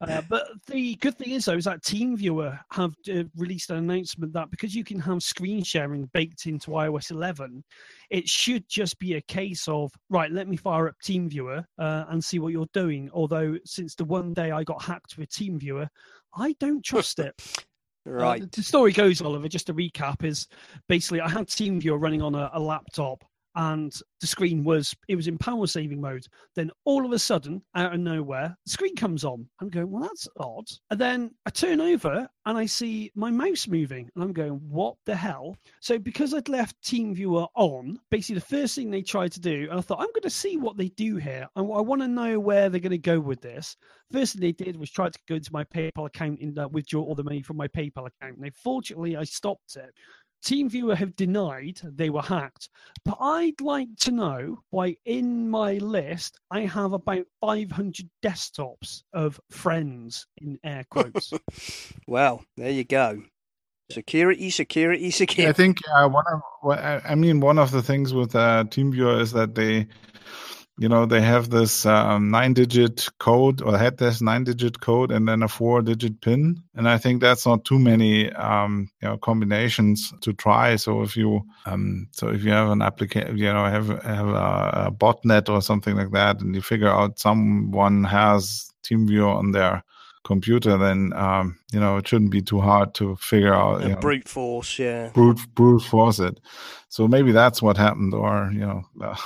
[0.00, 4.32] Uh, but the good thing is, though, is that TeamViewer have uh, released an announcement
[4.32, 7.64] that because you can have screen sharing baked into iOS 11,
[8.10, 10.30] it should just be a case of right.
[10.30, 13.08] Let me fire up TeamViewer uh, and see what you're doing.
[13.12, 15.88] Although since the one day I got hacked with TeamViewer,
[16.36, 17.34] I don't trust it.
[18.06, 18.42] Uh, right.
[18.42, 19.48] Uh, the story goes, Oliver.
[19.48, 20.46] Just to recap, is
[20.90, 23.24] basically I had TeamViewer running on a, a laptop
[23.56, 26.26] and the screen was it was in power saving mode.
[26.54, 29.46] Then all of a sudden out of nowhere the screen comes on.
[29.60, 30.66] I'm going well that's odd.
[30.90, 34.10] And then i turn over and i see my mouse moving.
[34.14, 35.56] And i'm going what the hell?
[35.80, 39.78] So because i'd left TeamViewer on basically the first thing they tried to do and
[39.78, 42.38] i thought i'm going to see what they do here and i want to know
[42.38, 43.76] where they're going to go with this.
[44.12, 47.02] First thing they did was try to go into my paypal account and uh, withdraw
[47.02, 48.36] all the money from my paypal account.
[48.36, 49.92] And they fortunately i stopped it
[50.44, 52.68] TeamViewer have denied they were hacked,
[53.04, 59.40] but I'd like to know why in my list I have about 500 desktops of
[59.50, 61.32] friends in air quotes.
[62.06, 63.22] well, there you go.
[63.90, 65.48] Security, security, security.
[65.48, 66.42] I think uh, one of,
[66.78, 69.86] I mean, one of the things with uh, TeamViewer is that they
[70.76, 75.12] you know they have this um, nine digit code or had this nine digit code
[75.12, 76.62] and then a four digit pin.
[76.74, 80.76] And i think that's not too many um, you know combinations to try.
[80.76, 84.86] So if you um, so if you have an application you know have have a,
[84.86, 89.84] a botnet or something like that and you figure out someone has teamviewer on their
[90.24, 93.96] computer then um, you know it shouldn't be too hard to figure out you know,
[93.96, 95.10] brute force yeah.
[95.14, 96.40] brute brute force it.
[96.88, 99.16] So maybe that's what happened or you know uh,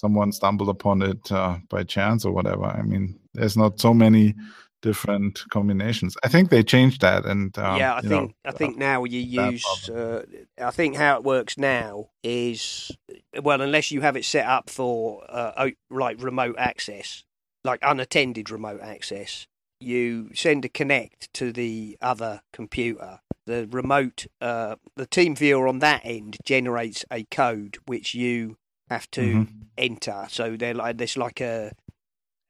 [0.00, 2.64] someone stumbled upon it uh, by chance or whatever.
[2.64, 4.34] I mean, there's not so many
[4.82, 6.16] different combinations.
[6.24, 9.20] I think they changed that, and um, yeah, I think know, I think now you
[9.20, 9.88] use.
[9.88, 10.24] Uh,
[10.58, 12.90] I think how it works now is
[13.42, 17.24] well, unless you have it set up for uh, like remote access,
[17.62, 19.46] like unattended remote access,
[19.80, 23.20] you send a connect to the other computer.
[23.46, 28.56] The remote, uh, the team viewer on that end generates a code which you
[28.90, 29.60] have to mm-hmm.
[29.78, 30.26] enter.
[30.28, 31.72] So they're like there's like a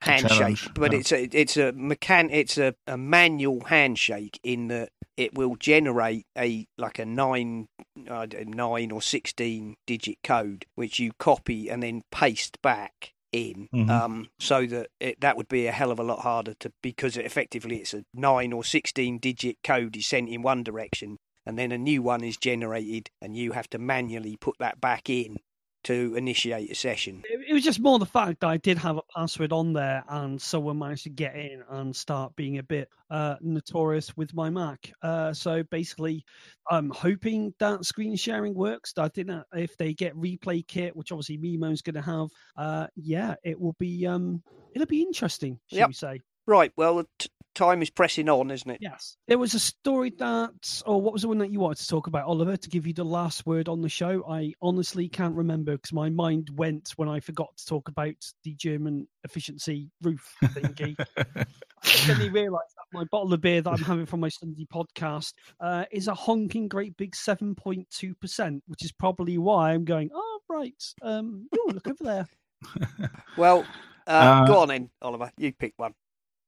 [0.01, 0.99] handshake, but yeah.
[0.99, 6.27] it's a it's a mechan it's a, a manual handshake in that it will generate
[6.37, 7.69] a like a nine
[8.09, 13.91] uh, nine or sixteen digit code which you copy and then paste back in mm-hmm.
[13.91, 17.17] um, so that it, that would be a hell of a lot harder to because
[17.17, 21.57] it, effectively it's a 9 or 16 digit code is sent in one direction and
[21.57, 25.37] then a new one is generated and you have to manually put that back in
[25.85, 27.23] to initiate a session.
[27.29, 30.41] It was just more the fact that I did have a password on there, and
[30.41, 34.93] someone managed to get in and start being a bit uh, notorious with my Mac.
[35.03, 36.25] Uh, so basically,
[36.71, 38.93] I'm hoping that screen sharing works.
[38.97, 42.87] I think that if they get replay kit, which obviously Mimo's going to have, uh,
[42.97, 44.43] yeah, it will be um,
[44.75, 45.59] it'll be interesting.
[45.69, 45.89] Shall yep.
[45.89, 46.21] we say?
[46.47, 46.73] Right.
[46.77, 48.79] Well, t- time is pressing on, isn't it?
[48.81, 49.17] Yes.
[49.29, 52.07] There was a story that, or what was the one that you wanted to talk
[52.07, 54.25] about, Oliver, to give you the last word on the show?
[54.29, 58.15] I honestly can't remember because my mind went when I forgot to talk about
[58.45, 60.97] the German efficiency roof thingy.
[61.17, 61.45] I
[61.83, 65.85] suddenly realised that my bottle of beer that I'm having from my Sunday podcast uh,
[65.91, 71.49] is a honking great big 7.2%, which is probably why I'm going, oh, right, um,
[71.55, 73.11] oh, look over there.
[73.39, 73.65] well,
[74.07, 75.31] uh, uh, go on in, Oliver.
[75.37, 75.95] You pick one.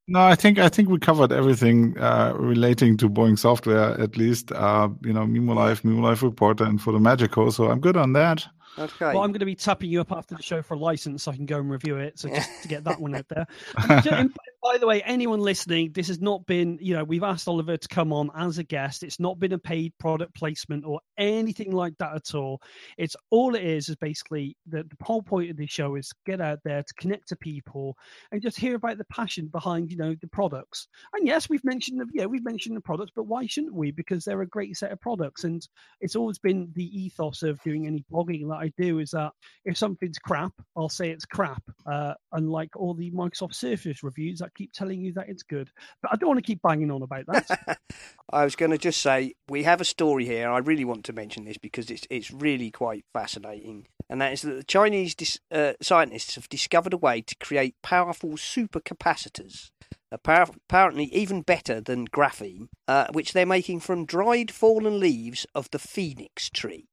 [0.08, 4.50] No, I think I think we covered everything uh, relating to Boinx software, at least.
[4.50, 7.52] Uh, you know, Mimo Live, Mimo Live Reporter, and FotoMagico.
[7.52, 8.46] So I'm good on that.
[8.78, 9.06] Okay.
[9.06, 11.30] Well, I'm going to be tapping you up after the show for a license so
[11.30, 12.18] I can go and review it.
[12.18, 13.46] So just to get that one out there.
[14.62, 17.88] by the way, anyone listening, this has not been, you know, we've asked Oliver to
[17.88, 19.02] come on as a guest.
[19.02, 22.62] It's not been a paid product placement or anything like that at all.
[22.96, 26.40] It's all it is is basically the, the whole point of this show is get
[26.40, 27.96] out there to connect to people
[28.30, 30.86] and just hear about the passion behind, you know, the products.
[31.12, 33.90] And yes, we've mentioned the, yeah, we've mentioned the products, but why shouldn't we?
[33.90, 35.42] Because they're a great set of products.
[35.42, 35.66] And
[36.00, 39.32] it's always been the ethos of doing any blogging that I do is that
[39.64, 41.64] if something's crap, I'll say it's crap.
[41.84, 45.70] Uh, unlike all the Microsoft Surface reviews that keep telling you that it's good.
[46.00, 47.78] But I don't want to keep banging on about that.
[48.30, 50.48] I was going to just say we have a story here.
[50.50, 54.42] I really want to mention this because it's it's really quite fascinating, and that is
[54.42, 59.70] that the Chinese dis- uh, scientists have discovered a way to create powerful supercapacitors
[60.10, 65.78] apparently even better than graphene, uh, which they're making from dried fallen leaves of the
[65.78, 66.86] phoenix tree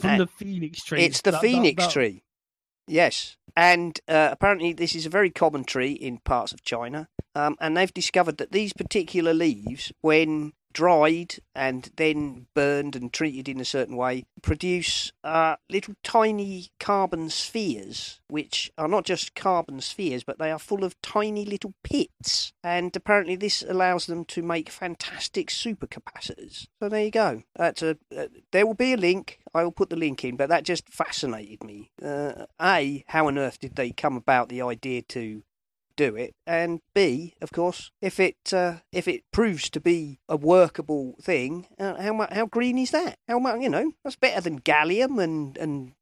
[0.00, 1.02] from the phoenix tree.
[1.02, 1.92] It's the that, phoenix that, that...
[1.92, 2.22] tree.
[2.90, 7.08] Yes, and uh, apparently this is a very common tree in parts of China.
[7.36, 13.48] Um, and they've discovered that these particular leaves, when dried and then burned and treated
[13.48, 19.80] in a certain way produce uh, little tiny carbon spheres, which are not just carbon
[19.80, 22.52] spheres, but they are full of tiny little pits.
[22.62, 26.66] And apparently, this allows them to make fantastic supercapacitors.
[26.80, 27.42] So there you go.
[27.56, 27.96] That's a.
[28.16, 29.40] Uh, there will be a link.
[29.54, 31.90] I will put the link in, but that just fascinated me.
[32.02, 35.42] Uh, a, how on earth did they come about the idea to
[36.00, 40.36] do it, and B, of course, if it uh, if it proves to be a
[40.36, 43.18] workable thing, uh, how much how green is that?
[43.28, 43.92] How much you know?
[44.02, 45.92] That's better than gallium and and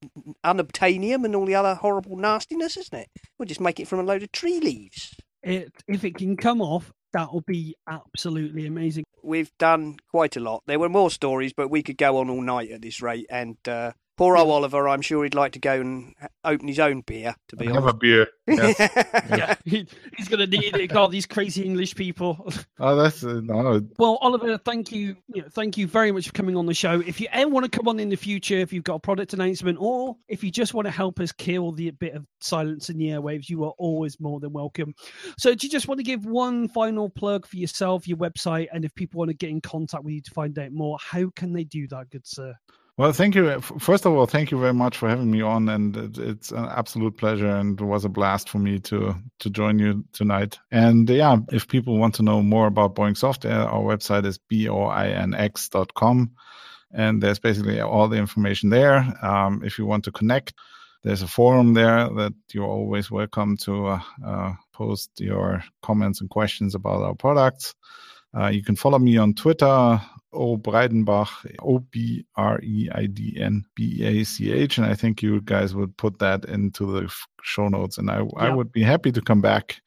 [0.47, 3.09] unobtainium and all the other horrible nastiness, isn't it?
[3.39, 5.16] We'll just make it from a load of tree leaves.
[5.43, 9.05] It, if it can come off, that will be absolutely amazing.
[9.25, 10.62] We've done quite a lot.
[10.66, 13.57] There were more stories, but we could go on all night at this rate, and.
[13.66, 16.12] Uh, Poor old Oliver, I'm sure he'd like to go and
[16.45, 18.01] open his own beer, to be Have a honest.
[18.01, 18.27] beer.
[18.49, 18.77] Yes.
[19.31, 19.86] yeah, he,
[20.16, 20.89] he's going to need it.
[20.89, 22.53] God, these crazy English people.
[22.81, 23.81] oh, that's uh, no.
[23.97, 26.99] Well, Oliver, thank you, you know, thank you very much for coming on the show.
[26.99, 29.35] If you ever want to come on in the future, if you've got a product
[29.35, 32.99] announcement, or if you just want to help us kill the bit of silence in
[32.99, 34.95] the airwaves, you are always more than welcome.
[35.39, 38.85] So, do you just want to give one final plug for yourself, your website, and
[38.85, 41.53] if people want to get in contact with you to find out more, how can
[41.53, 42.53] they do that, good sir?
[42.99, 43.61] Well, thank you.
[43.61, 46.65] First of all, thank you very much for having me on, and it, it's an
[46.65, 50.59] absolute pleasure, and it was a blast for me to to join you tonight.
[50.73, 56.31] And yeah, if people want to know more about Boinx Software, our website is boinx.com,
[56.93, 59.07] and there's basically all the information there.
[59.23, 60.55] Um, if you want to connect,
[61.05, 66.31] there's a forum there that you're always welcome to uh, uh, post your comments and
[66.31, 67.77] questions about our products.
[68.37, 70.01] Uh, you can follow me on Twitter,
[70.33, 71.31] O Breidenbach,
[71.61, 75.41] O B R E I D N B A C H, and I think you
[75.41, 79.23] guys would put that into the show notes, and I I would be happy to
[79.23, 79.81] come back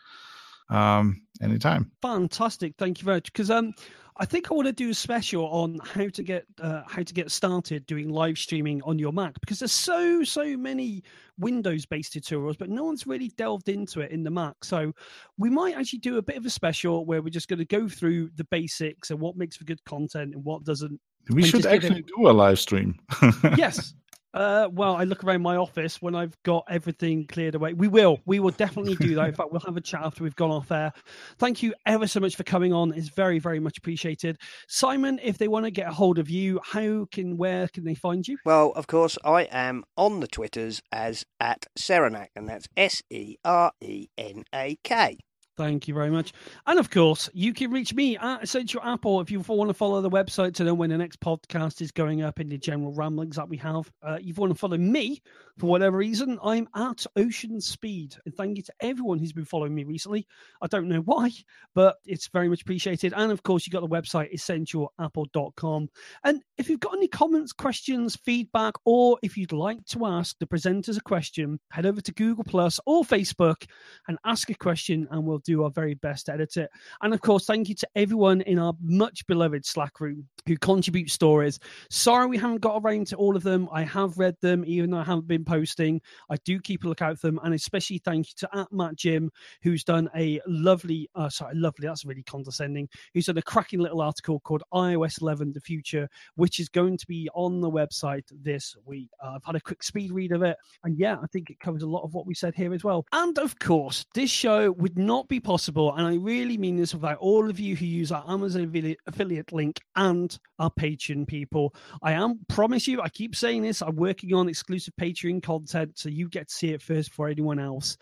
[0.69, 1.91] um, anytime.
[2.01, 3.31] Fantastic, thank you very much.
[3.31, 3.73] Because um,
[4.17, 7.13] I think I want to do a special on how to get uh, how to
[7.13, 11.03] get started doing live streaming on your Mac because there's so so many
[11.37, 14.55] Windows-based tutorials, but no one's really delved into it in the Mac.
[14.63, 14.93] So
[15.37, 17.87] we might actually do a bit of a special where we're just going to go
[17.87, 20.99] through the basics and what makes for good content and what doesn't.
[21.29, 22.99] We should actually do a live stream.
[23.57, 23.93] yes.
[24.33, 27.73] Uh, well, I look around my office when I've got everything cleared away.
[27.73, 28.19] We will.
[28.25, 29.27] We will definitely do that.
[29.29, 30.93] In fact, we'll have a chat after we've gone off air.
[31.37, 32.93] Thank you ever so much for coming on.
[32.93, 34.37] It's very, very much appreciated.
[34.67, 37.95] Simon, if they want to get a hold of you, how can, where can they
[37.95, 38.37] find you?
[38.45, 43.35] Well, of course, I am on the Twitters as at Serenak, and that's S E
[43.43, 45.17] R E N A K.
[45.57, 46.31] Thank you very much.
[46.65, 50.01] And of course, you can reach me at Essential Apple if you want to follow
[50.01, 53.35] the website to know when the next podcast is going up in the general ramblings
[53.35, 53.91] that we have.
[54.01, 55.21] Uh, if you want to follow me
[55.59, 58.15] for whatever reason, I'm at Ocean Speed.
[58.25, 60.25] And thank you to everyone who's been following me recently.
[60.61, 61.31] I don't know why,
[61.75, 63.13] but it's very much appreciated.
[63.15, 65.89] And of course, you've got the website essentialapple.com.
[66.23, 70.47] And if you've got any comments, questions, feedback, or if you'd like to ask the
[70.47, 73.65] presenters a question, head over to Google Plus or Facebook
[74.07, 76.69] and ask a question, and we'll do our very best to edit it.
[77.01, 81.11] And of course, thank you to everyone in our much beloved Slack room who contribute
[81.11, 81.59] stories.
[81.89, 83.69] Sorry we haven't got around to all of them.
[83.71, 86.01] I have read them, even though I haven't been posting.
[86.29, 89.31] I do keep a lookout for them, and especially thank you to at Matt Jim,
[89.61, 91.87] who's done a lovely, uh, sorry, lovely.
[91.87, 92.89] That's really condescending.
[93.13, 97.07] Who's done a cracking little article called iOS 11: The Future, which is going to
[97.07, 99.09] be on the website this week.
[99.23, 101.83] Uh, I've had a quick speed read of it, and yeah, I think it covers
[101.83, 103.05] a lot of what we said here as well.
[103.11, 107.17] And of course, this show would not be possible, and I really mean this without
[107.19, 108.63] all of you who use our Amazon
[109.07, 111.73] affiliate link and our Patreon people.
[112.03, 113.81] I am promise you, I keep saying this.
[113.81, 117.59] I'm working on exclusive Patreon content, so you get to see it first before anyone
[117.59, 117.95] else.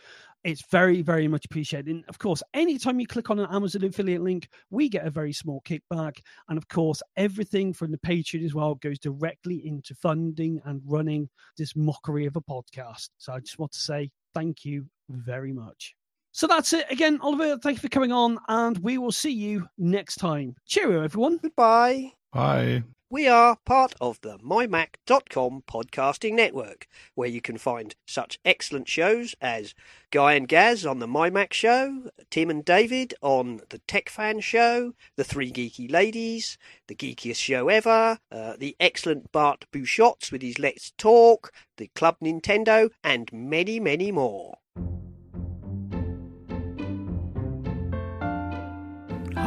[0.43, 1.93] It's very, very much appreciated.
[1.93, 5.33] And of course, anytime you click on an Amazon affiliate link, we get a very
[5.33, 6.17] small kickback.
[6.47, 11.29] And of course, everything from the Patreon as well goes directly into funding and running
[11.59, 13.09] this mockery of a podcast.
[13.19, 15.93] So I just want to say thank you very much.
[16.31, 16.85] So that's it.
[16.89, 20.55] Again, Oliver, thank you for coming on, and we will see you next time.
[20.65, 21.37] Cheerio, everyone.
[21.37, 22.13] Goodbye.
[22.31, 22.83] Bye.
[23.11, 26.85] We are part of the mymac.com podcasting network,
[27.15, 29.73] where you can find such excellent shows as
[30.11, 34.93] Guy and Gaz on the MyMac Show, Tim and David on the Tech Fan Show,
[35.15, 40.59] the Three Geeky Ladies, the geekiest show ever, uh, the excellent Bart Busschots with his
[40.59, 44.59] Let's Talk, the Club Nintendo, and many, many more.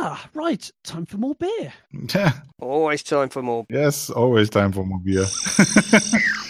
[0.00, 0.70] Ah, right.
[0.84, 1.72] Time for more beer.
[2.14, 2.32] Yeah.
[2.60, 5.24] Always time for more Yes, always time for more beer.